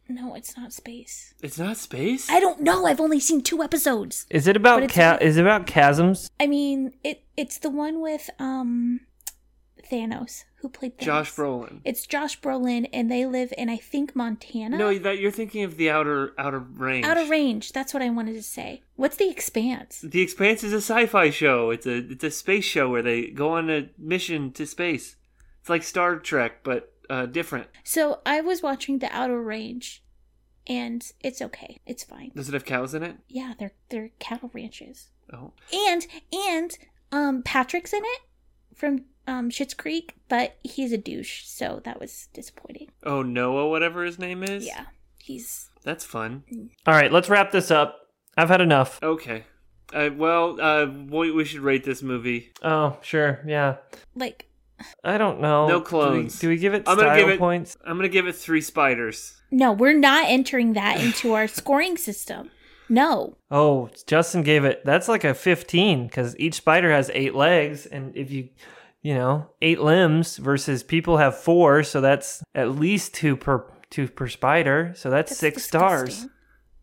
no, 0.10 0.36
it's 0.36 0.56
not 0.56 0.72
space. 0.72 1.34
It's 1.44 1.60
not 1.60 1.76
space. 1.76 2.30
I 2.30 2.40
don't 2.40 2.62
know. 2.62 2.86
I've 2.86 3.02
only 3.02 3.20
seen 3.20 3.42
two 3.42 3.62
episodes. 3.62 4.26
Is 4.30 4.48
it 4.48 4.56
about 4.56 4.80
But 4.82 4.92
ca- 4.92 5.18
a- 5.20 5.24
is 5.24 5.36
it 5.38 5.42
about 5.42 5.68
chasms? 5.68 6.30
I 6.40 6.48
mean, 6.48 6.94
it 7.04 7.24
it's 7.36 7.58
the 7.58 7.70
one 7.70 8.00
with 8.02 8.30
um 8.40 9.02
Thanos 9.92 10.46
who 10.62 10.70
played. 10.70 10.98
Josh 11.00 11.34
Brolin. 11.34 11.82
It's 11.86 12.06
Josh 12.08 12.40
Brolin, 12.42 12.90
and 12.92 13.12
they 13.12 13.26
live 13.26 13.54
in 13.58 13.70
I 13.70 13.78
think 13.78 14.16
Montana. 14.16 14.78
No, 14.78 14.98
that 15.00 15.20
you're 15.20 15.32
thinking 15.32 15.64
of 15.64 15.78
the 15.78 15.90
outer 15.90 16.34
outer 16.38 16.60
range. 16.60 17.06
Outer 17.06 17.26
range. 17.26 17.72
That's 17.74 17.94
what 17.94 18.02
I 18.04 18.10
wanted 18.10 18.34
to 18.34 18.44
say. 18.44 18.82
What's 18.96 19.18
the 19.18 19.30
Expanse? 19.30 20.02
The 20.02 20.22
Expanse 20.22 20.64
is 20.64 20.74
a 20.74 20.78
sci-fi 20.78 21.30
show. 21.30 21.70
It's 21.70 21.86
a 21.86 21.98
it's 21.98 22.24
a 22.24 22.32
space 22.32 22.66
show 22.66 22.90
where 22.90 23.02
they 23.04 23.28
go 23.28 23.50
on 23.50 23.70
a 23.70 23.90
mission 23.98 24.52
to 24.54 24.66
space. 24.66 25.16
It's 25.62 25.70
like 25.70 25.84
Star 25.84 26.18
Trek, 26.18 26.64
but 26.64 26.94
uh, 27.10 27.26
different. 27.26 27.68
So 27.84 28.20
I 28.26 28.42
was 28.42 28.62
watching 28.62 29.00
the 29.00 29.14
Outer 29.16 29.42
Range, 29.42 30.04
and 30.66 31.06
it's 31.22 31.42
okay. 31.42 31.80
It's 31.86 32.04
fine. 32.04 32.32
Does 32.36 32.50
it 32.50 32.54
have 32.54 32.66
cows 32.66 32.94
in 32.94 33.04
it? 33.04 33.18
Yeah, 33.28 33.54
they're 33.60 33.74
they're 33.90 34.10
cattle 34.20 34.50
ranches, 34.54 35.10
Oh, 35.32 35.54
and 35.74 36.08
and 36.34 36.78
um 37.12 37.44
Patrick's 37.44 37.94
in 37.94 38.02
it 38.04 38.22
from 38.74 39.06
um 39.28 39.50
Schitt's 39.50 39.74
Creek, 39.74 40.16
but 40.30 40.56
he's 40.64 40.92
a 40.92 40.98
douche, 40.98 41.44
so 41.46 41.82
that 41.84 42.00
was 42.00 42.28
disappointing. 42.34 42.90
oh 43.04 43.22
Noah, 43.22 43.70
whatever 43.70 44.04
his 44.04 44.18
name 44.18 44.44
is. 44.44 44.66
Yeah, 44.66 44.86
he's 45.18 45.70
that's 45.84 46.04
fun. 46.06 46.44
All 46.86 46.94
right, 46.94 47.12
let's 47.12 47.30
wrap 47.30 47.52
this 47.52 47.70
up. 47.72 48.00
I've 48.38 48.50
had 48.50 48.62
enough. 48.62 49.00
Okay. 49.04 49.44
Uh, 49.94 50.10
well, 50.16 50.60
uh, 50.60 50.86
we, 50.86 51.32
we 51.32 51.46
should 51.46 51.62
rate 51.62 51.86
this 51.86 52.04
movie. 52.04 52.52
Oh, 52.62 52.98
sure, 53.02 53.40
yeah. 53.48 53.78
like 54.16 54.46
I 55.04 55.18
don't 55.18 55.40
know. 55.40 55.68
No 55.68 55.82
Do 55.82 56.12
we- 56.22 56.28
Do 56.28 56.50
we, 56.50 56.58
give 56.58 56.74
it 56.74 56.84
I'm 56.86 56.98
style 56.98 57.10
gonna 57.10 57.20
give 57.20 57.30
it- 57.30 57.40
points? 57.40 57.78
I'm 57.86 57.96
gonna 57.98 58.10
give 58.10 58.28
it 58.28 58.36
three 58.36 58.62
spiders. 58.62 59.42
no, 59.50 59.72
we're 59.72 59.98
not 59.98 60.26
entering 60.28 60.74
that 60.74 61.00
into 61.04 61.34
our 61.34 61.48
scoring 61.48 61.96
system. 61.98 62.52
No, 62.90 63.36
Oh, 63.52 63.90
Justin 64.08 64.44
gave 64.44 64.64
it. 64.66 64.84
That's 64.86 65.08
like 65.10 65.24
a 65.24 65.34
15 65.34 66.08
because 66.08 66.38
each 66.40 66.56
spider 66.56 66.92
has 66.92 67.10
eight 67.14 67.34
legs, 67.36 67.86
and 67.86 68.16
if 68.16 68.30
you, 68.32 68.50
you 69.02 69.14
know, 69.14 69.50
eight 69.62 69.80
limbs 69.80 70.38
versus 70.38 70.84
people 70.84 71.18
have 71.18 71.38
four, 71.38 71.84
so 71.84 72.02
that's 72.02 72.44
at 72.56 72.72
least 72.72 73.14
two 73.14 73.36
per 73.36 73.66
two 73.90 74.08
per 74.08 74.28
spider. 74.28 74.94
So 74.96 75.10
that's, 75.10 75.32
that's 75.32 75.40
six 75.40 75.64
stars. 75.64 76.28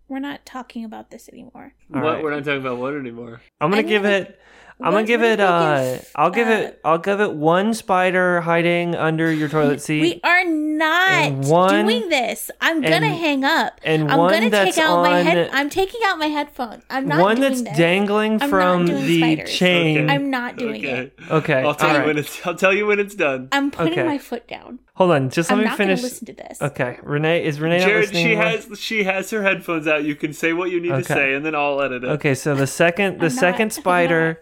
We're 0.08 0.18
not 0.20 0.44
talking 0.44 0.84
about 0.84 1.10
this 1.10 1.28
anymore. 1.28 1.74
All 1.94 2.02
what? 2.02 2.14
right. 2.14 2.22
We're 2.22 2.30
not 2.34 2.44
talking 2.44 2.60
about 2.60 2.78
what 2.78 2.94
anymore. 2.94 3.40
I'm 3.60 3.70
gonna 3.70 3.82
I'm 3.82 3.88
give 3.88 4.02
gonna- 4.02 4.14
it. 4.14 4.40
I'm 4.82 4.92
gonna 4.92 5.06
give 5.06 5.22
it. 5.22 5.38
Uh, 5.38 5.94
give, 5.94 6.10
I'll 6.16 6.30
give 6.30 6.48
uh, 6.48 6.50
it. 6.50 6.80
I'll 6.84 6.98
give 6.98 7.20
it 7.20 7.32
one 7.32 7.74
spider 7.74 8.40
hiding 8.40 8.96
under 8.96 9.32
your 9.32 9.48
toilet 9.48 9.80
seat. 9.82 10.00
We 10.00 10.20
are 10.24 10.44
not 10.78 11.32
one- 11.32 11.86
doing 11.86 12.08
this. 12.08 12.50
I'm 12.60 12.80
gonna 12.80 12.94
and- 12.96 13.04
hang 13.06 13.44
up. 13.44 13.80
and 13.84 14.10
I'm 14.10 14.18
one 14.18 14.32
gonna 14.32 14.50
that's 14.50 14.76
take 14.76 14.84
out 14.84 15.02
my 15.02 15.20
on- 15.20 15.26
head. 15.26 15.50
I'm 15.52 15.70
taking 15.70 16.00
out 16.04 16.18
my 16.18 16.26
headphone. 16.26 16.82
I'm 16.90 17.06
not 17.08 17.20
one 17.20 17.36
doing 17.36 17.48
that's 17.50 17.62
this. 17.62 17.76
dangling 17.76 18.42
I'm 18.42 18.50
from 18.50 18.86
the 18.86 19.18
spiders. 19.20 19.52
chain. 19.52 19.98
Okay. 20.04 20.14
I'm 20.14 20.30
not 20.30 20.56
doing 20.56 20.84
okay. 20.84 20.98
it. 21.00 21.18
Okay. 21.30 21.62
I'll 21.62 21.74
tell 21.74 21.88
all 21.88 21.92
you 21.94 21.98
right. 22.00 22.06
when 22.06 22.18
it's. 22.18 22.46
I'll 22.46 22.54
tell 22.54 22.72
you 22.72 22.86
when 22.86 22.98
it's 23.00 23.14
done. 23.14 23.48
I'm 23.52 23.70
putting 23.70 23.92
Okay. 23.94 24.04
my 24.04 24.18
foot 24.18 24.46
down. 24.48 24.80
Hold 24.94 25.10
on. 25.10 25.28
Just 25.30 25.50
let 25.50 25.54
I'm 25.56 25.58
me 25.60 25.64
not 25.64 25.76
finish. 25.76 25.98
gonna 26.00 26.06
listen 26.08 26.26
to 26.26 26.32
this. 26.34 26.62
Okay, 26.62 26.98
Renee 27.02 27.44
is 27.44 27.60
Renee 27.60 27.78
not 27.80 27.88
Jared, 27.88 28.10
she 28.10 28.24
anymore? 28.24 28.44
has 28.44 28.68
she 28.78 29.02
has 29.04 29.30
her 29.30 29.42
headphones 29.42 29.88
out. 29.88 30.04
You 30.04 30.14
can 30.14 30.32
say 30.32 30.52
what 30.52 30.70
you 30.70 30.80
need 30.80 30.92
Okay. 30.92 31.02
to 31.02 31.08
say, 31.08 31.34
and 31.34 31.44
then 31.44 31.54
I'll 31.54 31.80
edit 31.82 32.04
it. 32.04 32.08
Okay, 32.10 32.34
so 32.34 32.54
the 32.54 32.66
second 32.68 33.18
the 33.18 33.26
I'm 33.26 33.34
not- 33.34 33.40
second 33.40 33.72
spider 33.80 34.38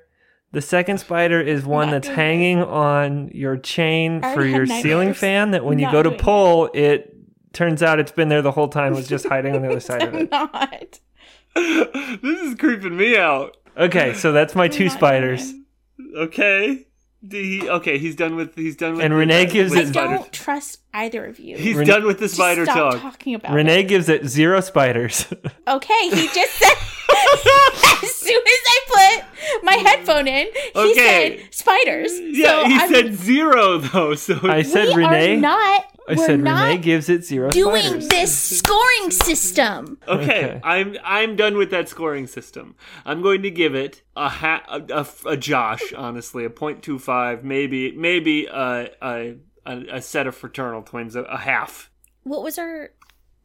the 0.53 0.61
second 0.63 0.99
spider 0.99 1.41
is 1.41 1.65
one 1.65 1.87
not 1.89 1.93
that's 1.93 2.07
doing 2.09 2.17
hanging 2.17 2.63
on 2.63 3.29
your 3.35 3.57
chain 3.57 4.23
I 4.23 4.35
for 4.35 4.41
already 4.41 4.51
your 4.53 4.67
had 4.67 4.83
ceiling 4.83 5.09
nightmares. 5.09 5.19
fan 5.19 5.51
that 5.53 5.65
when 5.65 5.79
you 5.79 5.87
Not 5.87 5.93
go 5.93 6.03
to 6.03 6.11
doing 6.11 6.19
it. 6.21 6.23
pull 6.23 6.71
it 6.75 7.17
turns 7.53 7.83
out 7.83 7.99
it's 8.01 8.13
been 8.13 8.29
there 8.29 8.43
the 8.43 8.53
whole 8.53 8.69
time 8.69 8.95
was 8.95 9.09
just 9.09 9.27
hiding 9.27 9.55
on 9.55 9.63
the 9.63 9.69
other 9.69 9.81
side 9.81 10.03
of 10.03 10.15
I'm 10.15 10.21
it. 10.21 10.31
not. 10.31 11.01
this 12.23 12.41
is 12.43 12.55
creeping 12.57 12.97
me 12.97 13.17
out. 13.19 13.57
Okay, 13.77 14.15
so 14.15 14.33
that's 14.33 14.55
my 14.55 14.65
I'm 14.65 14.71
two 14.71 14.85
not 14.85 14.91
doing 14.91 14.99
spiders. 14.99 15.51
it. 15.51 15.57
Okay. 16.17 16.87
He, 17.31 17.69
okay, 17.69 17.99
he's 17.99 18.17
done 18.17 18.35
with 18.35 18.57
he's 18.57 18.75
done 18.77 18.95
with 18.97 19.05
And 19.05 19.13
the- 19.13 19.17
Renee 19.17 19.47
gives 19.47 19.71
with 19.71 19.81
it- 19.81 19.87
the. 19.87 19.93
Don't 19.93 20.33
trust 20.33 20.81
either 20.93 21.25
of 21.25 21.39
you. 21.39 21.57
He's 21.57 21.77
Ren- 21.77 21.87
done 21.87 22.05
with 22.05 22.19
the 22.19 22.25
Just 22.25 22.35
spider 22.35 22.65
stop 22.65 22.95
talk. 22.95 23.01
talking 23.03 23.35
about 23.37 23.53
Renee 23.55 23.81
it. 23.81 23.85
gives 23.85 24.09
it 24.09 24.27
zero 24.27 24.61
spiders. 24.61 25.27
Okay, 25.69 26.09
he 26.11 26.27
just 26.29 26.53
said. 26.55 26.75
as 28.03 28.15
soon 28.17 28.43
as 28.43 28.61
I 28.67 28.79
put 29.23 29.63
my 29.65 29.75
headphone 29.75 30.27
in, 30.27 30.49
he 30.53 30.71
Okay. 30.75 31.39
said 31.39 31.55
spiders. 31.55 32.13
Yeah, 32.19 32.49
so 32.63 32.69
he 32.69 32.75
I'm, 32.77 32.93
said 32.93 33.15
zero 33.15 33.79
though. 33.79 34.15
So 34.17 34.39
I 34.43 34.63
said 34.63 34.89
we 34.89 35.05
Renee. 35.05 35.37
are 35.37 35.41
not. 35.41 35.85
I 36.09 36.15
we're 36.15 36.27
said 36.27 36.41
not 36.41 36.65
Renee 36.69 36.79
gives 36.79 37.09
it 37.09 37.25
zero 37.25 37.51
doing 37.51 37.83
spiders. 37.83 38.09
this 38.09 38.37
scoring 38.59 39.11
system. 39.11 39.99
okay, 40.09 40.23
Okay. 40.23 40.61
I'm 40.65 40.97
I'm 41.05 41.37
done 41.37 41.57
with 41.57 41.71
that 41.71 41.89
scoring 41.89 42.27
system. 42.27 42.75
I'm 43.05 43.23
going 43.23 43.43
to 43.43 43.51
give 43.51 43.75
it 43.75 44.03
a 44.17 44.29
ha- 44.29 44.65
a, 44.69 44.81
a, 44.93 45.07
a 45.33 45.37
Josh, 45.37 45.93
honestly, 45.97 46.45
a 46.45 46.51
point 46.51 46.83
two 46.83 46.99
five, 46.99 47.45
maybe 47.45 47.93
maybe 47.97 48.47
a 48.47 48.91
a, 49.01 49.37
a, 49.65 49.85
a 49.97 50.03
set 50.03 50.27
of 50.27 50.35
fraternal 50.35 50.83
twins, 50.83 51.15
a, 51.15 51.23
a 51.23 51.39
half. 51.39 51.91
What 52.25 52.43
was 52.43 52.59
our? 52.59 52.91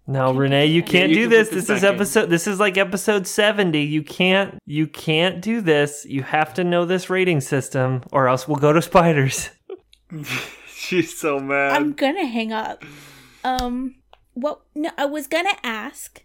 No, 0.10 0.34
Renee, 0.34 0.68
you 0.68 0.84
can't 0.84 1.10
you 1.10 1.16
do 1.16 1.22
can 1.24 1.30
this. 1.32 1.50
put 1.50 1.56
This 1.56 1.70
is 1.70 1.82
second. 1.82 1.96
episode 1.96 2.30
this 2.30 2.48
is 2.48 2.60
like 2.62 2.78
episode 2.78 3.28
70. 3.28 3.82
You 3.82 4.02
can't 4.04 4.58
you 4.66 4.88
can't 4.88 5.42
do 5.42 5.60
this. 5.62 6.06
You 6.06 6.24
have 6.24 6.54
to 6.56 6.64
know 6.64 6.86
this 6.86 7.10
rating 7.10 7.42
system 7.42 8.04
or 8.14 8.28
else 8.30 8.48
we'll 8.48 8.56
go 8.58 8.72
to 8.74 8.82
spiders. 8.82 9.50
She's 10.80 11.18
so 11.18 11.40
mad. 11.40 11.72
I'm 11.76 11.94
gonna 11.94 12.26
hang 12.28 12.54
up. 12.54 12.84
Um, 13.44 13.96
what? 14.34 14.62
No, 14.76 14.92
I 14.98 15.06
was 15.06 15.26
gonna 15.26 15.58
ask, 15.64 16.24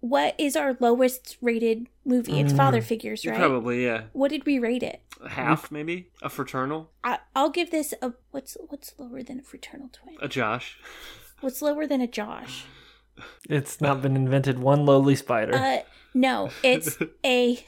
what 0.00 0.34
is 0.38 0.56
our 0.56 0.76
lowest 0.78 1.38
rated 1.40 1.88
movie? 2.04 2.38
It's 2.38 2.52
Father 2.52 2.82
Figures, 2.82 3.24
right? 3.24 3.38
Probably 3.38 3.84
yeah, 3.84 4.02
What 4.12 4.30
did 4.30 4.44
we 4.44 4.58
rate 4.58 4.82
it? 4.82 5.00
a 5.22 5.30
half 5.30 5.70
maybe 5.70 6.10
a 6.22 6.28
fraternal, 6.28 6.90
I, 7.02 7.18
I'll 7.34 7.48
give 7.48 7.70
this 7.70 7.94
a 8.02 8.12
what's 8.30 8.58
what's 8.68 8.92
lower 8.98 9.22
than 9.22 9.38
a 9.40 9.42
fraternal 9.42 9.88
twin? 9.90 10.16
a 10.20 10.28
Josh. 10.28 10.78
What's 11.40 11.62
lower 11.62 11.86
than 11.86 12.02
a 12.02 12.06
Josh? 12.06 12.64
It's 13.48 13.80
not 13.80 14.02
been 14.02 14.16
invented 14.16 14.58
one 14.58 14.84
lowly 14.84 15.14
spider. 15.16 15.54
Uh, 15.54 15.78
no, 16.12 16.50
it's 16.62 16.98
a 17.24 17.64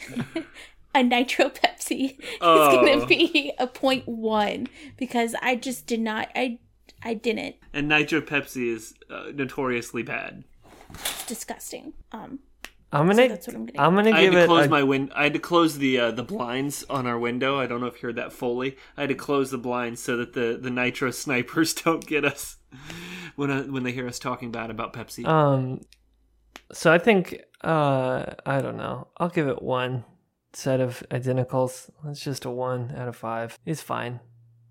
a 0.97 1.03
nitro 1.03 1.49
Pepsi. 1.61 2.17
It's 2.19 2.39
Oh. 2.41 2.85
gonna 2.85 3.07
be 3.07 3.53
a 3.59 3.67
point 3.67 4.07
one 4.09 4.69
because 4.97 5.35
I 5.43 5.57
just 5.57 5.87
did 5.87 6.01
not. 6.01 6.29
I 6.35 6.59
I 7.03 7.15
didn't. 7.15 7.57
And 7.73 7.89
Nitro 7.89 8.21
Pepsi 8.21 8.75
is 8.75 8.95
uh, 9.11 9.27
notoriously 9.35 10.03
bad. 10.03 10.45
It's 10.91 11.27
disgusting. 11.27 11.93
Um, 12.11 12.41
I'm 12.93 13.07
going 13.07 13.17
to 13.19 13.29
that's 13.29 13.47
what 13.47 13.55
I'm 13.55 13.67
gonna 13.67 13.87
I'm 13.87 13.93
going 13.95 14.07
to 14.07 14.13
I 14.13 14.23
had 14.23 14.33
to 14.33 14.39
it 14.39 14.47
close 14.47 14.67
a, 14.67 14.69
my 14.69 14.83
win. 14.83 15.13
I 15.15 15.25
had 15.25 15.35
to 15.35 15.39
close 15.39 15.77
the 15.79 15.99
uh, 15.99 16.11
the 16.13 16.23
blinds 16.23 16.85
on 16.89 17.07
our 17.07 17.19
window. 17.19 17.59
I 17.61 17.67
don't 17.67 17.81
know 17.81 17.87
if 17.87 18.03
you 18.03 18.09
heard 18.09 18.17
that 18.17 18.33
fully. 18.33 18.77
I 18.97 19.03
had 19.03 19.09
to 19.11 19.15
close 19.15 19.51
the 19.51 19.59
blinds 19.59 20.03
so 20.03 20.17
that 20.17 20.33
the, 20.33 20.59
the 20.61 20.71
nitro 20.71 21.11
snipers 21.11 21.75
don't 21.85 22.07
get 22.07 22.25
us 22.25 22.57
when 23.37 23.51
uh, 23.51 23.65
when 23.65 23.83
they 23.83 23.93
hear 23.93 24.09
us 24.09 24.19
talking 24.19 24.51
bad 24.51 24.71
about 24.71 24.93
Pepsi. 24.93 25.27
um 25.27 25.81
so 26.73 26.91
I 26.93 26.99
think 26.99 27.39
uh 27.63 28.25
I 28.47 28.61
don't 28.63 28.77
know. 28.79 29.09
I'll 29.19 29.29
give 29.29 29.49
it 29.49 29.61
one 29.63 30.05
set 30.57 30.81
of 30.81 31.03
identicals. 31.11 31.91
It's 32.07 32.21
just 32.21 32.45
a 32.45 32.51
1 32.51 32.95
out 32.97 33.09
of 33.09 33.17
5. 33.17 33.59
It's 33.67 33.83
fine. 33.83 34.21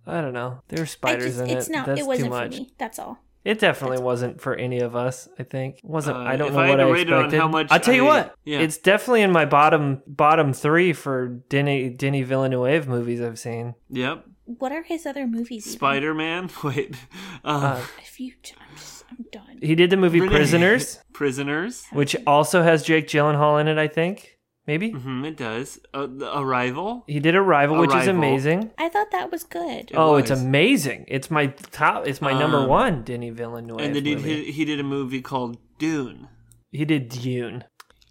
I 0.08 0.22
don't 0.22 0.34
know. 0.34 0.62
There's 0.70 0.90
I 0.90 0.94
spiders 0.94 1.38
just, 1.38 1.42
in 1.50 1.58
it's 1.58 1.68
it. 1.68 1.72
not. 1.72 1.86
That's 1.88 2.00
it 2.02 2.08
wasn't 2.08 2.28
too 2.28 2.32
for 2.36 2.44
much. 2.44 2.52
me. 2.60 2.74
That's 2.78 3.00
all. 3.00 3.20
It 3.44 3.60
definitely 3.60 4.00
wasn't 4.00 4.42
for 4.42 4.56
any 4.56 4.80
of 4.80 4.96
us. 4.96 5.30
I 5.38 5.44
think 5.44 5.78
it 5.78 5.86
wasn't. 5.86 6.18
Uh, 6.18 6.22
I 6.22 6.36
don't 6.36 6.54
know 6.54 6.60
I 6.60 6.70
what 6.70 6.80
I 6.80 6.84
rate 6.90 7.08
it 7.08 7.14
expected. 7.14 7.40
how 7.40 7.48
much 7.48 7.68
I'll 7.70 7.80
tell 7.80 7.94
you 7.94 8.04
what. 8.06 8.34
yeah. 8.44 8.60
It's 8.60 8.78
definitely 8.80 9.22
in 9.22 9.32
my 9.32 9.46
bottom 9.46 10.02
bottom 10.08 10.52
three 10.52 10.94
for 10.94 11.28
Denny 11.28 11.90
Denny 11.92 12.24
Villeneuve 12.24 12.88
movies 12.88 13.22
I've 13.22 13.38
seen. 13.38 13.76
yep. 13.90 14.26
What 14.46 14.72
are 14.72 14.82
his 14.84 15.06
other 15.08 15.26
movies? 15.28 15.72
Spider 15.72 16.14
Man. 16.16 16.50
Wait. 16.64 16.96
Um, 17.44 17.64
Uh, 17.64 17.82
If 18.00 18.20
you, 18.20 18.34
I'm 18.60 18.76
just, 18.76 19.04
I'm 19.12 19.26
done. 19.32 19.60
he 19.62 19.76
did 19.76 19.90
the 19.92 19.98
movie 19.98 20.22
Renee- 20.22 20.36
Prisoners, 20.36 21.00
Prisoners. 21.14 21.86
which 21.92 22.16
also 22.28 22.62
has 22.64 22.82
Jake 22.84 23.08
Gyllenhaal 23.08 23.60
in 23.62 23.68
it. 23.68 23.78
I 23.80 23.88
think 23.88 24.35
maybe 24.68 24.92
hmm 24.92 25.24
it 25.26 25.38
does. 25.38 25.80
Uh, 25.94 26.08
the 26.08 26.38
Arrival. 26.38 27.04
he 27.08 27.20
did 27.20 27.36
Arrival, 27.36 27.78
which 27.78 27.94
is 27.96 28.08
amazing. 28.08 28.72
I 28.78 28.90
thought 28.90 29.12
that 29.12 29.32
was 29.32 29.44
good. 29.44 29.92
It 29.92 29.96
oh, 29.96 30.16
it's 30.16 30.32
amazing! 30.32 31.06
It's 31.08 31.30
my 31.32 31.48
top. 31.48 32.08
It's 32.08 32.22
my 32.22 32.34
number 32.38 32.60
Um, 32.60 32.68
one. 32.70 33.04
Denny 33.04 33.30
Villeneuve. 33.30 33.80
And 33.80 33.96
then 33.96 34.06
he, 34.06 34.16
he, 34.16 34.52
he 34.52 34.66
did 34.66 34.80
a 34.80 34.84
movie 34.84 35.22
called 35.22 35.58
Dune. 35.78 36.28
he 36.72 36.86
did 36.86 37.10
Dune. 37.10 37.64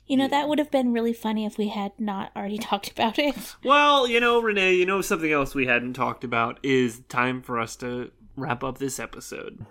You 0.06 0.18
know, 0.18 0.28
that 0.28 0.48
would 0.48 0.58
have 0.58 0.70
been 0.70 0.92
really 0.92 1.14
funny 1.14 1.46
if 1.46 1.56
we 1.56 1.68
had 1.68 1.92
not 1.98 2.30
already 2.36 2.58
talked 2.70 2.90
about 2.90 3.18
it. 3.18 3.56
Well, 3.64 4.06
you 4.06 4.20
know, 4.20 4.42
Renee, 4.42 4.74
you 4.74 4.84
know 4.84 5.00
something 5.00 5.32
else 5.32 5.54
we 5.54 5.66
hadn't 5.66 5.94
talked 5.94 6.24
about 6.24 6.58
is 6.62 7.00
time 7.08 7.40
for 7.40 7.58
us 7.58 7.74
to 7.76 8.10
wrap 8.36 8.62
up 8.62 8.76
this 8.78 9.00
episode. 9.00 9.64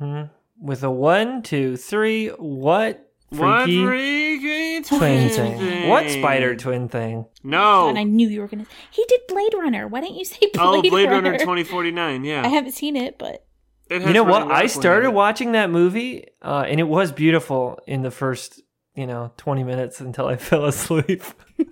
With 0.60 0.84
a 0.84 0.90
one, 0.90 1.44
two, 1.44 1.76
three. 1.78 2.30
What 2.30 2.40
What 2.40 3.13
freaky 3.34 3.86
freaky 3.86 4.82
twin 4.84 5.30
thing? 5.30 5.58
thing. 5.60 5.90
What 5.90 6.10
spider 6.10 6.56
twin 6.56 6.88
thing? 6.90 7.26
No. 7.44 7.88
And 7.90 7.98
I 8.00 8.04
knew 8.04 8.28
you 8.28 8.42
were 8.42 8.48
gonna. 8.48 8.66
He 8.92 9.04
did 9.08 9.22
Blade 9.28 9.54
Runner. 9.54 9.88
Why 9.88 10.02
didn't 10.02 10.16
you 10.18 10.26
say 10.26 10.40
Blade, 10.54 10.58
oh, 10.60 10.82
Blade 10.82 11.10
Runner 11.10 11.32
Runner 11.32 11.38
2049. 11.40 12.24
Yeah. 12.24 12.44
I 12.44 12.48
haven't 12.48 12.74
seen 12.74 12.96
it, 12.96 13.18
but 13.18 13.46
It 13.90 14.02
has 14.02 14.08
You 14.08 14.14
know 14.14 14.24
what? 14.24 14.52
I 14.52 14.68
started 14.68 15.12
watching 15.12 15.52
that 15.54 15.70
movie, 15.70 16.26
uh, 16.42 16.66
and 16.68 16.80
it 16.80 16.88
was 16.88 17.12
beautiful 17.12 17.80
in 17.88 18.02
the 18.02 18.12
first, 18.12 18.62
you 18.96 19.08
know, 19.08 19.32
20 19.38 19.64
minutes 19.64 20.00
until 20.02 20.28
I 20.28 20.36
fell 20.50 20.66
asleep. 20.66 21.24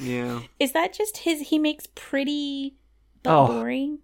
Yeah. 0.00 0.40
is 0.58 0.72
that 0.72 0.92
just 0.92 1.18
his? 1.18 1.40
He 1.48 1.58
makes 1.60 1.86
pretty 1.94 2.76
but 3.22 3.36
Oh. 3.44 3.46
boring. 3.46 3.98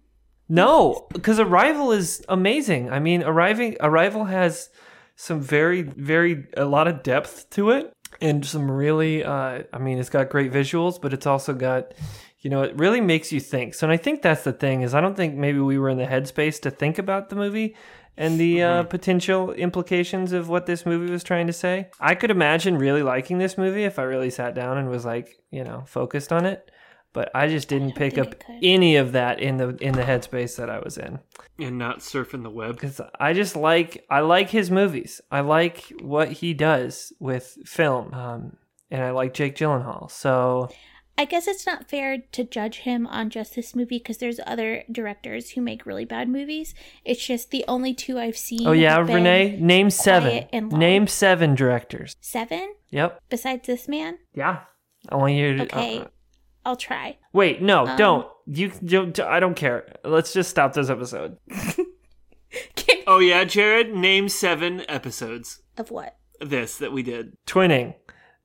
No, 0.47 1.07
because 1.11 1.39
Arrival 1.39 1.91
is 1.91 2.23
amazing. 2.29 2.89
I 2.89 2.99
mean, 2.99 3.21
arriving 3.21 3.75
Arrival 3.81 4.23
has 4.25 4.69
some 5.21 5.41
very, 5.41 5.81
very 5.81 6.47
a 6.55 6.63
lot 6.63 6.87
of 6.87 7.03
depth 7.03 7.49
to 7.49 7.71
it, 7.71 7.91
and 8.21 8.45
some 8.45 8.71
really. 8.71 9.21
Uh, 9.21 9.63
I 9.73 9.77
mean, 9.77 9.97
it's 9.97 10.09
got 10.09 10.29
great 10.29 10.49
visuals, 10.49 10.99
but 10.99 11.13
it's 11.13 11.27
also 11.27 11.53
got, 11.53 11.93
you 12.39 12.49
know, 12.49 12.61
it 12.63 12.73
really 12.79 13.01
makes 13.01 13.29
you 13.33 13.41
think. 13.41 13.73
So, 13.73 13.85
and 13.85 13.91
I 13.91 13.97
think 13.97 14.21
that's 14.21 14.45
the 14.45 14.53
thing 14.53 14.81
is, 14.81 14.93
I 14.93 15.01
don't 15.01 15.17
think 15.17 15.35
maybe 15.35 15.59
we 15.59 15.77
were 15.77 15.89
in 15.89 15.97
the 15.97 16.05
headspace 16.05 16.61
to 16.61 16.71
think 16.71 16.97
about 16.97 17.27
the 17.27 17.35
movie 17.35 17.75
and 18.15 18.39
the 18.39 18.63
uh, 18.63 18.83
potential 18.83 19.51
implications 19.51 20.31
of 20.31 20.47
what 20.47 20.67
this 20.67 20.85
movie 20.85 21.11
was 21.11 21.23
trying 21.23 21.47
to 21.47 21.53
say. 21.53 21.89
I 21.99 22.15
could 22.15 22.31
imagine 22.31 22.77
really 22.77 23.03
liking 23.03 23.39
this 23.39 23.57
movie 23.57 23.83
if 23.83 23.99
I 23.99 24.03
really 24.03 24.29
sat 24.29 24.55
down 24.55 24.77
and 24.77 24.89
was 24.89 25.03
like, 25.03 25.37
you 25.51 25.65
know, 25.65 25.83
focused 25.85 26.31
on 26.31 26.45
it. 26.45 26.71
But 27.11 27.31
I 27.33 27.47
just 27.47 27.67
didn't 27.69 27.95
pick 27.95 28.17
up 28.19 28.35
any 28.61 28.95
of 28.95 29.13
that 29.13 29.39
in 29.39 29.57
the 29.57 29.69
in 29.77 29.93
the 29.93 30.03
headspace 30.03 30.57
that 30.57 30.69
I 30.69 30.79
was 30.79 30.97
in 30.97 31.19
And 31.57 31.77
not 31.79 31.99
surfing 31.99 32.43
the 32.43 32.51
web. 32.51 32.75
because 32.75 33.01
I 33.19 33.33
just 33.33 33.55
like 33.55 34.05
I 34.09 34.19
like 34.19 34.49
his 34.51 34.69
movies. 34.69 35.19
I 35.31 35.39
like 35.41 35.91
what 36.01 36.31
he 36.31 36.53
does 36.53 37.11
with 37.19 37.57
film, 37.65 38.13
um, 38.13 38.57
and 38.91 39.01
I 39.03 39.09
like 39.11 39.33
Jake 39.33 39.55
Gyllenhaal. 39.55 40.11
So 40.11 40.69
I 41.17 41.25
guess 41.25 41.47
it's 41.47 41.65
not 41.65 41.89
fair 41.89 42.19
to 42.31 42.43
judge 42.45 42.77
him 42.77 43.05
on 43.07 43.29
just 43.31 43.55
this 43.55 43.75
movie 43.75 43.97
because 43.97 44.19
there's 44.19 44.39
other 44.45 44.83
directors 44.91 45.49
who 45.49 45.61
make 45.61 45.85
really 45.87 46.05
bad 46.05 46.29
movies. 46.29 46.73
It's 47.03 47.25
just 47.25 47.49
the 47.49 47.65
only 47.67 47.93
two 47.95 48.19
I've 48.19 48.37
seen. 48.37 48.67
oh 48.67 48.71
yeah, 48.71 48.95
have 48.97 49.07
been 49.07 49.15
Renee, 49.15 49.57
name 49.59 49.89
seven. 49.89 50.45
and. 50.53 50.71
Name 50.71 51.07
seven 51.07 51.55
directors. 51.55 52.15
seven 52.21 52.75
Yep. 52.91 53.19
besides 53.29 53.65
this 53.67 53.87
man. 53.87 54.19
Yeah. 54.35 54.59
I 55.09 55.15
want 55.15 55.33
you 55.33 55.57
to. 55.57 55.63
Okay, 55.63 55.97
uh, 55.99 56.05
I'll 56.69 56.75
try. 56.75 57.17
wait, 57.33 57.61
no, 57.61 57.85
Um, 57.87 57.97
don't. 57.97 58.27
You 58.45 58.69
don't. 58.83 59.19
I 59.19 59.39
don't 59.39 59.55
care. 59.55 59.93
Let's 60.03 60.33
just 60.33 60.49
stop 60.49 60.73
this 60.73 60.89
episode. 60.89 61.37
Can- 62.75 62.97
Oh 63.07 63.19
yeah, 63.19 63.43
Jared, 63.43 63.93
name 63.95 64.29
seven 64.29 64.83
episodes 64.89 65.61
of 65.77 65.89
what? 65.91 66.15
this 66.41 66.77
that 66.77 66.91
we 66.91 67.03
did. 67.03 67.35
Twinning. 67.47 67.95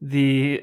The 0.01 0.61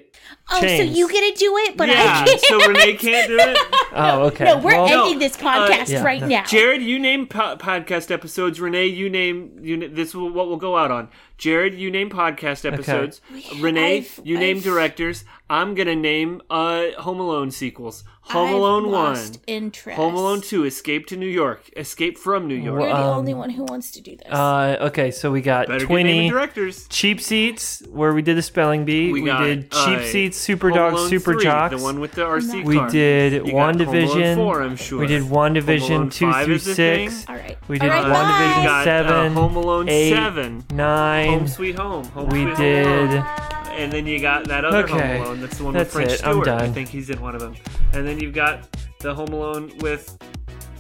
Oh, 0.51 0.59
so 0.59 0.68
Chains. 0.68 0.95
you 0.97 1.09
get 1.09 1.34
to 1.34 1.39
do 1.39 1.57
it, 1.57 1.76
but 1.78 1.88
yeah, 1.88 2.24
I 2.24 2.26
can't. 2.28 2.41
so 2.41 2.68
Renee 2.68 2.93
can't 2.97 3.28
do 3.28 3.38
it. 3.39 3.57
oh 3.93 4.24
okay. 4.26 4.43
No, 4.45 4.57
we're 4.57 4.74
Well, 4.76 5.03
ending 5.05 5.18
this 5.20 5.36
podcast 5.38 5.89
yeah, 5.89 6.03
right 6.03 6.22
no. 6.22 6.28
now. 6.28 6.43
Jared, 6.45 6.82
you 6.84 6.99
name 6.99 7.26
po- 7.26 7.55
podcast 7.57 8.12
episodes. 8.12 8.59
Renee, 8.59 8.88
you 8.88 9.09
name 9.09 9.57
you. 9.64 9.88
This 9.89 10.09
is 10.09 10.16
what 10.16 10.34
we'll 10.47 10.57
go 10.57 10.78
out 10.78 10.91
on. 10.91 11.09
Jared, 11.41 11.73
you 11.73 11.89
name 11.89 12.11
podcast 12.11 12.71
episodes. 12.71 13.19
Renee, 13.59 13.97
I've- 13.97 14.21
you 14.23 14.37
name 14.37 14.57
I've- 14.57 14.63
directors. 14.63 15.23
I'm 15.49 15.73
gonna 15.75 15.95
name 15.97 16.41
uh 16.49 16.91
Home 16.99 17.19
Alone 17.19 17.49
sequels. 17.51 18.03
Home 18.25 18.49
I've 18.49 18.55
Alone 18.55 18.85
lost 18.85 19.31
one, 19.33 19.39
Interest. 19.47 19.97
Home 19.97 20.13
Alone 20.15 20.39
two, 20.39 20.63
Escape 20.63 21.07
to 21.07 21.17
New 21.17 21.25
York, 21.27 21.69
Escape 21.75 22.17
from 22.19 22.47
New 22.47 22.55
York. 22.55 22.79
You're 22.81 22.87
the 22.89 22.95
Um, 22.95 23.17
only 23.17 23.33
one 23.33 23.49
who 23.49 23.63
wants 23.63 23.89
to 23.93 24.01
do 24.01 24.15
this. 24.15 24.31
Uh, 24.31 24.77
okay, 24.81 25.09
so 25.11 25.29
we 25.31 25.41
got 25.41 25.67
Better 25.67 25.87
get 25.87 25.93
naming 25.93 26.29
Twinny. 26.29 26.29
directors. 26.29 26.87
Cheap 26.87 27.19
Seats, 27.19 27.83
where 27.91 28.13
we 28.13 28.21
did 28.21 28.37
the 28.37 28.41
spelling 28.43 28.85
bee. 28.85 29.11
We, 29.11 29.21
We 29.23 29.27
got, 29.27 29.43
did 29.43 29.71
Cheap 29.71 29.99
uh, 29.99 30.03
Seats, 30.05 30.37
Super 30.37 30.69
Home 30.69 30.77
Dogs, 30.77 30.93
Alone 30.99 31.09
Super 31.09 31.33
3, 31.33 31.43
Jocks. 31.43 31.75
the 31.75 31.83
one 31.83 31.99
with 31.99 32.11
the 32.13 32.21
RC 32.23 32.63
we 32.63 32.75
car. 32.77 32.89
did 32.89 33.33
You 33.33 33.39
got 33.39 33.51
Home 33.51 33.75
WandaVision. 33.87 34.35
4, 34.35 34.61
I'm 34.61 34.75
sure. 34.77 34.99
We 34.99 35.07
did 35.07 35.23
Home 35.23 35.31
Alone 35.33 35.55
WandaVision 35.55 36.13
2 36.13 36.33
through 36.45 36.57
6. 36.59 37.25
All 37.27 37.35
right. 37.35 37.57
We 37.67 37.77
did 37.79 37.89
right, 37.89 38.05
Uh, 38.05 38.13
WandaVision 38.15 38.55
bye. 38.55 38.63
got, 38.85 38.87
uh, 38.87 39.03
7, 39.03 39.33
Home 39.33 39.55
Alone 39.57 39.89
8, 39.89 40.09
7, 40.13 40.63
9. 40.71 41.30
Home 41.32 41.47
Sweet 41.47 41.75
Home. 41.75 42.05
Home 42.05 42.29
we 42.29 42.43
Sweet 42.43 42.57
did. 42.57 43.09
Home. 43.09 43.27
And 43.71 43.91
then 43.91 44.05
you 44.05 44.19
got 44.19 44.47
that 44.47 44.65
other 44.65 44.84
Okay, 44.84 45.17
Home 45.17 45.25
Alone. 45.25 45.41
That's 45.41 45.57
the 45.57 45.63
one 45.63 45.73
that's 45.73 45.88
with 45.95 46.05
French 46.05 46.11
it, 46.11 46.19
Stewart. 46.19 46.47
I 46.47 46.69
think 46.69 46.89
he's 46.89 47.09
in 47.09 47.21
one 47.21 47.36
of 47.36 47.41
them. 47.41 47.55
And 47.93 48.05
then 48.07 48.19
you've 48.19 48.34
got 48.34 48.67
the 48.99 49.13
Home 49.13 49.29
Alone 49.29 49.71
with 49.79 50.17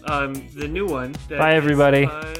um, 0.05 0.33
the 0.55 0.67
new 0.67 0.85
one. 0.85 1.15
Bye, 1.29 1.51
is, 1.51 1.57
everybody. 1.57 2.05
uh, 2.05 2.35